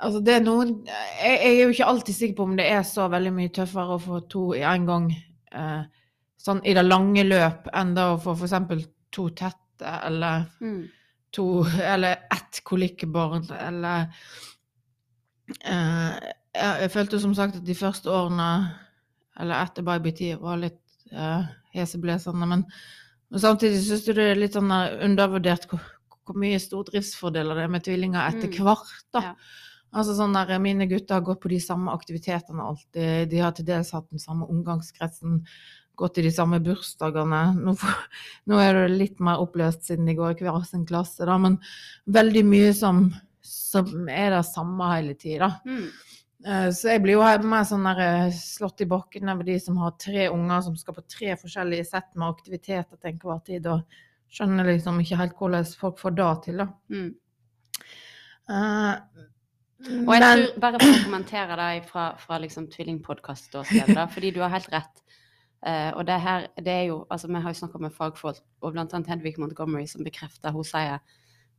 Altså, 0.00 0.20
det 0.22 0.34
er 0.36 0.42
noen 0.44 0.68
jeg, 0.86 1.32
jeg 1.42 1.54
er 1.56 1.62
jo 1.64 1.70
ikke 1.74 1.86
alltid 1.90 2.14
sikker 2.14 2.36
på 2.38 2.44
om 2.46 2.56
det 2.58 2.66
er 2.70 2.82
så 2.86 3.08
veldig 3.10 3.32
mye 3.34 3.50
tøffere 3.56 3.96
å 3.96 4.02
få 4.02 4.20
to 4.30 4.42
i 4.54 4.60
en 4.62 4.84
gang, 4.86 5.08
eh, 5.52 5.82
sånn 6.38 6.60
i 6.64 6.74
det 6.78 6.84
lange 6.86 7.24
løp, 7.26 7.66
enn 7.74 7.94
da 7.96 8.12
å 8.14 8.20
få 8.22 8.36
eksempel 8.46 8.84
to 9.10 9.28
tette, 9.30 9.96
eller 10.06 10.46
Mm. 10.60 10.88
to 11.32 11.64
Eller 11.82 12.16
ett 12.30 12.60
kolikkbarn, 12.64 13.50
eller 13.58 14.08
eh, 15.64 16.14
jeg, 16.54 16.80
jeg 16.84 16.90
følte 16.94 17.20
som 17.22 17.34
sagt 17.36 17.58
at 17.60 17.66
de 17.66 17.74
første 17.78 18.10
årene, 18.12 18.48
eller 19.40 19.62
etter 19.64 19.86
babytid, 19.86 20.38
var 20.42 20.58
litt 20.62 20.80
eh, 21.12 21.46
heseblesende. 21.76 22.46
Men, 22.50 22.64
men 23.30 23.40
samtidig 23.42 23.82
syns 23.84 24.04
du 24.06 24.12
det 24.16 24.30
er 24.32 24.40
litt 24.40 24.56
sånn 24.56 24.72
undervurdert 24.72 25.68
hvor, 25.70 25.82
hvor 26.26 26.38
mye 26.40 26.58
stordriftsfordeler 26.62 27.58
det 27.58 27.66
er 27.68 27.72
med 27.76 27.86
tvillinger 27.86 28.28
etter 28.32 28.48
Mm. 28.50 28.60
hvert. 28.66 28.94
da. 29.14 29.22
Ja. 29.30 29.34
Altså 29.96 30.14
sånn 30.18 30.34
der, 30.36 30.58
Mine 30.60 30.86
gutter 30.90 31.16
har 31.16 31.24
gått 31.24 31.40
på 31.40 31.50
de 31.52 31.58
samme 31.64 31.92
aktivitetene 31.94 32.64
alltid. 32.64 33.28
De 33.30 33.38
har 33.40 33.54
til 33.56 33.68
dels 33.68 33.92
hatt 33.96 34.08
den 34.12 34.20
samme 34.20 34.48
omgangskretsen. 34.52 35.42
Gått 35.98 36.18
i 36.20 36.26
de 36.26 36.32
samme 36.34 36.60
bursdagene. 36.62 37.40
Nå, 37.58 37.72
for, 37.80 38.02
nå 38.46 38.58
er 38.62 38.82
det 38.82 38.98
litt 38.98 39.22
mer 39.24 39.40
oppløst 39.42 39.88
siden 39.88 40.06
de 40.06 40.14
går 40.18 40.36
i 40.36 40.44
hver 40.46 40.66
sin 40.68 40.84
klasse, 40.86 41.24
da, 41.26 41.38
men 41.40 41.56
veldig 42.06 42.44
mye 42.46 42.74
som, 42.76 43.08
som 43.42 44.04
er 44.12 44.36
det 44.36 44.44
samme 44.46 44.92
hele 44.92 45.16
tida. 45.18 45.54
Mm. 45.66 45.88
Eh, 46.46 46.68
Så 46.70 46.92
jeg 46.92 47.02
blir 47.02 47.16
jo 47.16 47.48
mer 47.50 47.64
sånn 47.66 47.88
der, 47.88 48.02
eh, 48.04 48.36
slått 48.36 48.84
i 48.84 48.86
bakken 48.86 49.32
over 49.32 49.48
de 49.48 49.56
som 49.58 49.80
har 49.82 49.96
tre 49.98 50.28
unger 50.28 50.62
som 50.62 50.76
skal 50.76 50.94
på 50.94 51.02
tre 51.08 51.32
forskjellige 51.40 51.88
sett 51.88 52.14
med 52.14 52.28
aktiviteter 52.28 52.94
til 52.94 53.10
enhver 53.10 53.40
tid, 53.44 53.66
og 53.66 53.82
skjønner 54.30 54.68
liksom 54.68 55.00
ikke 55.00 55.18
helt 55.18 55.34
hvordan 55.40 55.66
folk 55.80 55.98
får 55.98 56.14
det 56.14 56.28
til, 56.44 56.62
da. 56.62 56.68
Mm. 56.92 57.10
Eh, 58.48 58.94
Og 59.86 60.14
jeg 60.14 60.22
tror, 60.22 60.60
bare 60.60 60.78
for 60.82 60.90
å 60.90 61.04
kommentere 61.04 61.56
deg 61.60 61.84
fra, 61.86 62.08
fra 62.18 62.38
liksom 62.42 62.66
tvillingpodkast-ståstedet, 62.72 64.08
fordi 64.10 64.32
du 64.34 64.40
har 64.42 64.50
helt 64.50 64.72
rett. 64.72 65.04
Uh, 65.66 65.90
og 65.98 66.06
det 66.06 66.20
her, 66.22 66.46
det 66.62 66.72
er 66.72 66.82
jo, 66.86 67.00
altså 67.10 67.26
Vi 67.28 67.34
har 67.42 67.50
jo 67.50 67.58
snakka 67.58 67.78
med 67.82 67.94
fagfolk, 67.94 68.42
og 68.62 68.72
blant 68.72 68.92
annet 68.94 69.08
Hedvig 69.10 69.38
Montgomery, 69.38 69.86
som 69.90 70.04
bekrefter 70.06 70.54
Hun 70.54 70.64
sier 70.64 71.00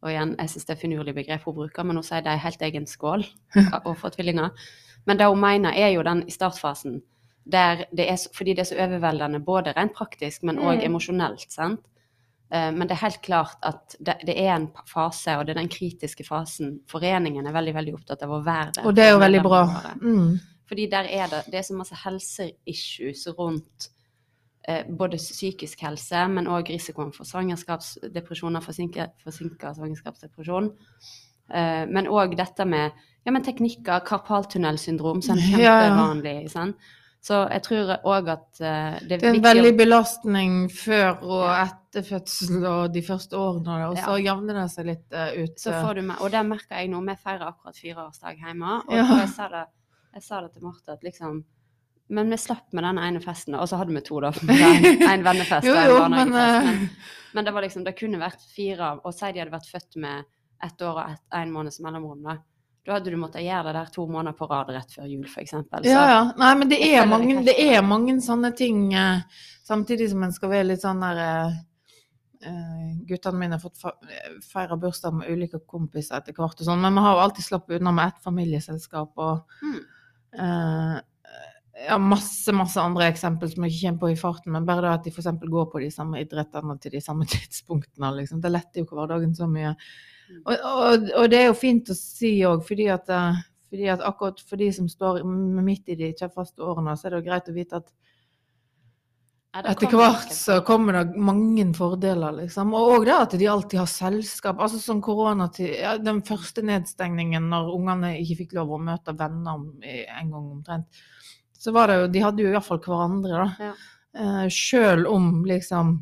og 0.01 0.11
igjen, 0.13 0.35
jeg 0.39 0.49
syns 0.53 0.65
det 0.65 0.75
er 0.75 0.79
finurlig 0.79 1.13
begrep 1.15 1.43
hun 1.43 1.55
bruker, 1.57 1.83
men 1.83 1.99
hun 1.99 2.05
sier 2.07 2.23
det 2.23 2.31
er 2.31 2.39
helt 2.39 2.61
egen 2.63 2.85
skål 2.87 3.25
å 3.89 3.95
få 3.99 4.11
tvillinger. 4.13 4.53
Men 5.07 5.19
det 5.19 5.27
hun 5.27 5.41
mener, 5.41 5.75
er 5.75 5.91
jo 5.91 6.05
den 6.07 6.23
i 6.27 6.31
startfasen, 6.31 7.01
der 7.43 7.83
det 7.91 8.05
er, 8.11 8.19
fordi 8.35 8.55
det 8.55 8.63
er 8.63 8.69
så 8.69 8.77
overveldende, 8.79 9.41
både 9.43 9.73
rent 9.75 9.95
praktisk, 9.97 10.43
men 10.47 10.59
òg 10.59 10.77
Mm. 10.79 10.85
emosjonelt. 10.85 11.51
sant? 11.51 11.81
Eh, 12.51 12.71
Men 12.71 12.87
det 12.87 12.95
er 12.97 13.03
helt 13.05 13.21
klart 13.21 13.57
at 13.63 13.95
det, 13.99 14.33
er 14.33 14.55
en 14.55 14.69
fase, 14.87 15.37
og 15.37 15.45
det 15.45 15.55
er 15.55 15.61
den 15.61 15.69
kritiske 15.69 16.25
fasen. 16.25 16.79
Foreningen 16.89 17.45
er 17.45 17.53
veldig 17.53 17.75
veldig 17.77 17.93
opptatt 17.99 18.25
av 18.25 18.33
å 18.33 18.41
være 18.45 18.71
der. 18.79 18.87
Og 18.89 18.95
det 18.95 19.05
er 19.05 19.13
jo 19.13 19.21
veldig 19.21 19.43
bra. 19.45 19.61
Mm. 20.01 20.39
Fordi 20.69 20.89
der 20.89 21.09
er 21.09 21.29
det, 21.29 21.43
det 21.51 21.59
er 21.59 21.65
så 21.65 21.77
masse 21.77 21.97
helseissues 22.03 23.27
rundt 23.37 23.89
eh, 24.67 24.85
både 24.97 25.17
psykisk 25.17 25.81
helse, 25.81 26.27
men 26.29 26.49
òg 26.49 26.69
risikoen 26.73 27.13
for 27.13 27.29
svangerskapsdepresjoner, 27.29 28.65
forsinka, 28.65 29.09
forsinka 29.23 29.73
svangerskapsdepresjon. 29.77 30.69
Eh, 31.53 31.85
men 31.89 32.09
òg 32.09 32.37
dette 32.37 32.65
med 32.65 32.91
ja, 33.25 33.33
men 33.33 33.43
teknikker, 33.45 34.01
karpaltunnelsyndrom, 34.07 35.21
som 35.21 35.37
er 35.37 35.61
Ja, 35.61 35.75
ja. 35.89 36.71
Så 37.21 37.35
jeg 37.51 37.61
tror 37.65 37.89
òg 38.07 38.29
at 38.31 38.61
eh, 38.63 38.99
det 39.09 39.17
Det 39.19 39.27
er 39.27 39.33
en 39.35 39.43
veldig 39.43 39.73
belastning 39.77 40.53
før 40.71 41.17
og 41.21 41.41
Ja. 41.43 41.65
etter 41.65 42.05
fødsel 42.07 42.65
og 42.65 42.93
de 42.93 43.01
første 43.03 43.33
årene, 43.35 43.89
og 43.89 43.97
så 43.97 44.15
jevner 44.23 44.53
det 44.61 44.71
seg 44.71 44.85
litt 44.85 45.11
eh, 45.11 45.43
ut. 45.43 45.59
Så 45.59 45.73
får 45.73 45.95
du 45.95 46.01
med, 46.01 46.15
og 46.21 46.31
det 46.31 46.45
merker 46.47 46.77
jeg 46.79 46.89
nå. 46.93 47.01
Vi 47.09 47.15
feirer 47.19 47.47
akkurat 47.51 47.75
fireårsdag 47.75 48.37
hjemme. 48.45 48.77
Og 48.87 48.93
Ja. 48.95 49.05
jeg, 49.19 49.29
sa 49.35 49.49
det, 49.49 49.65
jeg 50.13 50.23
sa 50.23 50.41
det 50.41 50.53
til 50.53 50.63
Marte 50.63 50.91
at 50.95 51.03
liksom 51.03 51.43
Men 52.11 52.29
vi 52.31 52.37
slapp 52.37 52.71
med 52.73 52.83
den 52.83 52.97
ene 52.97 53.19
festen, 53.21 53.53
og 53.53 53.67
så 53.69 53.77
hadde 53.77 53.93
vi 53.93 54.01
to, 54.01 54.19
da. 54.19 54.31
En 55.13 55.21
vennefest 55.23 55.67
Jo, 55.67 55.73
og 55.75 55.77
en 55.77 55.85
barnehagefest. 55.85 56.09
men, 56.09 56.29
Men, 56.31 56.79
eh, 56.79 56.89
men 57.35 57.45
det 57.45 57.53
var 57.53 57.61
liksom, 57.61 57.83
det 57.85 57.95
kunne 57.99 58.17
vært 58.17 58.41
fire, 58.55 58.99
og 59.05 59.13
si 59.13 59.31
de 59.31 59.39
hadde 59.43 59.51
vært 59.53 59.69
født 59.69 59.95
med 59.97 60.23
ett 60.63 60.81
år 60.81 60.95
og 61.03 61.11
ett, 61.11 61.21
en 61.33 61.51
måneds 61.51 61.79
mellomrom, 61.79 62.23
da. 62.23 62.37
Da 62.89 62.95
hadde 62.97 63.11
du 63.13 63.19
måttet 63.21 63.43
gjøre 63.45 63.69
det 63.69 63.75
der 63.77 63.89
to 63.93 64.07
måneder 64.09 64.33
på 64.33 64.47
rad 64.49 64.71
rett 64.73 64.93
før 64.95 65.05
jul, 65.05 65.27
eksempel. 65.37 65.85
Ja, 65.85 66.05
ja. 66.09 66.21
Nei, 66.41 66.47
men 66.57 66.71
det 66.71 66.79
er, 66.87 67.03
mange, 67.05 67.35
det 67.45 67.53
er 67.61 67.83
mange 67.85 68.15
sånne 68.25 68.49
ting, 68.57 68.87
eh, 68.97 69.19
samtidig 69.67 70.07
som 70.09 70.23
en 70.25 70.33
skal 70.33 70.49
være 70.55 70.71
litt 70.71 70.81
sånn 70.81 71.03
der 71.03 71.21
eh, 71.21 71.59
eh, 72.49 72.87
Guttene 73.11 73.43
mine 73.43 73.59
har 73.59 73.61
fått 73.61 73.77
feira 74.49 74.77
bursdag 74.81 75.19
med 75.19 75.29
ulike 75.29 75.61
kompiser 75.69 76.17
etter 76.17 76.33
hvert 76.33 76.57
og 76.63 76.65
sånn, 76.71 76.81
men 76.81 76.97
vi 76.97 77.05
har 77.05 77.19
jo 77.19 77.23
alltid 77.27 77.45
sluppet 77.51 77.77
unna 77.77 77.93
med 77.93 78.09
ett 78.09 78.25
familieselskap 78.25 79.21
og 79.21 79.61
Mm. 79.61 79.79
eh, 80.41 80.99
ja, 81.87 81.97
masse, 82.01 82.51
masse 82.51 82.81
andre 82.81 83.05
eksempler 83.13 83.53
som 83.53 83.63
jeg 83.63 83.75
ikke 83.75 83.85
kommer 83.85 83.99
på 84.01 84.09
i 84.11 84.19
farten, 84.19 84.51
men 84.51 84.65
bare 84.67 84.81
det 84.83 84.89
at 84.97 85.05
de 85.05 85.11
f.eks. 85.13 85.29
går 85.45 85.69
på 85.71 85.79
de 85.85 85.91
samme 85.93 86.19
idrettene 86.25 86.75
til 86.81 86.91
de 86.97 87.01
samme 87.05 87.25
tidspunktene, 87.33 88.15
liksom. 88.17 88.41
Det 88.41 88.51
letter 88.51 88.81
jo 88.81 88.89
hverdagen 88.89 89.35
så 89.37 89.47
mye. 89.47 89.75
Og, 90.45 90.53
og, 90.55 91.07
og 91.21 91.29
det 91.31 91.39
er 91.39 91.47
jo 91.49 91.57
fint 91.57 91.89
å 91.89 91.97
si 91.97 92.35
òg, 92.47 92.61
fordi 92.67 92.89
eh, 92.91 93.39
fordi 93.69 93.89
at 93.93 94.01
akkurat 94.05 94.39
for 94.41 94.57
de 94.57 94.71
som 94.73 94.89
står 94.89 95.21
midt 95.61 95.91
i 95.93 95.97
de 95.97 96.13
tøffeste 96.17 96.63
årene, 96.65 96.95
så 96.97 97.07
er 97.07 97.13
det 97.13 97.19
jo 97.19 97.27
greit 97.27 97.51
å 97.51 97.57
vite 97.57 97.81
at 97.81 97.91
etter 99.49 99.89
hvert 99.97 100.33
så 100.33 100.59
kommer 100.61 100.93
det 100.93 101.17
mange 101.17 101.63
fordeler, 101.73 102.35
liksom. 102.43 102.73
Og 102.77 102.91
òg 102.99 103.05
det 103.07 103.15
at 103.15 103.31
de 103.41 103.47
alltid 103.49 103.79
har 103.81 103.89
selskap. 103.89 104.59
Altså 104.61 104.77
sånn 104.77 105.01
koronatid 105.01 105.71
ja, 105.73 105.95
Den 105.97 106.21
første 106.25 106.61
nedstengningen 106.65 107.47
når 107.49 107.71
ungene 107.73 108.11
ikke 108.21 108.43
fikk 108.43 108.53
lov 108.59 108.75
å 108.75 108.81
møte 108.91 109.15
venner 109.17 109.63
en 109.81 110.29
gang 110.29 110.51
omtrent, 110.53 111.01
så 111.57 111.73
var 111.75 111.89
det 111.89 111.97
jo 111.97 112.11
De 112.13 112.23
hadde 112.27 112.45
jo 112.45 112.53
iallfall 112.53 112.81
hverandre, 112.85 113.41
da. 113.41 113.71
Ja. 113.71 113.73
Eh, 114.19 114.45
Sjøl 114.53 115.07
om 115.09 115.43
liksom 115.49 115.97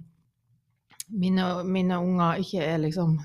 mine, 1.16 1.48
mine 1.64 2.04
unger 2.04 2.44
ikke 2.44 2.68
er 2.68 2.84
liksom 2.84 3.16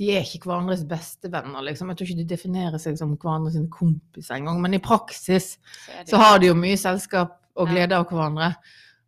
de 0.00 0.08
er 0.16 0.24
ikke 0.24 0.48
hverandres 0.48 0.86
beste 0.88 1.28
venner, 1.32 1.62
liksom. 1.66 1.90
Jeg 1.90 1.98
tror 1.98 2.08
ikke 2.08 2.22
de 2.22 2.30
definerer 2.30 2.80
seg 2.80 2.96
som 2.98 3.12
hverandres 3.16 3.58
kompiser 3.72 4.38
engang. 4.38 4.62
Men 4.64 4.74
i 4.74 4.82
praksis 4.82 5.58
Så 5.58 6.14
så 6.14 6.22
har 6.22 6.40
de 6.40 6.48
jo 6.48 6.56
mye 6.58 6.78
selskap 6.80 7.36
og 7.60 7.68
glede 7.68 7.98
av 7.98 8.08
hverandre. 8.08 8.54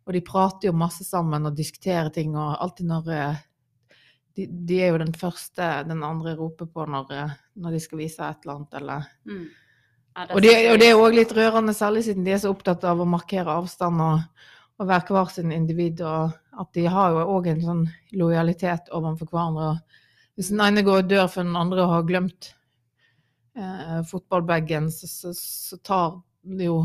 Og 0.05 0.13
de 0.13 0.21
prater 0.21 0.69
jo 0.69 0.77
masse 0.77 1.03
sammen 1.07 1.49
og 1.49 1.57
diskuterer 1.57 2.11
ting, 2.13 2.35
og 2.37 2.59
alltid 2.61 2.89
når 2.91 3.11
eh, 3.15 3.43
de, 4.37 4.45
de 4.69 4.79
er 4.83 4.93
jo 4.93 5.01
den 5.01 5.15
første 5.17 5.69
den 5.89 6.03
andre 6.05 6.35
roper 6.37 6.69
på 6.69 6.85
når, 6.85 7.13
eh, 7.15 7.35
når 7.57 7.75
de 7.75 7.81
skal 7.81 8.01
vise 8.03 8.21
et 8.21 8.45
eller 8.45 8.59
annet, 8.59 8.81
eller 8.81 9.13
Mm. 9.25 9.45
Ja, 10.15 10.25
Og, 10.31 10.41
de, 10.41 10.51
og 10.71 10.77
det 10.79 10.87
er 10.87 10.95
òg 10.95 11.11
litt 11.17 11.31
rørende, 11.35 11.73
særlig 11.75 12.05
siden 12.05 12.23
de 12.23 12.31
er 12.31 12.37
så 12.39 12.53
opptatt 12.53 12.85
av 12.87 13.01
å 13.03 13.07
markere 13.09 13.51
avstand 13.51 13.99
og, 13.99 14.45
og 14.79 14.87
være 14.87 15.11
hver 15.11 15.33
sin 15.33 15.51
individ, 15.51 15.99
og 16.07 16.31
at 16.61 16.69
de 16.77 16.85
har 16.87 17.11
jo 17.11 17.25
òg 17.33 17.49
en 17.51 17.59
sånn 17.65 17.81
lojalitet 18.15 18.93
overfor 18.95 19.27
hverandre. 19.27 19.73
Og 19.73 20.04
hvis 20.35 20.51
den 20.51 20.61
ene 20.63 20.83
går 20.85 21.03
og 21.03 21.09
dør 21.09 21.27
for 21.31 21.47
den 21.47 21.55
andre 21.59 21.87
har 21.89 22.05
glemt 22.07 22.51
eh, 23.57 23.99
fotballbagen, 24.09 24.91
så, 24.91 25.07
så, 25.07 25.33
så 25.35 25.79
tar 25.83 26.19
de 26.45 26.69
jo 26.69 26.79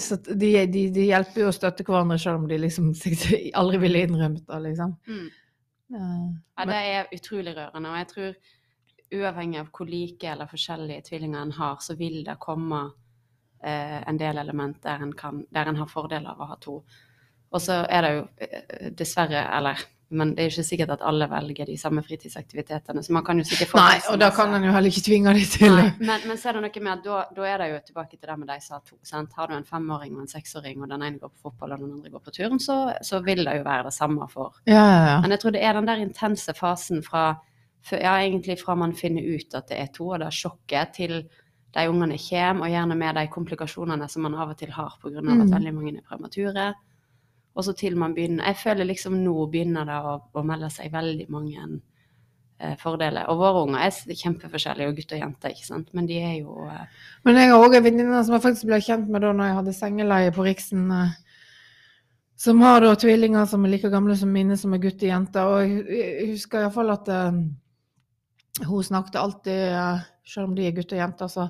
så 0.00 0.16
de, 0.34 0.66
de, 0.66 0.82
de 0.92 1.04
hjelper 1.06 1.40
jo 1.40 1.48
å 1.48 1.54
støtte 1.56 1.84
hverandre 1.86 2.18
selv 2.20 2.42
om 2.42 2.48
de 2.50 2.58
liksom 2.60 2.90
aldri 3.60 3.80
ville 3.80 4.02
innrømt 4.04 4.44
det, 4.44 4.58
liksom. 4.66 4.94
Mm. 5.08 5.28
Eh, 5.94 6.28
Ja, 6.58 6.66
det 6.68 6.78
er 6.92 7.12
utrolig 7.16 7.54
rørende. 7.56 7.88
Og 7.88 7.98
jeg 8.02 8.08
tror 8.12 8.34
uavhengig 9.18 9.60
av 9.62 9.70
hvor 9.72 9.88
like 9.88 10.28
eller 10.28 10.50
forskjellige 10.50 11.06
tvillinger 11.08 11.40
en 11.40 11.54
har, 11.56 11.78
så 11.80 11.96
vil 11.96 12.20
det 12.26 12.36
komme 12.42 12.82
eh, 13.62 14.00
en 14.02 14.20
del 14.20 14.38
element 14.44 14.82
der 14.84 15.04
en, 15.06 15.14
kan, 15.16 15.44
der 15.50 15.70
en 15.70 15.80
har 15.80 15.88
fordeler 15.88 16.34
av 16.34 16.42
å 16.44 16.50
ha 16.50 16.58
to. 16.60 16.82
Og 17.48 17.62
så 17.64 17.80
er 17.88 18.04
det 18.04 18.12
jo 18.18 18.26
eh, 18.44 18.90
dessverre, 18.92 19.46
eller 19.56 19.80
men 20.08 20.30
det 20.32 20.44
er 20.44 20.52
ikke 20.52 20.64
sikkert 20.64 20.92
at 20.94 21.02
alle 21.04 21.26
velger 21.28 21.68
de 21.68 21.74
samme 21.76 22.00
fritidsaktivitetene, 22.04 23.02
så 23.04 23.12
man 23.12 23.24
kan 23.26 23.40
jo 23.40 23.44
sikkert 23.44 23.72
få 23.74 23.80
Nei, 23.82 23.98
og 24.08 24.20
da 24.22 24.30
kan 24.32 24.54
en 24.56 24.64
jo 24.64 24.72
heller 24.72 24.88
ikke 24.88 25.04
tvinge 25.04 25.34
de 25.36 25.42
til 25.44 25.76
det. 25.76 25.88
men, 26.00 26.24
men 26.30 26.40
så 26.40 26.48
er 26.48 26.56
det 26.56 26.62
noe 26.64 26.84
med 26.86 26.92
at 26.94 27.02
da, 27.04 27.18
da 27.36 27.48
er 27.48 27.60
det 27.60 27.66
jo 27.72 27.80
tilbake 27.90 28.16
til 28.16 28.30
det 28.30 28.38
med 28.40 28.48
de 28.48 28.56
som 28.64 28.78
har 28.78 28.86
to. 28.86 28.96
Sant? 29.10 29.36
Har 29.36 29.50
du 29.50 29.56
en 29.58 29.68
femåring 29.68 30.14
og 30.16 30.24
en 30.24 30.30
seksåring, 30.32 30.80
og 30.80 30.88
den 30.88 31.04
ene 31.04 31.20
går 31.20 31.34
på 31.34 31.50
fotball 31.50 31.76
og 31.76 31.84
den 31.84 31.92
andre 31.98 32.14
går 32.14 32.24
på 32.24 32.34
turn, 32.38 32.56
så, 32.62 32.78
så 33.04 33.20
vil 33.26 33.44
det 33.44 33.58
jo 33.60 33.66
være 33.68 33.90
det 33.90 33.94
samme 33.98 34.30
for 34.32 34.56
Ja, 34.64 34.80
ja, 34.80 35.04
ja. 35.12 35.20
Men 35.24 35.36
jeg 35.36 35.44
tror 35.44 35.56
det 35.56 35.64
er 35.64 35.76
den 35.76 35.90
der 35.90 36.06
intense 36.06 36.56
fasen 36.56 37.04
fra 37.04 37.26
ja, 37.92 38.16
egentlig 38.20 38.58
fra 38.60 38.74
man 38.76 38.96
finner 38.96 39.22
ut 39.22 39.54
at 39.54 39.68
det 39.70 39.78
er 39.80 39.92
to, 39.94 40.10
og 40.12 40.20
det 40.20 40.28
er 40.28 40.40
sjokket, 40.40 40.96
til 40.96 41.14
de 41.76 41.84
ungene 41.88 42.18
kommer, 42.20 42.66
og 42.66 42.72
gjerne 42.72 42.96
med 42.98 43.16
de 43.20 43.24
komplikasjonene 43.32 44.08
som 44.08 44.24
man 44.24 44.36
av 44.40 44.52
og 44.52 44.58
til 44.58 44.72
har 44.72 44.96
pga. 45.02 45.20
Mm. 45.20 45.42
at 45.42 45.52
veldig 45.52 45.74
mange 45.74 45.96
er 45.96 46.06
premature. 46.08 46.72
Og 47.58 47.66
så 47.66 47.74
til 47.74 47.96
man 47.98 48.14
begynner 48.14 48.46
Jeg 48.52 48.60
føler 48.62 48.86
liksom 48.86 49.18
nå 49.24 49.34
begynner 49.50 49.86
det 49.88 49.98
å, 49.98 50.16
å 50.38 50.42
melde 50.46 50.70
seg 50.70 50.92
veldig 50.94 51.26
mange 51.34 51.62
eh, 51.66 52.74
fordeler. 52.78 53.26
Og 53.32 53.40
våre 53.40 53.64
unger 53.66 53.86
er 53.86 54.18
kjempeforskjellige, 54.22 54.90
og 54.92 54.98
gutter 54.98 55.18
og 55.18 55.24
jenter, 55.24 55.54
ikke 55.54 55.66
sant. 55.66 55.88
Men 55.96 56.06
de 56.06 56.20
er 56.22 56.36
jo 56.38 56.68
eh, 56.70 56.84
Men 57.26 57.40
jeg 57.40 57.50
har 57.50 57.64
òg 57.64 57.78
en 57.78 57.86
venninne 57.88 58.20
som 58.22 58.36
jeg 58.36 58.44
faktisk 58.44 58.68
ble 58.70 58.78
kjent 58.84 59.08
med 59.10 59.26
da 59.26 59.32
når 59.34 59.50
jeg 59.50 59.56
hadde 59.58 59.74
sengeleie 59.80 60.34
på 60.36 60.46
Riksen. 60.46 60.84
eh, 60.94 61.16
Som 62.38 62.62
har 62.62 62.84
da 62.84 62.92
tvillinger 62.94 63.48
som 63.50 63.64
er 63.66 63.74
like 63.74 63.90
gamle 63.90 64.14
som 64.16 64.30
mine, 64.30 64.56
som 64.56 64.74
er 64.74 64.84
gutt 64.84 65.02
og 65.02 65.10
jente. 65.10 65.42
Og 65.42 65.90
jeg 65.90 66.28
husker 66.30 66.62
iallfall 66.62 66.92
at 66.94 67.08
uh, 67.10 67.40
hun 68.68 68.84
snakket 68.86 69.18
alltid, 69.18 69.72
uh, 69.74 70.04
selv 70.22 70.46
om 70.46 70.54
de 70.54 70.68
er 70.68 70.76
gutt 70.76 70.94
og 70.94 71.00
jenter, 71.00 71.32
så, 71.32 71.48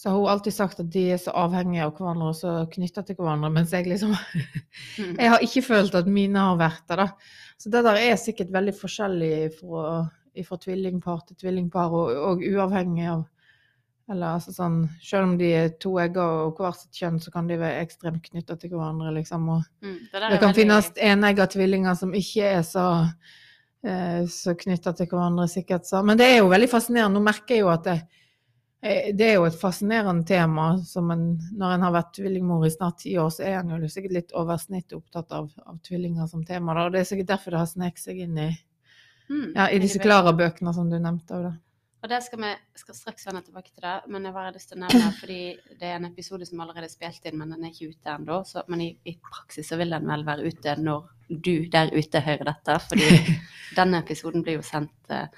så 0.00 0.08
har 0.08 0.16
hun 0.16 0.30
alltid 0.32 0.54
sagt 0.56 0.78
at 0.80 0.88
de 0.94 1.02
er 1.12 1.18
så 1.20 1.32
avhengige 1.36 1.84
av 1.84 1.90
hverandre 1.98 2.30
og 2.32 2.36
så 2.38 2.52
knytta 2.72 3.02
til 3.04 3.18
hverandre. 3.18 3.50
Mens 3.52 3.74
jeg 3.76 3.84
liksom 3.84 4.14
mm, 4.14 5.10
Jeg 5.20 5.32
har 5.34 5.42
ikke 5.44 5.62
følt 5.66 5.98
at 5.98 6.08
mine 6.08 6.40
har 6.46 6.56
vært 6.56 6.86
det, 6.88 6.96
da. 7.02 7.08
Så 7.60 7.72
det 7.74 7.82
der 7.84 7.98
er 8.00 8.16
sikkert 8.16 8.54
veldig 8.54 8.72
forskjellig 8.78 9.34
fra, 9.58 9.82
fra 10.46 10.58
tvillingpar 10.62 11.20
til 11.28 11.36
tvillingpar, 11.42 11.92
og, 11.92 12.14
og 12.30 12.46
uavhengig 12.48 13.10
av 13.12 13.26
eller 14.10 14.38
altså 14.40 14.50
sånn, 14.50 14.78
Selv 15.04 15.28
om 15.28 15.34
de 15.38 15.50
er 15.54 15.68
to 15.78 15.92
egger 16.02 16.46
og 16.48 16.56
hvert 16.58 16.80
sitt 16.80 16.96
kjønn, 16.98 17.20
så 17.22 17.30
kan 17.34 17.46
de 17.46 17.58
være 17.60 17.84
ekstremt 17.84 18.24
knytta 18.26 18.56
til 18.58 18.72
hverandre. 18.72 19.12
liksom, 19.20 19.44
og 19.54 19.60
mm, 19.84 19.98
det, 20.00 20.14
Det 20.14 20.20
kan 20.20 20.48
veldig- 20.48 20.56
finnes 20.56 20.88
enegga 20.96 21.46
tvillinger 21.46 21.94
som 22.00 22.14
ikke 22.16 22.48
er 22.56 22.64
så, 22.66 22.86
eh, 23.84 24.24
så 24.26 24.56
knytta 24.58 24.96
til 24.96 25.06
hverandre, 25.12 25.46
sikkert. 25.46 25.86
Så. 25.86 26.02
Men 26.02 26.18
det 26.18 26.26
er 26.26 26.38
jo 26.40 26.48
veldig 26.50 26.70
fascinerende. 26.72 27.20
Nå 27.20 27.22
merker 27.28 27.54
jeg 27.54 27.62
jo 27.66 27.70
at 27.70 27.84
det, 27.84 28.00
det 28.82 29.26
er 29.26 29.34
jo 29.34 29.44
et 29.44 29.56
fascinerende 29.60 30.24
tema. 30.26 30.70
Som 30.88 31.10
en, 31.12 31.24
når 31.52 31.74
en 31.74 31.82
har 31.84 31.92
vært 31.92 32.14
tvillingmor 32.16 32.64
i 32.66 32.70
snart 32.72 32.98
ti 33.02 33.12
år, 33.20 33.28
så 33.34 33.44
er 33.44 33.58
en 33.60 33.74
jo 33.76 33.88
sikkert 33.92 34.12
litt 34.16 34.32
over 34.32 34.56
snittet 34.56 34.96
opptatt 34.96 35.32
av, 35.36 35.50
av 35.66 35.78
tvillinger 35.84 36.26
som 36.30 36.44
tema. 36.48 36.74
Da. 36.74 36.86
Og 36.88 36.92
det 36.96 37.00
er 37.02 37.10
sikkert 37.10 37.28
derfor 37.34 37.50
det 37.56 37.60
har 37.60 37.66
sneket 37.74 38.06
seg 38.08 38.18
inn 38.26 38.38
i, 38.48 38.50
Mm, 39.30 39.52
ja, 39.54 39.68
i 39.70 39.76
disse. 39.78 40.00
Klara-bøkene 40.02 40.72
som 40.74 40.88
du 40.90 40.96
nevnte. 40.98 41.36
Da. 41.38 41.50
Og 42.02 42.08
det 42.10 42.16
skal 42.24 42.40
vi 42.42 42.48
skal 42.80 42.96
straks 42.98 43.26
vende 43.28 43.44
tilbake 43.46 43.70
til 43.70 43.84
det, 43.84 43.92
men 44.10 44.24
jeg 44.26 44.32
har 44.34 44.50
lyst 44.56 44.72
til 44.72 44.78
å 44.80 44.88
nevne 44.88 45.10
fordi 45.20 45.36
det 45.78 45.86
er 45.86 46.00
en 46.00 46.08
episode 46.08 46.48
som 46.48 46.58
allerede 46.64 46.88
er 46.88 46.90
spilt 46.90 47.28
inn, 47.30 47.36
men 47.38 47.52
den 47.54 47.62
er 47.62 47.70
ikke 47.70 47.92
ute 47.92 48.10
ennå. 48.16 48.40
så- 48.48 48.64
Men 48.66 48.80
i, 48.80 48.88
i 49.06 49.14
praksis 49.22 49.68
så 49.70 49.78
vil 49.78 49.90
den 49.94 50.08
vel 50.10 50.24
være 50.26 50.48
ute 50.50 50.74
når 50.82 51.06
du 51.30 51.68
der 51.70 51.92
ute 51.94 52.20
hører 52.26 52.44
dette, 52.50 52.78
fordi 52.88 53.38
denne 53.78 54.02
episoden 54.02 54.42
blir 54.42 54.56
jo 54.58 54.62
sendt 54.66 55.14
eh, 55.14 55.28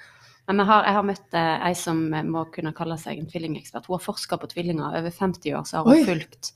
Men 0.47 0.59
har, 0.67 0.83
jeg 0.83 0.97
har 0.97 1.05
møtt 1.07 1.37
eh, 1.39 1.67
ei 1.69 1.75
som 1.77 2.01
eh, 2.13 2.25
må 2.27 2.43
kunne 2.51 2.73
kalle 2.75 2.97
seg 2.99 3.19
en 3.19 3.29
tvillingekspert. 3.31 3.87
Hun 3.87 3.95
har 3.95 4.03
forska 4.03 4.39
på 4.41 4.49
tvillinger. 4.51 4.99
Over 4.99 5.15
50 5.15 5.55
år 5.55 5.63
så 5.69 5.79
har 5.79 5.87
hun 5.87 6.01
Oi. 6.01 6.03
fulgt 6.07 6.51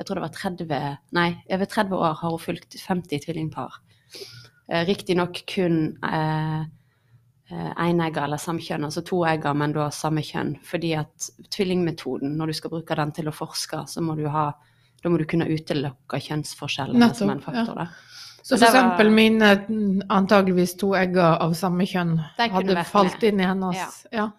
Jeg 0.00 0.06
tror 0.08 0.16
det 0.16 0.24
var 0.24 0.34
30 0.34 0.98
Nei, 1.12 1.28
over 1.52 1.68
30 1.68 1.96
år 2.00 2.18
har 2.22 2.34
hun 2.34 2.42
fulgt 2.42 2.78
50 2.80 3.24
tvillingpar. 3.26 3.78
Eh, 4.70 4.84
Riktignok 4.88 5.42
kun 5.46 5.98
eh, 6.02 6.60
eh, 7.50 7.84
eller 7.84 8.40
samkjønn, 8.40 8.88
altså 8.88 9.04
to 9.06 9.22
egger, 9.28 9.54
men 9.54 9.76
da 9.76 9.90
samme 9.94 10.24
kjønn. 10.26 10.56
Fordi 10.64 10.94
at 10.98 11.30
tvillingmetoden, 11.50 12.34
når 12.38 12.50
du 12.50 12.58
skal 12.58 12.74
bruke 12.74 12.98
den 12.98 13.12
til 13.12 13.30
å 13.30 13.36
forske, 13.36 13.84
så 13.86 14.02
må 14.02 14.16
du 14.18 14.26
ha 14.32 14.50
da 15.00 15.08
må 15.08 15.16
du 15.16 15.24
kunne 15.24 15.48
utelukke 15.48 16.18
kjønnsforskjellene 16.20 17.14
som 17.16 17.30
en 17.32 17.40
faktor. 17.40 17.78
da. 17.78 17.86
Så 18.42 18.54
det 18.56 18.66
for 18.66 18.72
var- 18.72 18.78
eksempel 18.80 19.10
mine 19.10 19.50
mm, 19.68 20.02
antageligvis 20.08 20.76
to 20.80 20.94
egger 20.96 21.36
av 21.42 21.52
samme 21.54 21.86
kjønn 21.86 22.16
hadde 22.38 22.84
falt 22.84 23.22
inn 23.22 23.40
i 23.40 23.46
hennes 23.46 24.06
ja. 24.12 24.30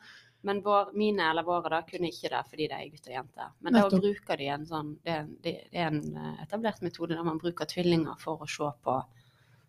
Men 0.44 0.62
vår, 0.66 0.88
mine 0.98 1.28
eller 1.30 1.46
våre 1.46 1.70
da 1.70 1.82
kunne 1.86 2.10
ikke 2.10 2.30
det 2.34 2.40
fordi 2.50 2.68
de 2.68 2.74
er 2.74 2.88
gutt 2.90 3.08
og 3.08 3.14
jente. 3.14 3.48
Men 3.62 3.76
da 3.78 3.84
bruker 3.94 4.38
de 4.40 4.48
en 4.50 4.64
sånn 4.66 4.96
det, 5.06 5.12
er 5.14 5.28
det 5.44 5.54
er 5.72 5.92
en 5.92 6.00
eh, 6.18 6.40
etablert 6.42 6.82
metode 6.82 7.14
der 7.14 7.24
man 7.28 7.38
bruker 7.38 7.70
tvillinger 7.70 8.18
for 8.18 8.42
å 8.42 8.48
se 8.50 8.72
på 8.84 8.96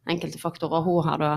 enkelte 0.09 0.41
faktorer. 0.41 0.81
Hun 0.87 1.05
har 1.05 1.19
da 1.21 1.33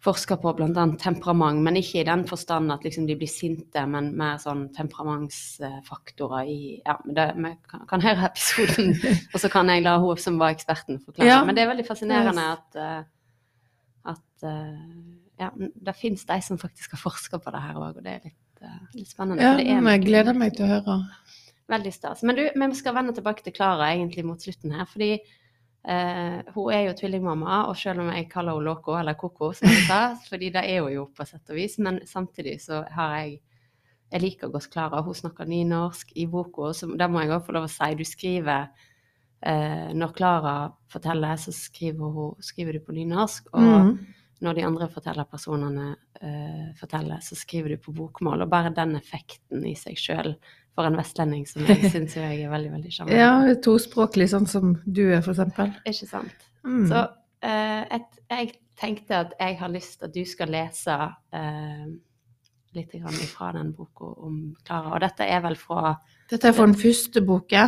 forsker 0.00 0.38
på 0.40 0.52
bl.a. 0.56 0.84
temperament, 1.00 1.60
men 1.64 1.76
ikke 1.80 2.00
i 2.00 2.06
den 2.08 2.22
forstand 2.28 2.72
at 2.72 2.84
liksom 2.86 3.06
de 3.08 3.16
blir 3.20 3.28
sinte, 3.28 3.82
men 3.88 4.10
mer 4.16 4.38
sånn 4.40 4.66
temperamentsfaktorer 4.76 6.48
i 6.48 6.60
Ja, 6.86 6.96
det, 7.04 7.26
vi 7.36 7.52
kan, 7.68 7.84
kan 7.90 8.04
høre 8.04 8.30
episoden, 8.30 8.94
og 9.34 9.42
så 9.42 9.50
kan 9.52 9.68
jeg 9.72 9.84
la 9.84 9.98
hun 10.00 10.20
som 10.20 10.38
var 10.40 10.56
eksperten, 10.56 11.02
forklare. 11.04 11.28
Ja. 11.28 11.40
Men 11.44 11.56
det 11.56 11.64
er 11.64 11.72
veldig 11.74 11.88
fascinerende 11.88 12.46
at, 12.54 12.80
eh, 12.80 13.02
at 14.14 14.48
eh, 14.48 14.78
ja, 15.40 15.50
det 15.58 15.96
fins 15.98 16.24
de 16.28 16.40
som 16.44 16.60
faktisk 16.60 16.96
har 16.96 17.02
forska 17.02 17.42
på 17.42 17.52
det 17.52 17.64
her 17.66 17.76
òg, 17.76 18.00
og 18.00 18.06
det 18.06 18.16
er 18.16 18.24
litt, 18.30 18.64
eh, 18.64 18.80
litt 18.96 19.12
spennende. 19.12 19.44
Ja, 19.44 19.76
men 19.80 19.92
jeg 19.98 20.06
gleder 20.08 20.36
meg 20.36 20.56
til 20.56 20.64
å 20.64 20.72
høre. 20.78 21.00
Veldig 21.70 21.92
stas. 21.94 22.24
Men 22.26 22.40
du, 22.40 22.46
vi 22.48 22.70
skal 22.74 22.96
vende 22.96 23.12
tilbake 23.14 23.44
til 23.44 23.54
Klara 23.54 23.92
egentlig 23.92 24.24
mot 24.26 24.42
slutten 24.42 24.72
her. 24.74 24.88
Fordi 24.90 25.12
eh, 25.88 26.40
hun 26.54 26.72
er 26.72 26.86
jo 26.86 26.96
tvillingmamma, 26.98 27.64
og 27.68 27.76
selv 27.76 28.00
om 28.00 28.10
jeg 28.12 28.28
kaller 28.30 28.56
henne 28.56 28.64
Loco, 28.66 28.96
eller 28.98 29.14
Koko, 29.14 29.52
som 29.56 29.68
jeg 29.68 29.86
sa, 29.88 30.00
fordi 30.30 30.50
det 30.54 30.64
er 30.68 30.82
hun 30.82 30.92
jo 30.92 31.06
på 31.16 31.26
sett 31.28 31.50
og 31.50 31.56
vis, 31.56 31.78
men 31.78 32.00
samtidig 32.06 32.60
så 32.62 32.84
har 32.90 33.16
jeg 33.20 33.40
Jeg 34.10 34.22
liker 34.22 34.48
godt 34.50 34.66
Klara. 34.72 35.02
Hun 35.06 35.14
snakker 35.14 35.46
nynorsk 35.46 36.08
i 36.18 36.24
boka, 36.26 36.72
så 36.74 36.88
det 36.98 37.06
må 37.06 37.20
jeg 37.22 37.30
òg 37.30 37.44
få 37.46 37.52
lov 37.54 37.68
å 37.68 37.70
si. 37.70 37.94
Du 37.94 38.02
skriver 38.02 38.64
eh, 39.46 39.92
Når 39.94 40.14
Klara 40.16 40.54
forteller, 40.90 41.36
så 41.38 41.52
skriver, 41.54 42.10
hun, 42.10 42.32
skriver 42.42 42.72
du 42.72 42.80
på 42.80 42.92
nynorsk. 42.92 43.46
og 43.52 43.60
Mm. 43.62 43.98
når 44.40 44.54
de 44.54 44.64
andre 44.64 44.88
fortellerpersonene 44.88 45.96
eh, 46.22 46.74
forteller, 46.80 47.20
så 47.22 47.36
skriver 47.36 47.68
du 47.68 47.76
på 47.76 47.92
bokmål. 47.92 48.42
Og 48.42 48.50
bare 48.50 48.74
den 48.74 48.96
effekten 48.96 49.64
i 49.64 49.74
seg 49.76 49.94
sjøl 49.96 50.34
for 50.74 50.88
en 50.88 50.98
vestlending 50.98 51.46
som 51.48 51.64
jeg 51.66 51.90
syns 51.92 52.16
jeg 52.16 52.44
er 52.44 52.52
veldig, 52.52 52.72
veldig 52.76 52.92
sjarmerende. 52.94 53.22
Ja, 53.50 53.56
tospråklig, 53.64 54.28
sånn 54.32 54.46
som 54.50 54.76
du 54.84 55.02
er, 55.08 55.20
for 55.24 55.34
eksempel. 55.34 55.72
Ikke 55.88 56.08
sant? 56.08 56.46
Mm. 56.66 56.84
Så 56.90 57.02
eh, 57.46 57.82
et, 57.98 58.20
jeg 58.30 58.52
tenkte 58.80 59.24
at 59.24 59.34
jeg 59.40 59.58
har 59.60 59.72
lyst 59.72 59.98
til 59.98 60.08
at 60.08 60.14
du 60.14 60.22
skal 60.28 60.54
lese 60.54 60.96
eh, 61.36 61.90
litt 62.76 62.94
grann 62.94 63.18
ifra 63.24 63.50
den 63.56 63.74
boka 63.76 64.12
om 64.24 64.38
Klara. 64.64 64.94
Og 64.94 65.02
dette 65.02 65.26
er 65.26 65.42
vel 65.44 65.58
fra 65.58 65.94
Dette 66.30 66.50
er 66.50 66.56
fra 66.56 66.68
den 66.68 66.78
første 66.78 67.22
boka. 67.26 67.66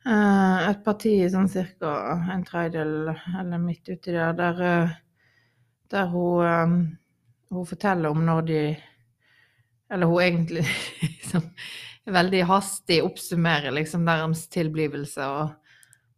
Eh, 0.00 0.68
et 0.70 0.80
parti 0.84 1.14
sånn 1.28 1.48
cirka 1.52 1.92
en 2.32 2.44
tredjedel, 2.46 3.10
eller 3.40 3.60
midt 3.60 3.90
uti 3.90 4.14
der, 4.14 4.32
der, 4.36 4.62
eh, 4.64 4.94
der 5.92 6.06
hun, 6.12 6.46
eh, 6.46 6.76
hun 7.52 7.68
forteller 7.68 8.14
om 8.14 8.24
når 8.24 8.46
de 8.48 8.62
Eller 9.90 10.06
hun 10.06 10.22
egentlig 10.22 10.62
liksom 11.02 11.42
veldig 12.14 12.42
hastig 12.50 13.00
oppsummerer 13.04 13.74
liksom 13.74 14.04
deres 14.08 14.46
tilblivelse 14.52 15.26
og, 15.26 15.54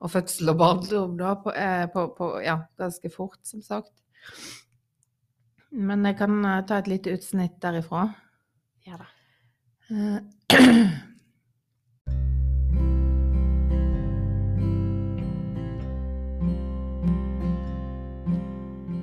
og 0.03 0.13
fødsel 0.13 0.53
og 0.55 0.59
barndom 0.61 1.17
da, 1.21 1.37
på, 1.43 1.55
eh, 1.55 1.87
på, 1.93 2.09
på, 2.19 2.33
ja, 2.45 2.59
ganske 2.79 3.13
fort, 3.13 3.41
som 3.49 3.63
sagt. 3.65 3.95
Men 5.73 6.05
jeg 6.09 6.19
kan 6.21 6.43
eh, 6.45 6.61
ta 6.69 6.83
et 6.83 6.91
lite 6.91 7.15
utsnitt 7.17 7.57
derifra. 7.63 8.09
Ja 8.89 9.01
da. 9.01 9.09
Eh, 9.93 11.01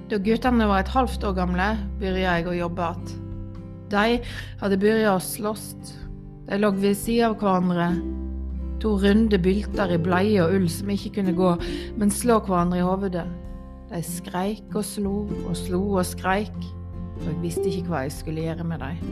Da 0.10 0.18
guttene 0.18 0.66
var 0.66 0.80
et 0.82 0.90
halvt 0.90 1.22
år 1.28 1.34
gamle, 1.38 1.66
begynte 2.00 2.24
jeg 2.24 2.48
å 2.50 2.54
jobbe 2.58 2.86
igjen. 2.88 3.26
De 3.94 4.16
hadde 4.58 4.78
begynt 4.82 5.06
å 5.06 5.20
slåss. 5.22 5.68
De 6.50 6.58
lå 6.58 6.72
ved 6.74 6.96
siden 6.98 7.30
av 7.30 7.36
hverandre. 7.38 7.90
To 8.82 8.96
runde 8.98 9.38
bylter 9.44 9.92
i 9.94 10.00
bleie 10.02 10.42
og 10.42 10.56
ull 10.58 10.70
som 10.72 10.90
ikke 10.90 11.12
kunne 11.20 11.36
gå, 11.38 11.52
men 12.00 12.10
slå 12.10 12.40
hverandre 12.48 12.80
i 12.80 12.86
hovedet. 12.86 13.26
De 13.92 14.00
skreik 14.06 14.74
og 14.74 14.86
slo 14.86 15.14
og 15.44 15.54
slo 15.58 15.82
og 16.00 16.06
skreik, 16.10 16.56
og 17.20 17.28
jeg 17.28 17.38
visste 17.44 17.68
ikke 17.70 17.92
hva 17.92 18.02
jeg 18.08 18.16
skulle 18.16 18.48
gjøre 18.48 18.66
med 18.66 18.82
dem. 18.82 19.04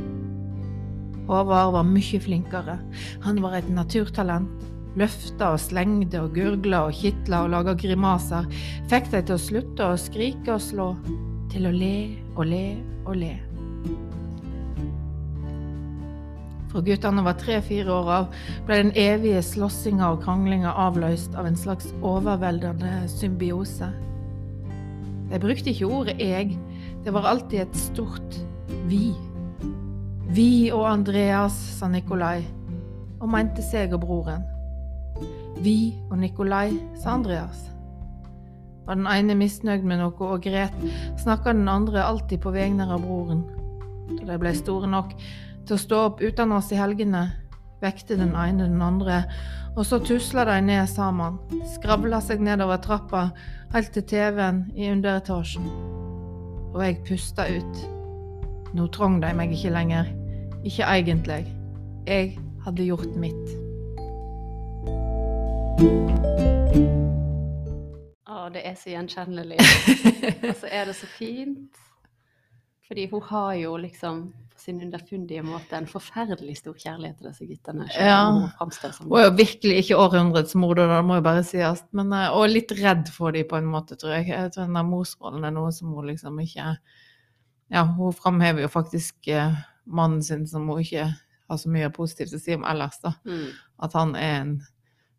Håvard 1.27 1.75
var 1.75 1.85
mye 1.85 2.21
flinkere. 2.23 2.77
Han 3.25 3.41
var 3.43 3.59
et 3.59 3.69
naturtalent. 3.69 4.49
Løfta 4.97 5.51
og 5.53 5.61
slengde 5.61 6.23
og 6.23 6.31
gurgla 6.33 6.87
og 6.87 6.95
kitla 6.97 7.43
og 7.45 7.51
laga 7.53 7.75
grimaser. 7.77 8.47
Fikk 8.89 9.11
dem 9.11 9.27
til 9.27 9.37
å 9.37 9.43
slutte 9.43 9.91
å 9.91 9.99
skrike 10.01 10.55
og 10.55 10.63
slå. 10.63 10.87
Til 11.53 11.69
å 11.69 11.75
le 11.75 11.97
og 12.33 12.47
le 12.49 12.63
og 13.05 13.19
le. 13.19 13.35
Fra 16.77 16.83
guttene 16.85 17.23
var 17.25 17.33
tre-fire 17.41 17.89
år 17.89 18.09
av, 18.13 18.25
ble 18.67 18.75
den 18.77 18.91
evige 19.01 19.39
slåssinga 19.41 20.11
og 20.13 20.19
kranglinga 20.21 20.75
avløst 20.77 21.33
av 21.33 21.47
en 21.49 21.55
slags 21.57 21.87
overveldende 22.05 22.91
symbiose. 23.09 23.87
De 25.31 25.39
brukte 25.41 25.71
ikke 25.71 25.89
ordet 25.89 26.19
'jeg', 26.19 26.53
det 27.03 27.13
var 27.13 27.25
alltid 27.25 27.61
et 27.61 27.75
stort 27.75 28.37
'vi'. 28.85 29.15
Vi 30.29 30.69
og 30.69 30.85
Andreas, 30.91 31.57
sa 31.79 31.87
Nikolai, 31.87 32.45
og 33.19 33.29
mente 33.29 33.61
seg 33.71 33.93
og 33.93 34.01
broren. 34.01 34.45
Vi 35.57 35.95
og 36.11 36.19
Nikolai, 36.19 36.77
sa 37.01 37.09
Andreas. 37.09 37.71
Var 38.85 38.93
den 38.93 39.07
ene 39.07 39.35
misnøyd 39.35 39.81
med 39.81 39.97
noe 39.97 40.13
og 40.19 40.41
gret, 40.41 40.77
snakka 41.17 41.53
den 41.53 41.67
andre 41.67 42.03
alltid 42.03 42.37
på 42.37 42.51
vegne 42.51 42.85
av 42.85 43.01
broren. 43.01 43.43
Da 44.19 44.33
de 44.33 44.37
ble 44.37 44.53
store 44.55 44.87
nok 44.87 45.15
til 45.67 45.75
å 45.75 45.81
stå 45.81 45.99
opp 46.09 46.21
uten 46.23 46.53
oss 46.55 46.71
i 46.71 46.79
helgene, 46.79 47.25
vekte 47.83 48.15
den 48.17 48.33
ene 48.39 48.69
den 48.69 48.81
andre, 48.81 49.23
og 49.77 49.85
så 49.85 49.99
tusla 50.01 50.45
de 50.47 50.61
ned 50.63 50.87
sammen, 50.89 51.37
skravla 51.75 52.21
seg 52.23 52.41
nedover 52.41 52.79
trappa 52.81 53.27
helt 53.73 53.91
til 53.93 54.05
TV-en 54.07 54.63
i 54.73 54.87
underetasjen. 54.89 55.67
Og 56.71 56.79
jeg 56.83 57.01
pusta 57.07 57.45
ut. 57.51 57.83
Nå 58.77 58.87
trong 58.95 59.19
de 59.21 59.29
meg 59.35 59.53
ikke 59.53 59.73
lenger. 59.75 60.09
Ikke 60.65 60.87
egentlig. 60.87 61.45
Jeg 62.07 62.37
hadde 62.65 62.87
gjort 62.87 63.13
mitt. 63.19 63.53
Å, 68.27 68.47
det 68.55 68.63
er 68.63 68.75
så 68.79 68.95
gjenkjennelig. 68.95 69.59
Og 70.49 70.55
så 70.63 70.71
er 70.71 70.89
det 70.89 70.97
så 70.97 71.09
fint. 71.11 71.85
Fordi 72.87 73.07
hun 73.11 73.23
har 73.29 73.53
jo 73.59 73.77
liksom 73.83 74.27
på 74.57 74.63
sin 74.65 74.79
underfundige 74.81 75.43
måte 75.45 75.77
en 75.77 75.87
forferdelig 75.89 76.57
stor 76.57 76.75
kjærlighet 76.81 77.19
til 77.19 77.29
disse 77.29 77.45
guttene. 77.45 77.85
Ja. 77.93 78.21
Hun 78.31 79.19
er 79.19 79.27
jo 79.27 79.33
virkelig 79.37 79.83
ikke 79.83 79.99
århundrets 80.01 80.55
mor, 80.57 80.73
det 80.77 80.87
må 81.05 81.19
jo 81.19 81.25
bare 81.25 81.43
sies. 81.45 81.83
Men, 81.97 82.09
eh, 82.17 82.33
og 82.33 82.49
litt 82.49 82.73
redd 82.79 83.11
for 83.13 83.35
dem 83.35 83.45
på 83.49 83.59
en 83.59 83.69
måte, 83.69 83.97
tror 83.99 84.15
jeg. 84.17 84.31
Jeg 84.33 84.53
tror 84.55 84.65
den 84.65 84.79
der 84.79 84.87
morsrollen 84.87 85.45
er 85.45 85.53
noe 85.53 85.71
som 85.75 85.93
hun 85.93 86.09
liksom 86.09 86.41
ikke 86.43 86.73
Ja, 87.69 87.83
hun 87.83 88.15
framhever 88.15 88.63
jo 88.63 88.69
faktisk 88.71 89.27
eh, 89.27 89.55
mannen 89.85 90.23
sin 90.23 90.47
som 90.47 90.67
hun 90.71 90.79
ikke 90.79 91.09
har 91.49 91.57
så 91.59 91.69
mye 91.69 91.89
positivt 91.91 92.33
å 92.33 92.39
si 92.39 92.55
om 92.55 92.63
ellers, 92.67 92.99
da. 93.03 93.13
mm. 93.27 93.47
At 93.83 93.93
han 93.93 94.15
er 94.15 94.35
en 94.41 94.53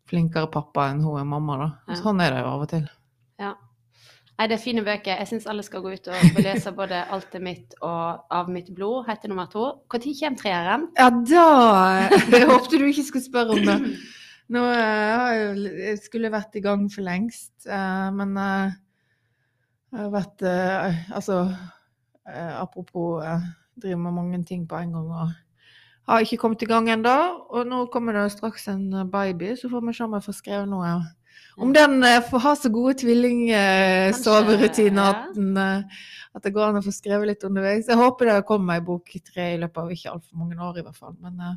flinkere 0.09 0.49
pappa 0.51 0.89
enn 0.89 1.03
hun 1.05 1.19
er 1.21 1.27
mamma, 1.29 1.57
da. 1.61 1.95
Sånn 2.01 2.19
er 2.25 2.33
det 2.33 2.41
jo 2.41 2.49
av 2.49 2.65
og 2.65 2.71
til. 2.73 2.89
Nei, 4.39 4.45
det 4.47 4.55
er 4.55 4.61
fine 4.63 4.81
bøker. 4.87 5.17
Jeg 5.19 5.27
syns 5.27 5.45
alle 5.51 5.65
skal 5.67 5.81
gå 5.83 5.89
ut 5.91 6.05
og 6.07 6.37
lese 6.39 6.71
både 6.71 7.01
'Alt 7.11 7.33
er 7.35 7.41
mitt' 7.43 7.73
og 7.81 8.23
'Av 8.31 8.47
mitt 8.47 8.69
blod', 8.75 9.03
heter 9.09 9.27
nummer 9.27 9.49
to. 9.51 9.83
Når 9.91 9.99
kommer 10.21 10.37
treeren? 10.39 10.87
Ja, 10.97 11.09
da 11.09 12.07
Jeg 12.31 12.47
håpte 12.47 12.79
du 12.79 12.85
ikke 12.85 13.03
skulle 13.03 13.25
spørre 13.25 13.49
om 13.49 13.65
det. 13.67 13.97
Nå 14.49 14.63
eh, 14.63 15.59
jeg 15.89 15.97
skulle 16.01 16.31
vært 16.31 16.55
i 16.55 16.61
gang 16.61 16.87
for 16.89 17.01
lengst, 17.01 17.67
eh, 17.67 18.07
men 18.15 18.37
eh, 18.37 18.71
jeg 19.91 19.99
har 19.99 20.09
vært 20.09 20.41
Altså, 21.11 21.55
apropos 22.25 23.21
driver 23.81 23.97
med 23.97 24.11
mange 24.11 24.43
ting 24.43 24.67
på 24.69 24.75
en 24.75 24.93
gang 24.93 25.11
og 25.11 25.29
har 26.07 26.19
ikke 26.19 26.37
kommet 26.37 26.61
i 26.61 26.65
gang 26.65 26.89
ennå. 26.89 27.45
Og 27.49 27.67
nå 27.67 27.85
kommer 27.85 28.13
det 28.13 28.31
straks 28.31 28.67
en 28.67 29.11
baby, 29.11 29.55
så 29.55 29.69
får 29.69 29.85
vi 29.85 29.93
se 29.93 30.03
om 30.03 30.13
jeg 30.13 30.23
får 30.23 30.33
skrevet 30.33 30.69
noe. 30.69 31.18
Om 31.57 31.73
den 31.73 32.03
eh, 32.03 32.21
får 32.29 32.39
ha 32.39 32.55
så 32.55 32.69
gode 32.71 32.93
tvillingsoverutiner 33.01 35.09
at, 35.09 35.37
eh, 35.37 35.81
at 36.35 36.43
det 36.45 36.53
går 36.55 36.67
an 36.69 36.79
å 36.79 36.85
få 36.85 36.91
skrevet 36.95 37.27
litt 37.31 37.43
underveis. 37.47 37.89
Jeg 37.89 37.99
håper 37.99 38.23
det 38.29 38.47
kommer 38.47 38.73
ei 38.77 38.83
bok 38.85 39.05
tre 39.31 39.45
i 39.55 39.61
løpet 39.61 39.81
av 39.81 39.87
ikke 39.95 40.13
altfor 40.13 40.35
mange 40.39 40.57
år, 40.69 40.75
i 40.79 40.85
hvert 40.85 40.99
fall. 40.99 41.15
Men 41.23 41.33
eh, 41.43 41.55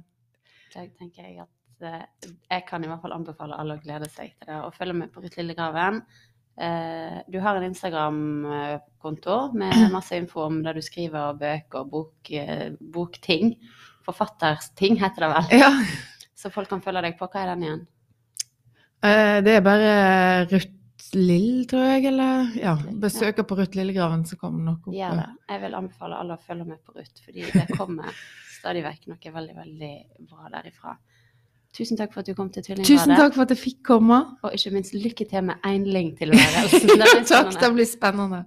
Så 0.72 0.78
tenker 0.98 1.22
jeg 1.28 1.34
at 1.44 1.52
jeg 1.82 2.62
kan 2.68 2.84
i 2.84 2.88
hvert 2.90 3.02
fall 3.02 3.16
anbefale 3.16 3.58
alle 3.58 3.74
å 3.74 3.82
glede 3.82 4.08
seg 4.10 4.28
til 4.38 4.46
det 4.52 4.58
og 4.62 4.76
følge 4.76 4.94
med 4.94 5.08
på 5.10 5.20
Ruth 5.22 5.38
Lillegraven. 5.40 5.96
Du 7.32 7.38
har 7.40 7.54
en 7.56 7.66
Instagram-konto 7.66 9.36
med 9.58 9.74
masse 9.96 10.14
info 10.16 10.40
om 10.46 10.62
det 10.62 10.72
du 10.76 10.82
skriver 10.84 11.38
bøker, 11.40 11.82
bok, 11.90 12.30
eh, 12.30 12.68
bokting. 12.78 13.44
Forfatterting 14.06 14.94
heter 15.02 15.20
det 15.26 15.30
vel. 15.34 15.46
ja. 15.64 15.72
Så 16.38 16.50
folk 16.50 16.68
kan 16.70 16.82
følge 16.82 17.02
deg 17.06 17.18
på. 17.18 17.26
Hva 17.30 17.38
er 17.42 17.48
den 17.52 17.62
igjen? 17.66 17.82
Eh, 19.02 19.38
det 19.42 19.56
er 19.58 19.64
bare 19.66 19.94
Ruth 20.46 21.16
Lill, 21.18 21.64
tror 21.68 21.88
jeg, 21.90 22.04
eller 22.12 22.52
ja, 22.54 22.76
besøker 23.02 23.42
på 23.42 23.56
Ruth 23.58 23.74
Lillegraven, 23.76 24.22
så 24.28 24.38
kommer 24.38 24.62
noe 24.62 24.78
opp. 24.78 24.94
Gjør 24.94 25.16
det. 25.18 25.26
Jeg 25.50 25.62
vil 25.64 25.74
anbefale 25.74 26.20
alle 26.22 26.36
å 26.38 26.44
følge 26.46 26.66
med 26.68 26.78
på 26.86 26.94
Ruth, 26.94 27.24
fordi 27.24 27.48
det 27.50 27.66
kommer 27.74 28.14
stadig 28.60 28.84
vekk 28.86 29.10
noe 29.10 29.34
veldig, 29.34 29.56
veldig 29.58 29.90
bra 30.30 30.52
derifra. 30.54 30.94
Tusen 31.74 31.98
takk 31.98 32.14
for 32.14 32.22
at 32.22 32.30
du 32.30 32.36
kom 32.38 32.52
til 32.52 32.62
Tvillingradet. 32.62 32.94
Tusen 32.94 33.16
takk 33.16 33.34
for 33.34 33.46
at 33.46 33.52
jeg 33.56 33.58
fikk 33.58 33.82
komme. 33.90 34.20
Og 34.44 34.54
ikke 34.54 34.74
minst 34.76 34.94
lykke 34.94 35.26
til 35.26 35.46
med 35.50 35.66
einlingtilværelsen. 35.66 37.04
takk, 37.32 37.52
det 37.58 37.74
blir 37.74 37.88
spennende. 37.88 38.44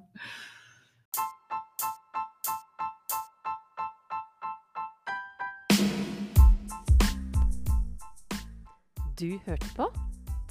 Du 9.20 9.32
hørte 9.48 9.72
på 9.76 9.90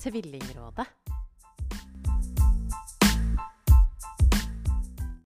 Tvillingrådet. 0.04 1.03